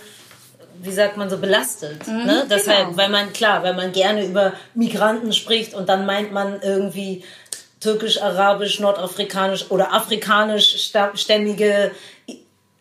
wie 0.82 0.90
sagt 0.90 1.16
man 1.16 1.30
so, 1.30 1.38
belastet. 1.38 2.06
Mhm, 2.08 2.24
ne? 2.24 2.46
Deshalb, 2.50 2.86
genau. 2.86 2.96
weil 2.96 3.08
man, 3.08 3.32
klar, 3.32 3.62
weil 3.62 3.74
man 3.74 3.92
gerne 3.92 4.24
über 4.24 4.52
Migranten 4.74 5.32
spricht 5.32 5.74
und 5.74 5.88
dann 5.88 6.06
meint 6.06 6.32
man 6.32 6.60
irgendwie 6.60 7.22
türkisch, 7.82 8.20
arabisch, 8.22 8.78
nordafrikanisch 8.80 9.70
oder 9.70 9.92
afrikanischstämmige 9.92 11.90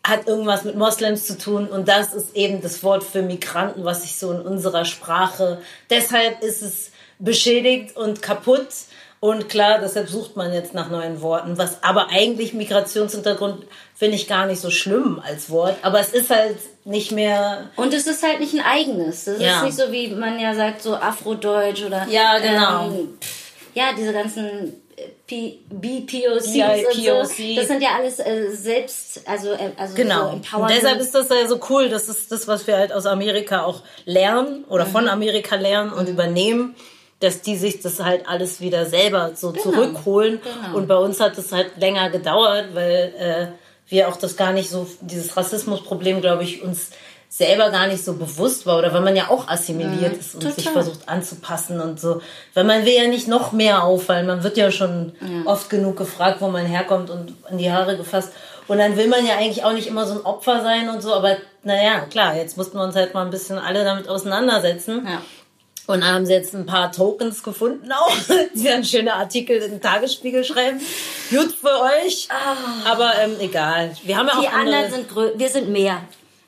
hat 0.04 0.26
irgendwas 0.26 0.64
mit 0.64 0.76
Moslems 0.76 1.26
zu 1.26 1.38
tun 1.38 1.68
und 1.68 1.86
das 1.88 2.12
ist 2.12 2.34
eben 2.34 2.60
das 2.60 2.82
Wort 2.82 3.04
für 3.04 3.22
Migranten, 3.22 3.84
was 3.84 4.02
sich 4.02 4.18
so 4.18 4.32
in 4.32 4.40
unserer 4.40 4.84
Sprache. 4.84 5.58
Deshalb 5.90 6.42
ist 6.42 6.60
es 6.62 6.90
beschädigt 7.20 7.96
und 7.96 8.20
kaputt 8.20 8.66
und 9.20 9.48
klar, 9.48 9.78
deshalb 9.80 10.08
sucht 10.08 10.34
man 10.36 10.52
jetzt 10.52 10.74
nach 10.74 10.90
neuen 10.90 11.22
Worten. 11.22 11.56
Was 11.56 11.84
aber 11.84 12.08
eigentlich 12.10 12.54
Migrationshintergrund 12.54 13.64
finde 13.94 14.16
ich 14.16 14.26
gar 14.26 14.46
nicht 14.46 14.60
so 14.60 14.70
schlimm 14.70 15.22
als 15.24 15.48
Wort, 15.48 15.76
aber 15.82 16.00
es 16.00 16.12
ist 16.12 16.30
halt 16.30 16.56
nicht 16.84 17.12
mehr. 17.12 17.70
Und 17.76 17.94
es 17.94 18.08
ist 18.08 18.24
halt 18.24 18.40
nicht 18.40 18.54
ein 18.54 18.64
eigenes. 18.64 19.26
Das 19.26 19.40
ja. 19.40 19.58
ist 19.58 19.64
nicht 19.64 19.76
so 19.76 19.92
wie 19.92 20.08
man 20.08 20.40
ja 20.40 20.56
sagt 20.56 20.82
so 20.82 20.96
Afrodeutsch 20.96 21.84
oder. 21.84 22.08
Ja, 22.08 22.38
genau. 22.38 22.86
Ähm, 22.86 23.18
ja, 23.74 23.92
diese 23.96 24.12
ganzen 24.12 24.81
BPOCs 25.26 26.54
ja, 26.54 26.68
POC. 26.68 27.26
so. 27.26 27.56
Das 27.56 27.68
sind 27.68 27.82
ja 27.82 27.90
alles 27.96 28.18
äh, 28.18 28.50
selbst, 28.50 29.22
also, 29.26 29.52
äh, 29.52 29.70
also 29.76 29.94
genau. 29.94 30.40
so 30.50 30.58
Und 30.58 30.70
deshalb 30.70 31.00
ist 31.00 31.14
das 31.14 31.28
ja 31.28 31.46
so 31.46 31.58
cool. 31.70 31.88
Das 31.88 32.08
ist 32.08 32.30
das, 32.30 32.48
was 32.48 32.66
wir 32.66 32.76
halt 32.76 32.92
aus 32.92 33.06
Amerika 33.06 33.64
auch 33.64 33.82
lernen 34.04 34.64
oder 34.68 34.84
mhm. 34.84 34.90
von 34.90 35.08
Amerika 35.08 35.56
lernen 35.56 35.92
und 35.92 36.06
mhm. 36.06 36.14
übernehmen, 36.14 36.76
dass 37.20 37.40
die 37.40 37.56
sich 37.56 37.80
das 37.80 38.00
halt 38.00 38.28
alles 38.28 38.60
wieder 38.60 38.84
selber 38.86 39.32
so 39.34 39.52
genau. 39.52 39.62
zurückholen. 39.62 40.40
Genau. 40.42 40.76
Und 40.76 40.88
bei 40.88 40.96
uns 40.96 41.20
hat 41.20 41.38
es 41.38 41.52
halt 41.52 41.78
länger 41.78 42.10
gedauert, 42.10 42.74
weil 42.74 43.14
äh, 43.18 43.46
wir 43.90 44.08
auch 44.08 44.16
das 44.16 44.36
gar 44.36 44.52
nicht 44.52 44.70
so, 44.70 44.86
dieses 45.00 45.36
Rassismusproblem, 45.36 46.20
glaube 46.20 46.44
ich, 46.44 46.62
uns 46.62 46.90
selber 47.32 47.70
gar 47.70 47.86
nicht 47.86 48.04
so 48.04 48.12
bewusst 48.12 48.66
war 48.66 48.78
oder 48.78 48.92
weil 48.92 49.00
man 49.00 49.16
ja 49.16 49.30
auch 49.30 49.48
assimiliert 49.48 50.12
mhm, 50.12 50.20
ist 50.20 50.34
und 50.34 50.42
total. 50.42 50.54
sich 50.54 50.68
versucht 50.68 51.08
anzupassen 51.08 51.80
und 51.80 51.98
so. 51.98 52.20
Weil 52.52 52.64
man 52.64 52.84
will 52.84 52.92
ja 52.92 53.06
nicht 53.06 53.26
noch 53.26 53.52
mehr 53.52 53.84
auffallen. 53.84 54.26
Man 54.26 54.42
wird 54.42 54.58
ja 54.58 54.70
schon 54.70 55.12
ja. 55.22 55.50
oft 55.50 55.70
genug 55.70 55.96
gefragt, 55.96 56.42
wo 56.42 56.48
man 56.48 56.66
herkommt 56.66 57.08
und 57.08 57.32
in 57.50 57.56
die 57.56 57.72
Haare 57.72 57.96
gefasst. 57.96 58.32
Und 58.68 58.76
dann 58.76 58.98
will 58.98 59.08
man 59.08 59.26
ja 59.26 59.36
eigentlich 59.38 59.64
auch 59.64 59.72
nicht 59.72 59.86
immer 59.86 60.04
so 60.04 60.12
ein 60.12 60.26
Opfer 60.26 60.60
sein 60.60 60.90
und 60.90 61.00
so. 61.00 61.14
Aber 61.14 61.38
naja, 61.62 62.00
klar, 62.10 62.36
jetzt 62.36 62.58
mussten 62.58 62.76
wir 62.76 62.84
uns 62.84 62.94
halt 62.94 63.14
mal 63.14 63.24
ein 63.24 63.30
bisschen 63.30 63.58
alle 63.58 63.82
damit 63.82 64.08
auseinandersetzen. 64.08 65.06
Ja. 65.06 65.22
Und 65.86 66.06
haben 66.06 66.26
sie 66.26 66.34
jetzt 66.34 66.54
ein 66.54 66.66
paar 66.66 66.92
Tokens 66.92 67.42
gefunden 67.42 67.90
auch, 67.92 68.14
die 68.54 68.64
dann 68.64 68.84
schöne 68.84 69.14
Artikel 69.14 69.56
in 69.56 69.70
den 69.70 69.80
Tagesspiegel 69.80 70.44
schreiben. 70.44 70.80
Gut 71.30 71.52
für 71.52 71.80
euch. 71.80 72.28
Aber 72.84 73.10
ähm, 73.18 73.36
egal. 73.40 73.92
Wir 74.02 74.18
haben 74.18 74.28
ja 74.28 74.34
auch 74.34 74.40
Die 74.40 74.48
andere... 74.48 74.76
anderen 74.76 74.92
sind 74.92 75.08
grö 75.08 75.30
wir 75.34 75.48
sind 75.48 75.70
mehr. 75.70 76.02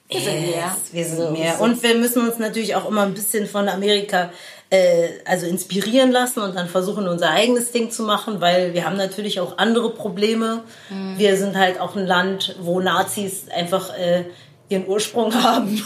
Wir 0.08 0.20
sind 0.20 0.40
mehr. 0.42 0.76
Wir 0.92 1.04
sind 1.04 1.16
So 1.16 1.30
mehr. 1.30 1.60
Und 1.60 1.82
wir 1.82 1.94
müssen 1.94 2.26
uns 2.26 2.38
natürlich 2.38 2.74
auch 2.74 2.88
immer 2.88 3.02
ein 3.02 3.14
bisschen 3.14 3.46
von 3.46 3.68
Amerika 3.68 4.30
äh, 4.70 5.08
also 5.24 5.46
inspirieren 5.46 6.10
lassen 6.10 6.40
und 6.40 6.54
dann 6.54 6.68
versuchen, 6.68 7.08
unser 7.08 7.30
eigenes 7.30 7.72
Ding 7.72 7.90
zu 7.90 8.02
machen, 8.02 8.40
weil 8.40 8.74
wir 8.74 8.84
haben 8.84 8.96
natürlich 8.96 9.40
auch 9.40 9.58
andere 9.58 9.90
Probleme. 9.90 10.62
Mhm. 10.90 11.18
Wir 11.18 11.36
sind 11.36 11.56
halt 11.56 11.80
auch 11.80 11.96
ein 11.96 12.06
Land, 12.06 12.56
wo 12.60 12.80
Nazis 12.80 13.48
einfach 13.48 13.96
äh, 13.96 14.24
ihren 14.68 14.86
Ursprung 14.86 15.34
haben. 15.42 15.82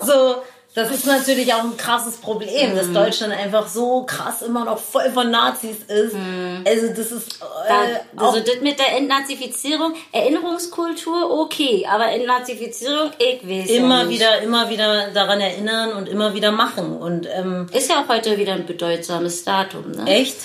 so, 0.00 0.36
das 0.74 0.90
ist 0.90 1.06
natürlich 1.06 1.54
auch 1.54 1.62
ein 1.62 1.76
krasses 1.76 2.16
Problem, 2.16 2.74
dass 2.74 2.92
Deutschland 2.92 3.32
einfach 3.32 3.68
so 3.68 4.02
krass 4.02 4.42
immer 4.42 4.64
noch 4.64 4.78
voll 4.78 5.08
von 5.12 5.30
Nazis 5.30 5.76
ist. 5.86 6.16
Also 6.64 6.88
das 6.88 7.12
ist 7.12 7.40
äh, 7.40 8.00
Da, 8.16 8.24
also 8.26 8.40
das 8.40 8.60
mit 8.60 8.80
der 8.80 8.96
Entnazifizierung, 8.96 9.94
Erinnerungskultur, 10.10 11.30
okay, 11.40 11.86
aber 11.88 12.10
Entnazifizierung, 12.10 13.10
ich 13.18 13.48
weiß 13.48 13.70
ja 13.70 13.76
immer 13.76 14.02
nicht. 14.04 14.18
wieder, 14.18 14.42
immer 14.42 14.68
wieder 14.68 15.10
daran 15.12 15.40
erinnern 15.40 15.92
und 15.92 16.08
immer 16.08 16.34
wieder 16.34 16.50
machen. 16.50 16.96
Und 16.96 17.28
ähm, 17.32 17.68
Ist 17.72 17.88
ja 17.88 18.02
auch 18.02 18.08
heute 18.08 18.36
wieder 18.36 18.54
ein 18.54 18.66
bedeutsames 18.66 19.44
Datum, 19.44 19.92
ne? 19.92 20.04
echt, 20.06 20.38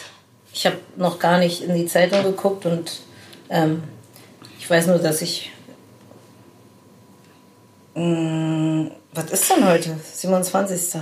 ich 0.53 0.67
habe 0.67 0.77
noch 0.95 1.17
gar 1.17 1.39
nicht 1.39 1.63
in 1.63 1.73
die 1.73 1.87
Zeitung 1.87 2.21
geguckt 2.21 2.67
und 2.67 3.01
ähm, 3.49 3.83
ich 4.59 4.69
weiß 4.69 4.85
nur, 4.87 4.99
dass 4.99 5.23
ich. 5.23 5.51
Mh, 7.95 8.91
was 9.13 9.25
ist 9.31 9.49
denn 9.49 9.67
heute? 9.67 9.95
27. 10.13 11.01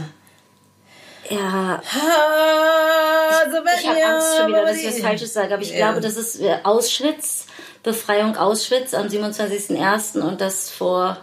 Ja, 1.30 1.82
Ah, 1.82 3.51
so 3.51 3.58
ich 3.58 3.88
habe 3.88 4.05
Angst 4.05 4.38
schon 4.38 4.47
wieder, 4.47 4.66
dass 4.66 4.78
ich 4.78 4.88
was 4.88 4.99
Falsches 4.99 5.34
sage, 5.34 5.53
aber 5.53 5.62
ich 5.64 5.72
Ja. 5.72 5.78
glaube, 5.89 5.99
das 6.01 6.16
ist 6.16 6.39
äh, 6.39 6.58
Auschwitz, 6.64 7.45
Befreiung 7.84 8.38
Auschwitz 8.38 8.93
am 8.93 9.08
27.01. 9.08 10.22
und 10.22 10.39
das 10.41 10.70
vor, 10.70 11.18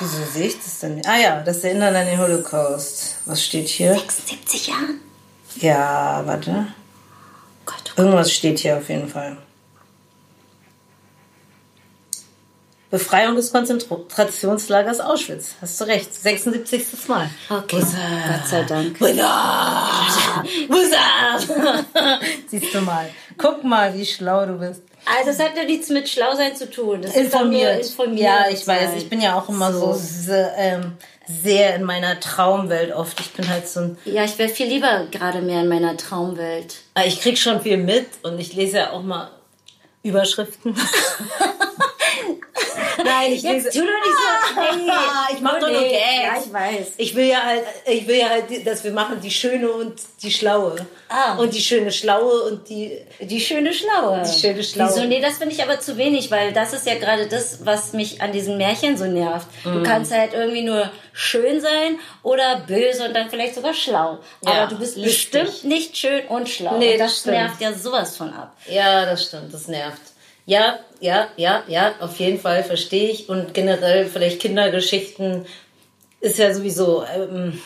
Wieso 0.00 0.24
sehe 0.32 0.46
ich 0.48 0.56
das 0.56 0.80
denn? 0.80 1.00
Ah 1.06 1.18
ja, 1.18 1.40
das 1.42 1.62
Erinnern 1.62 1.94
an 1.94 2.06
den 2.06 2.18
Holocaust. 2.18 3.16
Was 3.26 3.44
steht 3.44 3.68
hier? 3.68 3.92
76 3.94 4.66
Jahren. 4.68 5.00
Ja, 5.56 6.22
warte. 6.26 6.66
Gott, 7.66 7.76
oh 7.76 7.82
Gott. 7.86 7.98
Irgendwas 7.98 8.32
steht 8.32 8.58
hier 8.60 8.78
auf 8.78 8.88
jeden 8.88 9.08
Fall. 9.08 9.36
Befreiung 12.90 13.36
des 13.36 13.52
Konzentrationslagers 13.52 14.98
Auschwitz. 15.00 15.54
Hast 15.60 15.80
du 15.80 15.84
recht. 15.84 16.12
76. 16.12 17.08
Mal. 17.08 17.30
Okay, 17.48 17.76
up? 17.76 17.86
Gott 18.28 18.48
sei 18.48 18.62
Dank. 18.64 19.00
What's 19.00 19.18
up? 20.92 21.84
Siehst 22.48 22.74
du 22.74 22.80
mal. 22.80 23.08
Guck 23.38 23.62
mal, 23.64 23.94
wie 23.94 24.04
schlau 24.04 24.44
du 24.46 24.54
bist. 24.54 24.82
Also 25.06 25.30
es 25.30 25.38
hat 25.38 25.56
ja 25.56 25.64
nichts 25.64 25.88
mit 25.88 26.08
Schlausein 26.08 26.54
zu 26.56 26.68
tun. 26.68 27.00
Das 27.02 27.16
ist 27.16 27.32
doch 27.32 27.40
nur 27.44 27.52
Informiert. 27.52 27.86
informiert 27.86 28.20
ja, 28.20 28.44
ich 28.50 28.66
weiß. 28.66 28.90
sein. 28.90 28.98
Ich 28.98 29.08
bin 29.08 29.20
ja 29.20 29.38
auch 29.38 29.48
immer 29.48 29.72
so, 29.72 29.94
sehr, 29.96 30.52
ähm, 30.58 30.92
sehr 31.42 31.76
in 31.76 31.84
meiner 31.84 32.18
Traumwelt 32.20 32.92
oft. 32.92 33.18
Ich 33.20 33.30
bin 33.32 33.48
halt 33.48 33.66
so 33.68 33.80
ein 33.80 33.98
Ja, 34.04 34.24
ich 34.24 34.36
wäre 34.38 34.48
viel 34.50 34.66
lieber 34.66 35.06
gerade 35.10 35.40
mehr 35.42 35.62
in 35.62 35.68
meiner 35.68 35.96
Traumwelt. 35.96 36.74
Ah, 36.94 37.04
Ich 37.06 37.20
krieg 37.22 37.38
schon 37.38 37.60
viel 37.62 37.76
mit 37.78 38.06
und 38.24 38.38
ich 38.40 38.52
lese 38.54 38.78
ja 38.78 38.90
auch 38.90 39.02
mal 39.02 39.30
Überschriften. 40.02 40.74
Nein, 43.04 43.32
ich 43.32 43.42
lese. 43.42 43.66
Jetzt 43.66 43.74
tu 43.74 43.80
doch 43.80 43.86
nicht 43.86 44.86
so. 44.86 44.90
Ah, 44.90 45.28
ich 45.32 45.40
mach 45.40 45.58
doch 45.58 45.70
nur. 45.70 45.82
Gags. 45.82 45.92
Ja, 45.92 46.42
ich 46.44 46.52
weiß. 46.52 46.86
Ich 46.96 47.14
will 47.14 47.26
ja 47.26 47.42
halt, 47.42 47.62
ich 47.86 48.06
will 48.06 48.16
ja 48.16 48.28
halt, 48.30 48.66
dass 48.66 48.82
wir 48.84 48.92
machen 48.92 49.20
die 49.20 49.30
schöne 49.30 49.70
und 49.70 50.00
die 50.22 50.30
schlaue. 50.30 50.74
Ah. 51.08 51.36
Und 51.36 51.54
die 51.54 51.60
schöne 51.60 51.92
schlaue 51.92 52.42
und 52.44 52.68
die. 52.68 52.98
Die 53.20 53.40
schöne 53.40 53.72
Schlaue. 53.72 54.22
Die 54.22 54.40
schöne 54.40 54.62
Schlaue. 54.62 54.88
Wieso? 54.88 55.04
Nee, 55.04 55.20
das 55.20 55.38
finde 55.38 55.54
ich 55.54 55.62
aber 55.62 55.78
zu 55.78 55.96
wenig, 55.96 56.30
weil 56.30 56.52
das 56.52 56.72
ist 56.72 56.86
ja 56.86 56.96
gerade 56.96 57.26
das, 57.28 57.64
was 57.64 57.92
mich 57.92 58.22
an 58.22 58.32
diesen 58.32 58.56
Märchen 58.56 58.96
so 58.96 59.04
nervt. 59.04 59.46
Mm. 59.64 59.72
Du 59.72 59.82
kannst 59.82 60.12
halt 60.12 60.32
irgendwie 60.32 60.62
nur 60.62 60.90
schön 61.12 61.60
sein 61.60 61.98
oder 62.22 62.60
böse 62.66 63.04
und 63.04 63.14
dann 63.14 63.28
vielleicht 63.28 63.54
sogar 63.54 63.74
schlau. 63.74 64.18
Ja, 64.42 64.52
aber 64.52 64.66
du 64.68 64.78
bist 64.78 64.96
richtig. 64.96 65.32
bestimmt 65.32 65.64
nicht 65.64 65.96
schön 65.96 66.26
und 66.28 66.48
schlau. 66.48 66.78
Nee, 66.78 66.96
das 66.96 67.20
das 67.24 67.26
nervt 67.26 67.60
ja 67.60 67.72
sowas 67.72 68.16
von 68.16 68.32
ab. 68.32 68.56
Ja, 68.68 69.04
das 69.04 69.24
stimmt, 69.24 69.52
das 69.52 69.68
nervt. 69.68 70.00
Ja, 70.50 70.80
ja, 70.98 71.28
ja, 71.36 71.62
ja, 71.68 71.94
auf 72.00 72.18
jeden 72.18 72.40
Fall 72.40 72.64
verstehe 72.64 73.08
ich. 73.08 73.28
Und 73.28 73.54
generell 73.54 74.06
vielleicht 74.06 74.40
Kindergeschichten 74.40 75.46
ist 76.20 76.38
ja 76.38 76.52
sowieso. 76.52 77.04
Ähm, 77.04 77.62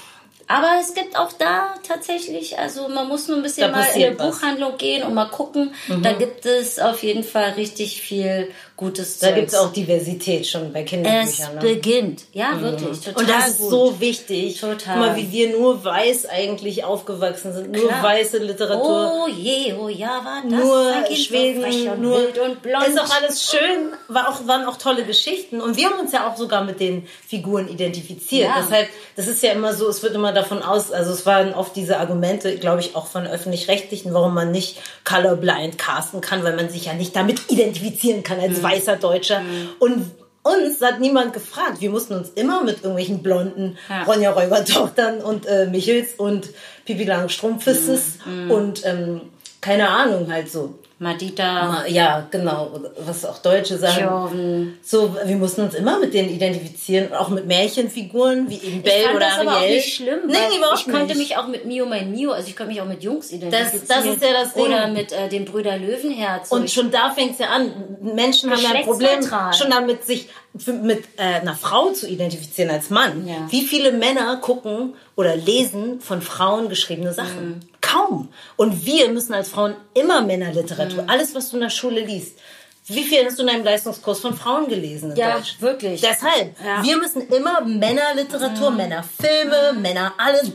Aber 0.49 0.73
es 0.83 0.93
gibt 0.93 1.17
auch 1.19 1.33
da 1.33 1.77
tatsächlich, 1.89 2.59
also 2.59 2.89
man 2.89 3.09
muss 3.09 3.27
nur 3.27 3.39
ein 3.39 3.43
bisschen 3.43 3.71
mal 3.71 3.79
in 3.79 3.85
passiert 3.87 4.11
eine 4.11 4.19
was. 4.19 4.27
Mhm. 4.27 4.31
Buchhandlung 4.41 4.77
gehen 4.77 5.03
und 5.03 5.15
mal 5.15 5.31
gucken. 5.31 5.75
Da 6.03 6.13
gibt 6.13 6.45
es 6.45 6.79
auf 6.79 7.03
jeden 7.03 7.25
Fall 7.25 7.53
richtig 7.53 8.03
viel 8.03 8.51
gutes 8.85 9.19
da 9.19 9.31
gibt 9.33 9.49
es 9.49 9.55
auch 9.55 9.73
Diversität 9.73 10.47
schon 10.47 10.73
bei 10.73 10.83
Es 10.83 10.91
Kinderbüchern. 10.91 11.55
Ne? 11.55 11.61
beginnt. 11.61 12.23
Ja, 12.33 12.61
wirklich. 12.61 13.01
Total 13.01 13.15
Und 13.23 13.29
das 13.31 13.49
ist 13.49 13.59
gut. 13.61 13.71
so 13.71 14.01
wichtig. 14.01 14.61
Total. 14.61 14.77
Guck 14.79 14.97
mal, 14.97 15.17
wie 15.17 15.31
wir 15.33 15.57
nur 15.59 15.85
weiß 15.85 16.27
eigentlich 16.27 16.85
aufgewachsen 16.85 17.53
sind. 17.53 17.73
Nur 17.73 17.89
Klar. 17.89 18.03
weiße 18.03 18.39
Literatur. 18.39 19.13
Oh 19.25 19.29
je, 19.29 19.75
oh 19.75 19.89
ja, 19.89 20.21
war 20.25 20.43
das 20.43 20.53
nur 20.53 21.17
Schweden, 21.17 22.01
nur 22.01 22.19
wild 22.19 22.39
und 22.39 22.63
blond. 22.63 22.87
Ist 22.89 23.01
auch 23.01 23.11
alles 23.21 23.51
schön, 23.51 23.93
war 24.09 24.29
auch, 24.29 24.47
waren 24.47 24.65
auch 24.67 24.77
tolle 24.77 25.05
Geschichten. 25.05 25.61
Und 25.61 25.77
wir 25.77 25.87
haben 25.89 25.99
uns 26.01 26.13
ja 26.13 26.29
auch 26.31 26.37
sogar 26.37 26.65
mit 26.65 26.81
den 26.81 27.07
Figuren 27.27 27.69
identifiziert. 27.69 28.49
Ja. 28.49 28.57
Deshalb, 28.63 28.89
das 29.17 29.27
ist 29.27 29.43
ja 29.43 29.53
immer 29.53 29.73
so, 29.75 29.89
es 29.89 30.03
wird 30.03 30.15
immer 30.15 30.33
davon 30.33 30.63
aus, 30.63 30.93
also 30.93 31.13
es 31.13 31.25
waren 31.27 31.55
oft 31.55 31.75
diese 31.77 31.99
Argumente, 31.99 32.57
glaube 32.59 32.81
ich, 32.81 32.95
auch 32.97 33.07
von 33.07 33.27
Öffentlich-Rechtlichen, 33.27 34.13
warum 34.13 34.35
man 34.35 34.51
nicht 34.51 34.77
colorblind 35.05 35.79
casten 35.79 36.21
kann, 36.21 36.45
weil 36.45 36.57
man 36.57 36.69
sich 36.69 36.87
ja 36.87 36.93
nicht 36.95 37.15
damit 37.17 37.41
identifizieren 37.51 38.23
kann 38.23 38.39
Mhm. 38.39 38.45
als 38.45 38.63
weißer 38.75 38.97
Deutscher. 38.97 39.43
Und 39.79 40.11
uns 40.43 40.81
hat 40.83 41.01
niemand 41.01 41.33
gefragt. 41.33 41.81
Wir 41.81 41.91
mussten 41.91 42.15
uns 42.15 42.29
immer 42.35 42.63
mit 42.63 42.77
irgendwelchen 42.77 43.23
blonden 43.23 43.79
Ja. 43.89 44.03
Ronja 44.05 44.31
Räubertochtern 44.33 45.21
und 45.21 45.47
äh, 45.47 45.67
Michels 45.67 46.15
und 46.19 46.49
Pipi 46.85 47.05
Langstrumpfisses 47.05 48.19
Mhm. 48.27 48.51
und 48.51 48.85
ähm, 48.85 49.21
keine 49.61 49.89
Ahnung 49.89 50.31
halt 50.31 50.51
so. 50.51 50.75
Madita, 51.05 51.85
Ja, 51.87 52.27
genau, 52.31 52.71
was 52.99 53.25
auch 53.25 53.39
Deutsche 53.39 53.77
sagen. 53.79 54.03
Joven. 54.05 54.79
So, 54.83 55.15
wir 55.25 55.37
mussten 55.37 55.61
uns 55.63 55.75
immer 55.75 55.99
mit 55.99 56.15
denen 56.15 56.31
identifizieren, 56.31 57.13
auch 57.13 57.29
mit 57.29 57.47
Märchenfiguren 57.47 58.49
wie 58.49 58.55
eben 58.57 58.79
Ich 58.79 58.83
Belle 58.83 59.05
fand 59.05 59.17
oder 59.17 59.27
das 59.27 59.39
aber 59.39 59.51
auch 59.53 59.57
Ariel. 59.61 59.77
nicht 59.77 59.95
schlimm, 59.95 60.19
Nee, 60.27 60.57
überhaupt 60.57 60.79
ich 60.81 60.85
konnte 60.93 61.07
nicht. 61.09 61.19
mich 61.19 61.37
auch 61.37 61.47
mit 61.47 61.67
Mio 61.67 61.87
mein 61.87 62.11
Mio, 62.11 62.33
also 62.33 62.49
ich 62.49 62.57
konnte 62.57 62.73
mich 62.73 62.81
auch 62.81 62.87
mit 62.87 63.03
Jungs 63.03 63.31
identifizieren. 63.31 63.85
das 63.89 64.05
ist 64.07 64.23
ja 64.23 64.33
das 64.33 64.55
Ding. 64.55 64.65
Oder 64.65 64.89
mit 64.89 65.13
äh, 65.13 65.29
dem 65.29 65.45
Brüder 65.45 65.77
Löwenherz. 65.77 66.51
Und 66.51 66.65
ich, 66.65 66.73
schon 66.73 66.91
da 66.91 67.11
fängt 67.11 67.33
es 67.33 67.39
ja 67.39 67.49
an. 67.49 67.71
Menschen 68.01 68.51
haben 68.51 68.61
ja 68.63 68.71
ein 68.71 68.85
Problem, 68.85 69.21
schon 69.57 69.71
damit 69.71 70.05
sich 70.05 70.29
mit 70.67 71.05
äh, 71.17 71.41
einer 71.41 71.55
Frau 71.55 71.91
zu 71.91 72.09
identifizieren 72.09 72.71
als 72.71 72.89
Mann. 72.91 73.27
Ja. 73.27 73.35
Wie 73.51 73.63
viele 73.63 73.93
Männer 73.93 74.37
gucken 74.37 74.95
oder 75.17 75.37
lesen 75.37 76.01
von 76.01 76.23
Frauen 76.23 76.69
geschriebene 76.69 77.13
Sachen? 77.13 77.49
Mhm. 77.49 77.61
Kaum. 77.85 78.29
Und 78.57 78.87
wir 78.87 79.09
müssen 79.11 79.35
als 79.35 79.49
Frauen 79.51 79.75
immer 79.95 80.23
Männerliteratur, 80.23 81.03
Mhm. 81.05 81.11
alles, 81.11 81.35
was 81.35 81.51
du 81.51 81.57
in 81.57 81.63
der 81.63 81.71
Schule 81.71 82.01
liest. 82.01 82.39
Wie 82.87 83.03
viel 83.03 83.25
hast 83.25 83.39
du 83.39 83.43
in 83.45 83.49
deinem 83.49 83.65
Leistungskurs 83.65 84.21
von 84.21 84.35
Frauen 84.37 84.69
gelesen 84.69 85.13
in 85.13 85.17
Ja, 85.17 85.37
Deutsch? 85.37 85.57
wirklich. 85.61 86.03
Deshalb, 86.03 86.55
Ja. 86.63 86.83
wir 86.85 86.99
müssen 86.99 87.23
immer 87.29 87.63
Männerliteratur, 87.63 88.71
Männerfilme, 88.73 89.73
Männer 89.81 90.13
alles. 90.19 90.53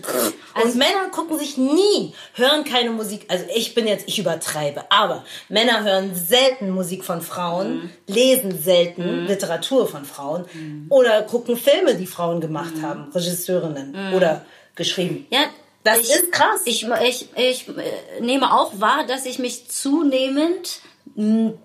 Also 0.53 0.67
Und 0.67 0.75
Männer 0.75 1.09
gucken 1.11 1.39
sich 1.39 1.57
nie, 1.57 2.13
hören 2.36 2.63
keine 2.65 2.91
Musik. 2.91 3.25
Also 3.30 3.45
ich 3.55 3.73
bin 3.73 3.88
jetzt, 3.88 4.07
ich 4.07 4.19
übertreibe, 4.19 4.84
aber 4.91 5.23
Männer 5.47 5.84
hören 5.84 6.11
selten 6.13 6.69
Musik 6.69 7.03
von 7.03 7.21
Frauen, 7.23 7.67
Mhm. 7.75 7.89
lesen 8.05 8.59
selten 8.61 9.25
Literatur 9.25 9.88
von 9.88 10.05
Frauen 10.05 10.45
oder 10.89 11.23
gucken 11.23 11.57
Filme, 11.57 11.95
die 11.95 12.05
Frauen 12.05 12.41
gemacht 12.41 12.73
haben, 12.84 13.11
Regisseurinnen 13.11 14.13
oder 14.13 14.45
geschrieben. 14.75 15.25
Mhm. 15.32 15.36
ja, 15.36 15.45
Das 15.84 15.99
ich, 15.99 16.09
ist 16.09 16.32
krass. 16.32 16.61
Ich, 16.65 16.86
ich, 17.03 17.27
ich 17.36 17.67
äh, 17.69 18.21
nehme 18.21 18.53
auch 18.53 18.80
wahr, 18.80 19.05
dass 19.07 19.25
ich 19.25 19.39
mich 19.39 19.69
zunehmend 19.69 20.82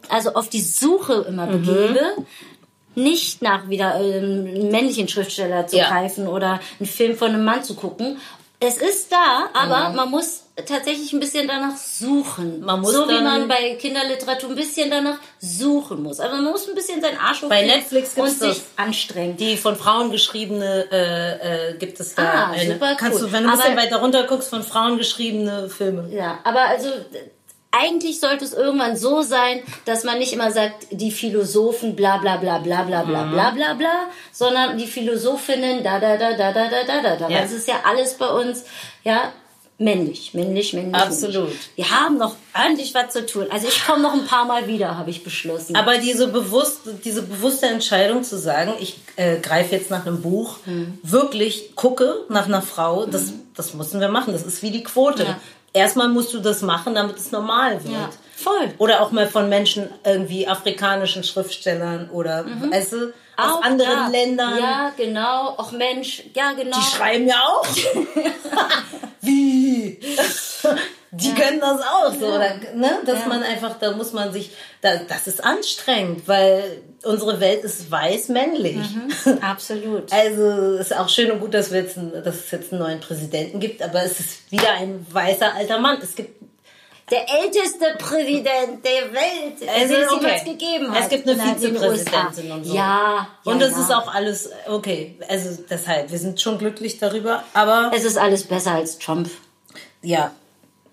also 0.08 0.34
auf 0.34 0.48
die 0.48 0.60
Suche 0.62 1.26
immer 1.28 1.46
Mhm. 1.46 1.62
begebe, 1.62 2.00
nicht 2.94 3.42
nach 3.42 3.68
wieder 3.68 3.96
ähm, 4.00 4.46
einem 4.46 4.70
männlichen 4.70 5.08
Schriftsteller 5.08 5.66
zu 5.66 5.76
Ja. 5.76 5.88
greifen 5.88 6.26
oder 6.28 6.60
einen 6.78 6.88
Film 6.88 7.16
von 7.16 7.30
einem 7.30 7.44
Mann 7.44 7.62
zu 7.64 7.74
gucken. 7.74 8.18
Es 8.66 8.78
ist 8.78 9.12
da, 9.12 9.48
aber 9.52 9.90
man 9.90 10.10
muss 10.10 10.42
tatsächlich 10.66 11.12
ein 11.12 11.20
bisschen 11.20 11.48
danach 11.48 11.76
suchen. 11.76 12.60
Man 12.60 12.80
muss 12.80 12.92
so 12.92 13.08
wie 13.08 13.20
man 13.20 13.48
bei 13.48 13.74
Kinderliteratur 13.74 14.50
ein 14.50 14.56
bisschen 14.56 14.90
danach 14.90 15.18
suchen 15.40 16.02
muss. 16.02 16.20
Also 16.20 16.36
man 16.36 16.44
muss 16.44 16.68
ein 16.68 16.74
bisschen 16.74 17.00
seinen 17.02 17.18
Arsch 17.18 17.40
Bei 17.42 17.56
hochkriegen 17.62 17.76
Netflix 17.76 18.14
gibt's 18.14 18.30
und 18.32 18.38
sich 18.52 18.62
anstrengen. 18.76 19.36
Die 19.36 19.56
von 19.56 19.76
Frauen 19.76 20.10
geschriebene 20.10 20.86
äh, 20.90 21.70
äh, 21.72 21.78
gibt 21.78 21.98
es 22.00 22.14
da 22.14 22.22
Ah, 22.22 22.50
eine. 22.52 22.72
super 22.74 22.94
Kannst 22.94 23.20
cool. 23.20 23.26
du, 23.26 23.32
wenn 23.32 23.44
du 23.44 23.50
ein 23.50 23.56
bisschen 23.56 23.76
weiter 23.76 23.96
runter 23.96 24.22
guckst, 24.24 24.48
von 24.50 24.62
Frauen 24.62 24.96
geschriebene 24.96 25.68
Filme. 25.68 26.08
Ja, 26.10 26.38
aber 26.44 26.62
also 26.62 26.88
eigentlich 27.76 28.20
sollte 28.20 28.44
es 28.44 28.52
irgendwann 28.52 28.96
so 28.96 29.22
sein, 29.22 29.60
dass 29.84 30.04
man 30.04 30.18
nicht 30.18 30.32
immer 30.32 30.50
sagt, 30.52 30.86
die 30.90 31.10
Philosophen 31.10 31.96
bla 31.96 32.18
bla 32.18 32.36
bla 32.36 32.58
bla 32.58 32.82
bla 32.84 33.02
bla 33.02 33.24
bla 33.24 33.50
bla 33.50 33.74
bla, 33.74 34.06
sondern 34.32 34.78
die 34.78 34.86
Philosophinnen 34.86 35.82
da 35.82 35.98
da 35.98 36.16
da 36.16 36.32
da 36.36 36.52
da 36.52 36.68
da 36.68 37.02
da 37.02 37.16
da. 37.16 37.28
Ja. 37.28 37.40
Das 37.42 37.52
ist 37.52 37.66
ja 37.68 37.74
alles 37.84 38.14
bei 38.14 38.28
uns, 38.28 38.64
ja, 39.02 39.32
männlich, 39.78 40.34
männlich, 40.34 40.72
männlich. 40.72 40.94
Absolut. 40.94 41.34
Männlich. 41.48 41.70
Wir 41.74 41.90
haben 41.90 42.16
noch 42.16 42.36
ordentlich 42.56 42.94
was 42.94 43.12
zu 43.12 43.26
tun. 43.26 43.46
Also 43.50 43.66
ich 43.66 43.84
komme 43.84 44.02
noch 44.02 44.12
ein 44.14 44.24
paar 44.26 44.44
Mal 44.44 44.68
wieder, 44.68 44.96
habe 44.96 45.10
ich 45.10 45.24
beschlossen. 45.24 45.74
Aber 45.74 45.98
diese 45.98 46.28
bewusste, 46.28 46.94
diese 47.04 47.22
bewusste 47.22 47.66
Entscheidung 47.66 48.22
zu 48.22 48.38
sagen, 48.38 48.72
ich 48.78 48.96
äh, 49.16 49.38
greife 49.40 49.74
jetzt 49.74 49.90
nach 49.90 50.06
einem 50.06 50.22
Buch, 50.22 50.58
Hm. 50.64 50.98
wirklich 51.02 51.74
gucke 51.74 52.24
nach 52.28 52.46
einer 52.46 52.62
Frau, 52.62 53.06
das, 53.06 53.32
das 53.56 53.74
müssen 53.74 54.00
wir 54.00 54.08
machen. 54.08 54.32
Das 54.32 54.42
ist 54.42 54.62
wie 54.62 54.70
die 54.70 54.84
Quote. 54.84 55.24
Ja. 55.24 55.40
Erstmal 55.74 56.08
musst 56.08 56.32
du 56.32 56.38
das 56.40 56.62
machen, 56.62 56.94
damit 56.94 57.18
es 57.18 57.30
normal 57.32 57.82
wird. 57.84 57.92
Ja, 57.92 58.08
voll. 58.36 58.72
Oder 58.78 59.02
auch 59.02 59.10
mal 59.10 59.26
von 59.26 59.48
Menschen, 59.50 59.90
irgendwie 60.04 60.48
afrikanischen 60.48 61.24
Schriftstellern 61.24 62.08
oder, 62.10 62.46
weißt 62.46 62.92
du, 62.92 62.96
aus 63.36 63.46
Mhm. 63.46 63.52
Auch 63.52 63.62
anderen 63.62 63.96
da. 63.96 64.08
Ländern. 64.08 64.58
Ja, 64.58 64.92
genau. 64.96 65.48
Auch 65.58 65.72
Mensch, 65.72 66.22
ja, 66.34 66.52
genau. 66.52 66.76
Die 66.78 66.84
schreiben 66.84 67.26
ja 67.26 67.42
auch. 67.44 67.66
Wie? 69.20 69.98
Die 71.16 71.32
können 71.34 71.60
das 71.60 71.80
auch 71.80 72.12
so, 72.18 72.26
oder, 72.26 72.54
ne? 72.74 72.98
Dass 73.06 73.20
Ja. 73.20 73.26
man 73.28 73.42
einfach, 73.42 73.78
da 73.78 73.92
muss 73.92 74.12
man 74.12 74.32
sich, 74.32 74.50
da, 74.80 74.96
das 75.08 75.26
ist 75.26 75.44
anstrengend, 75.44 76.26
weil 76.26 76.82
unsere 77.04 77.38
Welt 77.40 77.62
ist 77.64 77.90
weiß-männlich. 77.90 78.78
Absolut. 79.40 80.12
Also 80.12 80.76
ist 80.76 80.96
auch 80.96 81.08
schön 81.08 81.30
und 81.30 81.40
gut, 81.40 81.54
dass, 81.54 81.70
wir 81.70 81.80
jetzt, 81.82 81.96
einen- 81.98 82.12
dass 82.24 82.36
es 82.36 82.50
jetzt 82.50 82.72
einen 82.72 82.82
neuen 82.82 83.00
Präsidenten 83.00 83.60
gibt, 83.60 83.82
aber 83.82 84.02
es 84.02 84.18
ist 84.20 84.50
wieder 84.50 84.72
ein 84.72 85.06
weißer 85.10 85.54
alter 85.54 85.78
Mann. 85.78 85.98
Es 86.02 86.14
gibt 86.14 86.42
Der 87.10 87.26
älteste 87.42 87.84
Präsident 87.98 88.82
der 88.82 89.12
Welt, 89.12 89.68
Also, 89.68 89.94
den 89.94 90.02
es 90.04 90.10
okay. 90.10 90.20
jemals 90.24 90.44
gegeben 90.44 90.90
hat. 90.90 91.02
Es 91.02 91.08
gibt 91.10 91.28
eine 91.28 91.32
in 91.42 91.48
den 91.48 91.54
Vizepräsidentin 91.74 92.50
und 92.52 92.64
so. 92.64 92.74
Ja. 92.74 93.28
und 93.44 93.60
ja, 93.60 93.66
das 93.68 93.76
ja. 93.76 93.82
ist 93.82 93.92
auch 93.94 94.14
alles 94.14 94.50
okay. 94.68 95.18
Also 95.28 95.62
deshalb, 95.68 96.10
wir 96.10 96.18
sind 96.18 96.40
schon 96.40 96.56
glücklich 96.58 96.98
darüber, 96.98 97.44
aber 97.52 97.90
Es 97.94 98.04
ist 98.04 98.16
alles 98.16 98.44
besser 98.44 98.72
als 98.72 98.98
Trump. 98.98 99.28
ja, 100.00 100.32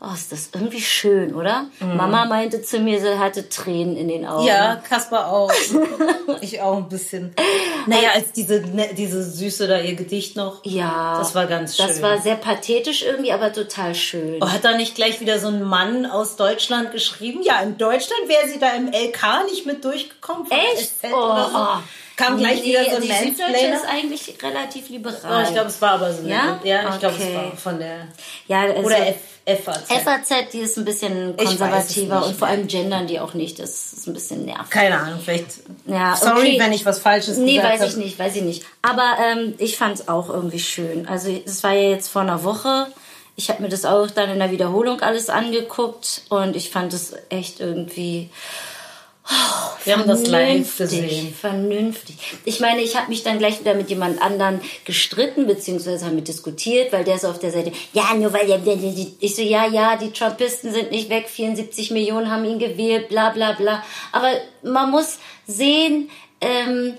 Oh, 0.04 0.14
ist 0.16 0.32
das 0.32 0.50
irgendwie 0.52 0.82
schön, 0.82 1.36
oder? 1.36 1.68
Mama 1.80 2.26
meinte 2.26 2.64
zu 2.64 2.80
mir, 2.80 3.00
sie 3.00 3.20
hatte 3.20 3.50
Tränen 3.50 3.96
in 3.96 4.08
den 4.08 4.26
Augen. 4.26 4.42
Mhm. 4.42 4.48
Ja, 4.48 4.76
Kasper 4.78 5.28
auch. 5.28 5.52
ich 6.42 6.60
auch 6.60 6.78
ein 6.78 6.90
bisschen. 6.90 7.36
Naja, 7.86 8.10
als 8.16 8.32
diese, 8.32 8.62
ne, 8.62 8.90
diese 8.98 9.22
Süße 9.24 9.68
da 9.68 9.80
ihr 9.80 9.94
Gedicht 9.94 10.36
noch. 10.36 10.66
Ja. 10.66 11.20
Das 11.20 11.36
war 11.36 11.46
ganz 11.46 11.78
schön. 11.78 11.86
Das 11.88 12.02
war 12.02 12.18
sehr 12.20 12.36
pathetisch 12.36 13.04
irgendwie, 13.04 13.32
aber 13.32 13.54
total 13.54 13.94
schön. 13.94 14.40
Oh, 14.42 14.50
hat 14.50 14.64
da 14.66 14.76
nicht 14.76 14.96
gleich 14.96 15.20
wieder 15.22 15.38
so 15.38 15.50
ein 15.50 15.62
Mann 15.62 16.08
aus 16.08 16.36
Deutschland 16.36 16.92
geschrieben? 16.92 17.44
Ja, 17.44 17.62
in 17.62 17.78
Deutschland 17.78 18.28
wäre 18.28 18.48
sie 18.48 18.58
da 18.58 18.72
im 18.74 18.88
LK 18.88 19.46
nicht 19.52 19.68
mit 19.68 19.86
durchgekommen. 19.86 20.48
Echt? 20.50 20.98
SZ. 20.98 21.10
Oh. 21.14 21.78
Kam 22.18 22.38
gleich 22.38 22.64
wieder 22.64 22.84
so 22.86 22.98
ein 22.98 23.08
Mansplainer. 23.08 23.76
ist 23.76 23.86
eigentlich 23.88 24.38
relativ 24.44 24.86
Oh, 24.90 24.94
liberal. 24.94 25.44
ich 25.44 25.54
glaube, 25.54 25.70
es 25.70 25.82
war 25.82 25.92
aber 25.92 26.12
so. 26.14 26.28
Ja? 26.28 26.60
ja 26.64 26.90
ich 26.94 27.00
glaube, 27.00 27.16
Okay. 27.16 27.30
es 27.30 27.36
war 27.36 27.58
von 27.58 27.80
der. 27.80 28.08
ja, 28.48 28.62
also 28.62 28.82
Oder 28.84 29.08
F, 29.08 29.16
FAZ. 29.46 29.88
FAZ, 29.92 30.52
die 30.54 30.60
ist 30.60 30.78
ein 30.78 30.86
bisschen 30.86 31.36
konservativer 31.36 32.26
und 32.26 32.36
vor 32.36 32.48
allem 32.48 32.68
gendern 32.68 33.08
die 33.08 33.20
auch 33.20 33.34
nicht. 33.34 33.60
Das 33.60 33.94
ist 33.94 34.08
ein 34.08 34.14
bisschen 34.14 34.46
nervig. 34.46 34.70
Keine 34.70 35.00
Ahnung, 35.00 35.20
vielleicht. 35.24 35.48
Ja, 35.88 36.16
Sorry, 36.16 36.50
okay. 36.56 36.60
wenn 36.60 36.74
ich 36.74 36.86
was 36.86 37.00
Falsches 37.00 37.38
Nee, 37.38 37.56
gesagt 37.56 37.74
weiß 37.74 37.82
ich 37.82 37.94
habe. 37.94 38.04
nicht, 38.04 38.20
weiß 38.20 38.36
ich 38.36 38.42
nicht. 38.44 38.64
Aber 38.82 39.18
ähm, 39.24 39.56
ich 39.58 39.78
fand 39.78 39.96
es 39.96 40.08
auch 40.08 40.30
irgendwie 40.30 40.60
schön. 40.60 41.08
Also 41.08 41.30
es 41.46 41.64
war 41.64 41.74
ja 41.74 41.90
jetzt 41.90 42.08
vor 42.10 42.22
einer 42.22 42.44
Woche. 42.44 42.88
Ich 43.36 43.50
habe 43.50 43.64
mir 43.64 43.70
das 43.70 43.86
auch 43.86 44.12
dann 44.12 44.30
in 44.30 44.40
der 44.40 44.52
Wiederholung 44.52 45.02
alles 45.02 45.30
angeguckt 45.30 46.24
und 46.30 46.56
ich 46.56 46.70
fand 46.70 46.94
es 46.94 47.14
echt 47.30 47.60
irgendwie 47.60 48.30
Wir 49.84 49.98
haben 49.98 50.08
das 50.08 50.28
live 50.28 50.70
vernünftig, 50.70 51.02
gesehen. 51.02 51.34
Vernünftig. 51.34 52.16
Ich 52.46 52.60
meine, 52.60 52.82
ich 52.82 52.96
habe 52.96 53.10
mich 53.10 53.24
dann 53.24 53.38
gleich 53.40 53.60
wieder 53.60 53.74
mit 53.74 53.90
jemand 53.90 54.22
anderen 54.22 54.62
gestritten, 54.86 55.48
beziehungsweise 55.48 56.06
haben 56.06 56.16
wir 56.16 56.24
diskutiert, 56.24 56.92
weil 56.92 57.04
der 57.04 57.18
so 57.18 57.28
auf 57.30 57.40
der 57.40 57.52
Seite, 57.52 57.72
ja, 57.94 58.14
nur 58.16 58.32
weil 58.34 58.46
der, 58.48 58.58
der, 58.60 58.76
der, 58.76 58.92
der- 58.92 59.08
ich 59.20 59.36
so, 59.36 59.42
ja, 59.42 59.66
ja, 59.68 59.96
die 59.96 60.12
Trumpisten 60.12 60.72
sind 60.74 60.92
nicht 60.92 61.10
weg, 61.10 61.28
74 61.30 61.92
Millionen 61.92 62.30
haben 62.30 62.46
ihn 62.46 62.60
gewählt, 62.60 63.10
bla, 63.10 63.30
bla, 63.30 63.54
bla. 63.54 63.84
Aber 64.12 64.32
man 64.64 64.92
muss 64.92 65.18
sehen, 65.48 66.10
ähm, 66.42 66.94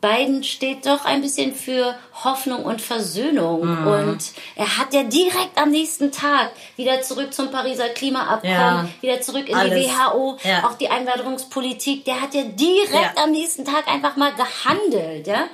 Biden 0.00 0.42
steht 0.44 0.86
doch 0.86 1.04
ein 1.04 1.20
bisschen 1.20 1.54
für 1.54 1.94
Hoffnung 2.24 2.64
und 2.64 2.80
Versöhnung. 2.80 3.64
Mhm. 3.66 3.86
Und 3.86 4.18
er 4.56 4.78
hat 4.78 4.94
ja 4.94 5.02
direkt 5.02 5.56
am 5.56 5.70
nächsten 5.70 6.10
Tag 6.10 6.50
wieder 6.76 7.02
zurück 7.02 7.32
zum 7.34 7.50
Pariser 7.50 7.88
Klimaabkommen, 7.90 8.50
Ja. 8.54 8.88
wieder 9.02 9.20
zurück 9.20 9.48
in 9.48 9.54
Alles. 9.54 9.74
die 9.74 9.90
WHO, 9.90 10.38
Ja. 10.42 10.64
auch 10.66 10.74
die 10.78 10.88
Einwanderungspolitik. 10.88 12.04
Der 12.04 12.20
hat 12.22 12.34
ja 12.34 12.42
direkt 12.44 12.92
Ja. 13.16 13.22
am 13.24 13.30
nächsten 13.32 13.64
Tag 13.64 13.88
einfach 13.88 14.16
mal 14.16 14.32
gehandelt. 14.34 15.26
Ja? 15.26 15.44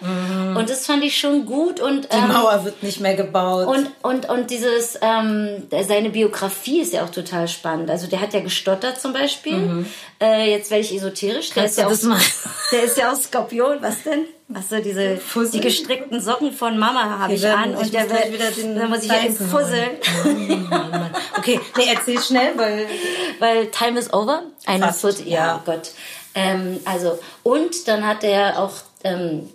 Und 0.57 0.69
das 0.71 0.87
fand 0.87 1.03
ich 1.05 1.19
schon 1.19 1.47
gut. 1.47 1.81
Und, 1.81 2.05
Die 2.13 2.17
ähm, 2.17 2.29
Mauer 2.29 2.65
wird 2.65 2.83
nicht 2.83 3.01
mehr 3.01 3.15
gebaut. 3.15 3.67
und, 3.67 3.91
und, 4.03 4.29
und 4.29 4.51
dieses, 4.51 4.99
ähm, 5.03 5.67
seine 5.87 6.11
Biografie 6.11 6.81
ist 6.81 6.93
ja 6.93 7.05
auch 7.05 7.11
total 7.11 7.49
spannend. 7.49 7.91
Also 7.91 8.07
der 8.07 8.21
hat 8.21 8.33
ja 8.33 8.41
gestottert 8.41 9.01
zum 9.01 9.13
Beispiel. 9.13 9.87
Äh, 10.21 10.51
jetzt 10.51 10.71
werde 10.71 10.83
ich 10.85 10.95
esoterisch. 10.95 11.51
Der 11.51 11.65
Kannst 11.65 11.73
ist, 11.73 11.79
ja 11.79 11.87
auch, 11.87 11.91
das 11.91 12.03
mal- 12.05 12.21
der 12.73 12.85
ist 12.85 12.97
ja 12.97 13.13
auch 13.13 13.17
Skorpion. 13.17 13.79
Was 13.81 14.03
denn? 14.03 14.27
Was 14.49 14.69
so 14.69 14.79
diese, 14.81 15.17
Fusseln? 15.17 15.53
die 15.53 15.61
gestrickten 15.61 16.21
Socken 16.21 16.53
von 16.53 16.79
Mama 16.79 17.19
habe 17.19 17.35
ich 17.35 17.47
an. 17.47 17.75
Und 17.75 17.93
der 17.93 18.09
wird, 18.09 18.33
wieder 18.33 18.51
den 18.51 18.77
dann 18.77 18.91
muss 18.91 19.03
ich 19.03 19.11
ja 19.11 19.17
fusseln. 19.33 19.91
okay, 21.37 21.61
nee, 21.77 21.85
erzähl 21.93 22.21
schnell, 22.21 22.57
weil. 22.57 22.87
Weil 23.39 23.71
Time 23.71 23.99
is 23.99 24.13
over. 24.13 24.43
Eine 24.65 24.87
Fast, 24.87 25.01
Foot, 25.01 25.25
ja, 25.27 25.47
ja. 25.47 25.57
oh 25.61 25.63
Gott. 25.65 25.93
Ähm, 26.35 26.81
also, 26.85 27.19
und 27.43 27.89
dann 27.89 28.07
hat 28.07 28.23
er 28.23 28.59
auch, 28.59 28.73
ähm, 29.05 29.49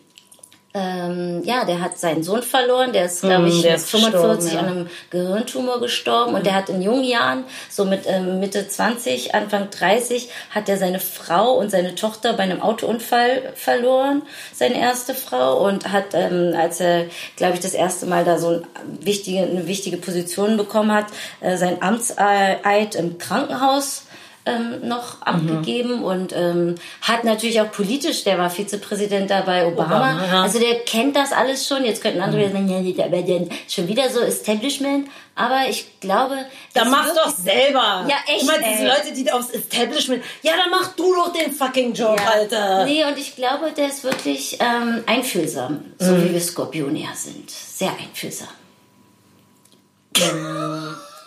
ähm, 0.74 1.42
ja, 1.44 1.66
der 1.66 1.82
hat 1.82 1.98
seinen 1.98 2.24
Sohn 2.24 2.44
verloren, 2.44 2.94
der 2.94 3.06
ist, 3.06 3.22
glaube 3.22 3.44
Mm, 3.44 3.48
ich, 3.48 3.62
der 3.62 3.72
mit 3.72 3.82
ist 3.82 3.90
45 3.90 4.52
gestorben, 4.52 4.54
ja. 4.54 4.60
an 4.60 4.78
einem 4.78 4.90
Gehirntumor 5.10 5.80
gestorben 5.82 6.34
und 6.36 6.46
der 6.46 6.56
hat 6.56 6.70
in 6.70 6.82
jungen 6.82 7.04
Jahren, 7.04 7.44
so 7.70 7.84
mit 7.84 8.04
ähm, 8.06 8.40
Mitte 8.40 8.66
20, 8.66 9.36
Anfang 9.36 9.70
30, 9.70 10.30
hat 10.52 10.70
er 10.70 10.78
seine 10.78 11.00
Frau 11.00 11.54
und 11.56 11.72
seine 11.72 11.96
Tochter 11.96 12.34
bei 12.34 12.44
einem 12.44 12.62
Autounfall 12.62 13.52
verloren, 13.56 14.22
seine 14.54 14.80
erste 14.80 15.14
Frau 15.14 15.66
und 15.68 15.92
hat, 15.92 16.14
ähm, 16.14 16.56
als 16.58 16.80
er, 16.80 17.06
glaube 17.36 17.56
ich, 17.56 17.60
das 17.60 17.74
erste 17.74 18.06
Mal 18.06 18.24
da 18.24 18.38
so 18.38 18.50
ein 18.50 18.68
wichtige, 19.02 19.40
eine 19.42 19.68
wichtige 19.68 19.98
Position 19.98 20.56
bekommen 20.56 20.94
hat, 20.94 21.08
äh, 21.42 21.58
sein 21.58 21.82
Amtseid 21.82 22.96
im 22.96 23.18
Krankenhaus 23.18 24.04
ähm, 24.46 24.88
noch 24.88 25.22
abgegeben 25.22 26.04
und 26.04 26.34
ähm, 26.36 26.76
hat 27.02 27.24
natürlich 27.24 27.62
auch 27.62 27.72
politisch, 27.72 28.24
der 28.24 28.38
war 28.40 28.50
Vizepräsident 28.50 29.30
da 29.30 29.42
bei 29.42 29.68
Obama, 29.68 29.98
Obama, 29.98 30.26
ja. 30.26 30.42
also 30.44 30.60
der 30.60 30.80
kennt 30.80 31.16
das 31.16 31.32
alles 31.32 31.68
schon. 31.68 31.86
Jetzt 31.86 32.02
könnten 32.02 32.22
andere 32.22 32.42
wieder 32.42 32.52
sagen, 32.52 32.68
ja, 32.68 32.80
ja, 32.80 33.46
schon 33.70 33.88
wieder 33.88 34.10
so 34.10 34.20
Establishment, 34.22 35.08
aber 35.36 35.70
ich 35.70 36.00
glaube, 36.00 36.38
das 36.74 36.90
mach 36.90 37.06
wird- 37.06 37.18
doch 37.18 37.30
selber. 37.36 38.06
Ja, 38.10 38.16
echt, 38.28 38.42
Ich 38.42 38.48
meine, 38.48 38.64
diese. 38.72 38.88
Leute, 38.88 39.14
die 39.16 39.32
aufs 39.32 39.52
Establishment. 39.52 40.24
Ja, 40.42 40.54
dann 40.58 40.72
mach 40.72 40.88
du 40.96 41.14
doch 41.14 41.32
den 41.34 41.52
fucking 41.52 41.94
Job, 41.94 42.20
Alter. 42.26 42.86
Nee, 42.86 43.06
und 43.06 43.18
ich 43.18 43.36
glaube, 43.36 43.72
der 43.78 43.88
ist 43.90 44.04
wirklich 44.04 44.58
ähm, 44.60 45.04
einfühlsam, 45.06 45.86
so 46.00 46.12
Mhm. 46.14 46.26
wie 46.26 46.34
wir 46.34 46.42
Skorpionier 46.42 47.10
sind. 47.14 47.50
Sehr 47.52 47.92
einfühlsam. 47.92 48.48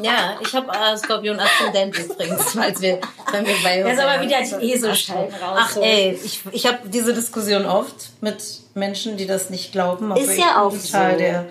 Ja, 0.00 0.38
ich 0.42 0.52
habe 0.54 0.68
äh, 0.72 0.96
Skorpion 0.96 1.38
Aszendent 1.38 1.96
übrigens, 1.98 2.52
falls 2.52 2.80
wir, 2.80 3.00
wenn 3.30 3.46
wir 3.46 3.54
bei 3.62 3.82
Das 3.82 3.92
ist 3.94 3.98
aber 4.00 4.20
uns- 4.20 4.26
wieder 4.50 4.58
die 4.60 4.72
ESO-Schein 4.72 5.28
raus. 5.40 5.56
Ach 5.58 5.76
ey, 5.76 6.18
ich, 6.22 6.40
ich 6.50 6.66
habe 6.66 6.78
diese 6.88 7.14
Diskussion 7.14 7.64
oft 7.66 8.10
mit 8.20 8.36
Menschen, 8.74 9.16
die 9.16 9.26
das 9.26 9.50
nicht 9.50 9.72
glauben. 9.72 10.10
aber 10.10 10.20
Ist 10.20 10.36
ja 10.36 10.60
auch 10.62 10.72
total 10.72 11.12
so. 11.12 11.18
Der, 11.18 11.46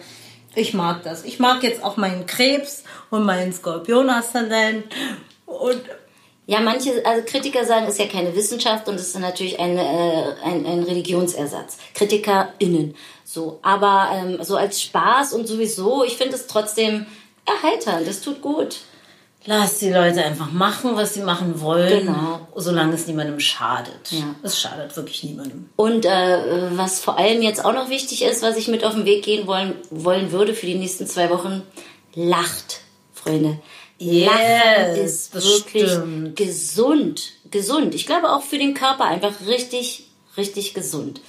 ich 0.56 0.74
mag 0.74 1.04
das. 1.04 1.24
Ich 1.24 1.40
mag 1.40 1.64
jetzt 1.64 1.84
auch 1.84 1.96
meinen 1.98 2.26
Krebs 2.26 2.84
und 3.10 3.24
meinen 3.24 3.54
Skorpion 3.54 4.10
Aszendent 4.10 4.86
und 5.46 5.82
Ja, 6.46 6.60
manche, 6.60 7.02
also 7.06 7.24
Kritiker 7.26 7.64
sagen, 7.64 7.86
es 7.86 7.94
ist 7.94 8.00
ja 8.00 8.08
keine 8.08 8.36
Wissenschaft 8.36 8.90
und 8.90 8.96
es 8.96 9.08
ist 9.08 9.20
natürlich 9.20 9.58
ein, 9.62 9.78
äh, 9.78 10.24
ein, 10.44 10.66
ein 10.66 10.84
Religionsersatz. 10.84 11.78
KritikerInnen. 11.94 12.96
So. 13.24 13.60
Aber 13.64 14.10
ähm, 14.14 14.44
so 14.44 14.58
als 14.58 14.82
Spaß 14.82 15.32
und 15.32 15.48
sowieso, 15.48 16.04
ich 16.04 16.18
finde 16.18 16.36
es 16.36 16.46
trotzdem 16.48 17.06
erheiternd. 17.46 18.08
Das 18.08 18.22
tut 18.22 18.42
gut. 18.42 18.78
lass 19.46 19.80
die 19.80 19.90
Leute 19.90 20.24
einfach 20.24 20.52
machen, 20.52 20.96
was 20.96 21.14
sie 21.16 21.22
machen 21.22 21.60
wollen, 21.60 22.06
Genau. 22.08 22.48
solange 22.56 22.94
es 22.96 23.08
niemandem 23.08 23.40
schadet. 23.42 24.12
Ja. 24.12 24.36
Es 24.42 24.58
schadet 24.60 24.96
wirklich 24.96 25.22
niemandem. 25.24 25.70
Und 25.76 26.06
äh, 26.06 26.78
was 26.78 27.02
vor 27.02 27.18
allem 27.18 27.42
jetzt 27.42 27.66
auch 27.66 27.74
noch 27.74 27.90
wichtig 27.90 28.22
ist, 28.24 28.42
was 28.42 28.56
ich 28.56 28.70
mit 28.70 28.86
auf 28.86 28.94
den 28.94 29.04
Weg 29.06 29.24
gehen 29.24 29.46
wollen, 29.46 29.76
wollen 29.90 30.32
würde 30.32 30.54
für 30.54 30.66
die 30.66 30.76
nächsten 30.76 31.08
zwei 31.08 31.30
Wochen, 31.30 31.62
lacht, 32.16 32.80
Freunde. 33.14 33.60
Lachen 34.00 34.96
Yes, 34.96 34.98
ist 34.98 35.36
das 35.36 35.44
wirklich 35.46 35.90
stimmt. 35.92 36.36
gesund. 36.38 37.32
Gesund. 37.52 37.96
Ich 37.96 38.06
glaube 38.06 38.32
auch 38.32 38.42
für 38.44 38.58
den 38.58 38.74
Körper 38.74 39.04
einfach 39.06 39.34
richtig, 39.46 40.06
richtig 40.38 40.74
gesund. 40.74 41.20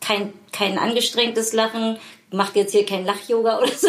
kein, 0.00 0.32
kein 0.52 0.76
angestrengtes 0.78 1.52
Lachen, 1.52 1.98
macht 2.32 2.56
jetzt 2.56 2.72
hier 2.72 2.86
kein 2.86 3.04
Lach-Yoga 3.04 3.58
oder 3.58 3.72
so. 3.72 3.88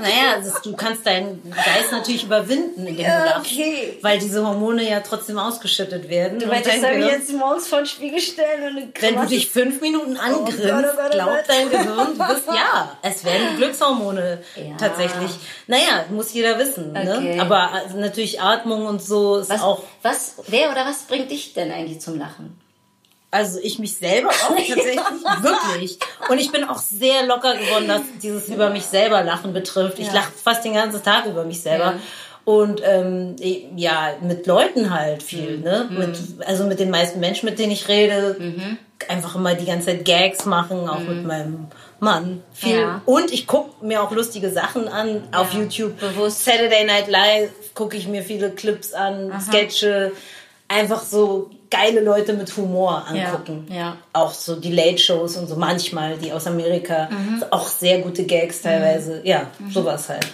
Naja, 0.00 0.34
also 0.36 0.50
du 0.62 0.76
kannst 0.76 1.06
deinen 1.06 1.40
Geist 1.50 1.92
natürlich 1.92 2.24
überwinden, 2.24 2.86
indem 2.86 3.04
du 3.06 3.10
lachst. 3.24 3.52
Okay. 3.52 3.98
Weil 4.02 4.18
diese 4.18 4.44
Hormone 4.46 4.88
ja 4.88 5.00
trotzdem 5.00 5.38
ausgeschüttet 5.38 6.08
werden. 6.08 6.38
Du 6.38 6.46
meinst, 6.46 6.66
das 6.68 6.80
soll 6.80 6.90
Gehirn- 6.96 7.08
jetzt 7.10 7.32
morgens 7.32 7.68
vor 7.68 7.78
den 7.78 7.86
Spiegel 7.86 8.20
stellen 8.20 8.62
und 8.64 8.76
eine 8.76 8.88
Wenn 9.00 9.16
du 9.16 9.26
dich 9.26 9.48
fünf 9.48 9.80
Minuten 9.80 10.16
angrinst, 10.16 10.60
Gott, 10.62 10.84
oh 10.84 10.96
Gott, 10.96 11.06
oh 11.06 11.10
glaubt 11.10 11.44
dein 11.48 11.70
Gehirn, 11.70 12.18
du 12.18 12.34
bist, 12.34 12.46
ja, 12.48 12.96
es 13.02 13.24
werden 13.24 13.48
Glückshormone 13.56 14.38
Ja. 14.56 14.76
tatsächlich. 14.76 15.30
Naja, 15.66 16.04
muss 16.10 16.32
jeder 16.32 16.58
wissen. 16.58 16.90
Okay. 16.90 17.36
Ne? 17.36 17.40
Aber 17.42 17.72
also 17.72 17.96
natürlich 17.96 18.40
Atmung 18.40 18.86
und 18.86 19.02
so 19.02 19.38
ist 19.38 19.50
was, 19.50 19.62
auch, 19.62 19.82
was, 20.02 20.34
wer 20.48 20.70
oder 20.70 20.84
was 20.86 21.02
bringt 21.04 21.30
dich 21.30 21.54
denn 21.54 21.70
eigentlich 21.72 22.00
zum 22.00 22.18
Lachen? 22.18 22.58
Also 23.30 23.58
ich 23.62 23.78
mich 23.78 23.96
selber 23.96 24.28
auch 24.30 24.48
tatsächlich, 24.56 24.98
wirklich. 25.42 25.98
Und 26.28 26.38
ich 26.38 26.50
bin 26.52 26.64
auch 26.64 26.78
sehr 26.78 27.26
locker 27.26 27.54
geworden, 27.56 27.84
was 27.88 28.00
dieses 28.22 28.48
über 28.48 28.70
mich 28.70 28.84
selber 28.84 29.22
Lachen 29.22 29.52
betrifft. 29.52 29.98
Ich 29.98 30.06
Ja. 30.08 30.14
lache 30.14 30.32
fast 30.32 30.64
den 30.64 30.74
ganzen 30.74 31.02
Tag 31.02 31.26
über 31.26 31.44
mich 31.44 31.60
selber. 31.60 31.84
Ja. 31.84 31.98
Und 32.44 32.80
ähm, 32.82 33.36
ja, 33.76 34.14
mit 34.22 34.46
Leuten 34.46 34.88
halt 34.94 35.22
viel, 35.22 35.58
Mhm. 35.58 35.64
ne? 35.64 35.88
Mit, 35.90 36.18
also 36.48 36.64
mit 36.64 36.80
den 36.80 36.88
meisten 36.90 37.20
Menschen, 37.20 37.44
mit 37.46 37.58
denen 37.58 37.72
ich 37.72 37.88
rede, 37.88 38.36
Mhm. 38.38 38.78
einfach 39.06 39.34
immer 39.36 39.54
die 39.54 39.66
ganze 39.66 39.88
Zeit 39.88 40.06
Gags 40.06 40.46
machen, 40.46 40.88
auch 40.88 41.00
mit 41.00 41.26
meinem 41.26 41.66
Mann. 42.00 42.42
Viel. 42.54 42.80
Ja. 42.80 43.02
Und 43.04 43.30
ich 43.32 43.46
gucke 43.46 43.84
mir 43.84 44.02
auch 44.02 44.12
lustige 44.12 44.50
Sachen 44.50 44.88
an 44.88 45.22
auf 45.32 45.52
YouTube. 45.52 45.98
bewusst. 46.00 46.42
Saturday 46.46 46.84
Night 46.84 47.08
Live 47.08 47.50
gucke 47.74 47.98
ich 47.98 48.08
mir 48.08 48.22
viele 48.22 48.50
Clips 48.50 48.94
an, 48.94 49.30
Sketche, 49.46 50.12
einfach 50.68 51.02
so 51.02 51.50
geile 51.70 52.00
Leute 52.00 52.32
mit 52.34 52.54
Humor 52.56 53.06
angucken. 53.06 53.66
Ja, 53.68 53.76
ja. 53.76 53.96
Auch 54.12 54.32
so 54.32 54.56
die 54.56 54.72
Late 54.72 54.98
Shows 54.98 55.36
und 55.36 55.48
so 55.48 55.56
manchmal, 55.56 56.16
die 56.16 56.32
aus 56.32 56.46
Amerika. 56.46 57.08
Mhm. 57.10 57.44
Auch 57.50 57.66
sehr 57.66 58.00
gute 58.00 58.24
Gags 58.24 58.62
teilweise. 58.62 59.20
Ja, 59.24 59.50
sowas 59.70 60.08
halt. 60.08 60.28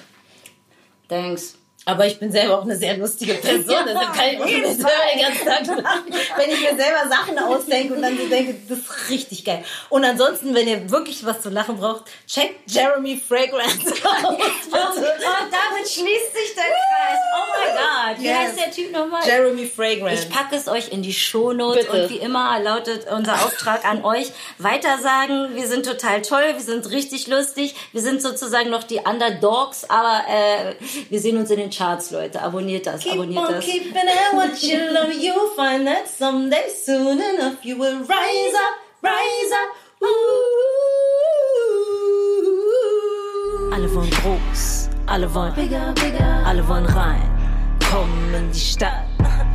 Thanks. 1.08 1.56
Aber 1.86 2.06
ich 2.06 2.18
bin 2.18 2.32
selber 2.32 2.58
auch 2.58 2.62
eine 2.62 2.76
sehr 2.76 2.96
lustige 2.96 3.34
Person, 3.34 3.84
deshalb 3.86 4.14
kann 4.14 4.26
ich 4.30 4.38
mir 4.38 4.66
selber 4.74 4.90
den 5.14 5.20
ganzen 5.22 5.44
Tag 5.46 5.94
wenn 6.36 6.50
ich 6.50 6.60
mir 6.60 6.76
selber 6.76 7.08
Sachen 7.08 7.38
ausdenke 7.38 7.94
und 7.94 8.02
dann 8.02 8.16
so 8.16 8.26
denke, 8.26 8.54
das 8.68 8.78
ist 8.78 9.10
richtig 9.10 9.44
geil. 9.44 9.64
Und 9.88 10.04
ansonsten, 10.04 10.54
wenn 10.54 10.66
ihr 10.68 10.90
wirklich 10.90 11.24
was 11.24 11.40
zu 11.42 11.50
lachen 11.50 11.76
braucht, 11.76 12.04
checkt 12.26 12.70
Jeremy 12.70 13.20
Fragrance 13.26 13.92
aus. 14.04 14.38
Oh, 14.76 14.76
oh, 14.76 15.00
damit 15.50 15.88
schließt 15.88 16.32
sich 16.34 16.54
der 16.54 16.64
Kreis. 16.64 17.18
Oh 17.36 17.52
mein 17.52 17.74
Gott. 17.76 18.20
Wie 18.22 18.26
Yes. 18.26 18.36
heißt 18.38 18.58
der 18.58 18.70
Typ 18.72 18.92
nochmal? 18.92 19.22
Jeremy 19.26 19.66
Fragrance. 19.66 20.24
Ich 20.24 20.30
packe 20.30 20.56
es 20.56 20.66
euch 20.68 20.90
in 20.90 21.02
die 21.02 21.12
Shownotes 21.12 21.86
Bitte. 21.86 22.02
und 22.04 22.10
wie 22.10 22.16
immer 22.16 22.58
lautet 22.60 23.06
unser 23.10 23.34
Auftrag 23.34 23.84
an 23.84 24.04
euch, 24.04 24.32
weitersagen, 24.58 25.54
wir 25.54 25.66
sind 25.68 25.86
total 25.86 26.22
toll, 26.22 26.42
wir 26.54 26.60
sind 26.62 26.90
richtig 26.90 27.26
lustig, 27.28 27.74
wir 27.92 28.02
sind 28.02 28.20
sozusagen 28.22 28.70
noch 28.70 28.82
die 28.82 28.98
Underdogs, 28.98 29.88
aber 29.88 30.22
äh, 30.28 30.74
wir 31.08 31.20
sehen 31.20 31.38
uns 31.38 31.50
in 31.50 31.58
den 31.58 31.70
Charts, 31.76 32.10
Leute. 32.10 32.40
Abonniert 32.42 32.86
das, 32.86 33.02
Keep 33.02 33.12
abonniert 33.14 33.46
on 33.46 33.52
das. 33.54 33.64
keeping 33.64 33.94
what 34.34 34.62
you 34.62 34.78
love, 34.92 35.12
you'll 35.20 35.50
find 35.56 35.86
that 35.86 36.06
someday 36.08 36.68
soon 36.68 37.20
enough 37.20 37.64
you 37.64 37.76
will 37.78 37.98
rise 37.98 38.54
up, 38.54 38.76
rise 39.02 39.52
up. 39.52 39.74
Ooh. 40.02 40.06
Alle 43.72 43.92
wollen 43.94 44.10
groß, 44.10 44.88
alle 45.06 45.32
wollen 45.34 45.54
bigger, 45.54 45.92
bigger, 45.94 46.42
alle 46.46 46.66
wollen 46.68 46.86
rein. 46.86 47.30
Kommen 47.90 48.34
in 48.34 48.50
die 48.52 48.60
Stadt, 48.60 49.04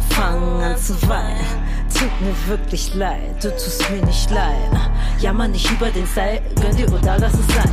fangen 0.09 0.61
an 0.61 0.78
zu 0.78 0.93
weinen. 1.07 1.45
Tut 1.97 2.22
mir 2.22 2.36
wirklich 2.47 2.93
leid, 2.95 3.43
du 3.43 3.49
tust 3.51 3.89
mir 3.89 4.05
nicht 4.05 4.30
leid. 4.32 4.70
Jammer 5.20 5.47
nicht 5.47 5.70
über 5.72 5.89
den 5.89 6.05
Seil, 6.05 6.41
gönn 6.61 6.76
dir 6.76 6.91
oder 6.93 7.17
lass 7.20 7.34
es 7.34 7.47
sein. 7.47 7.70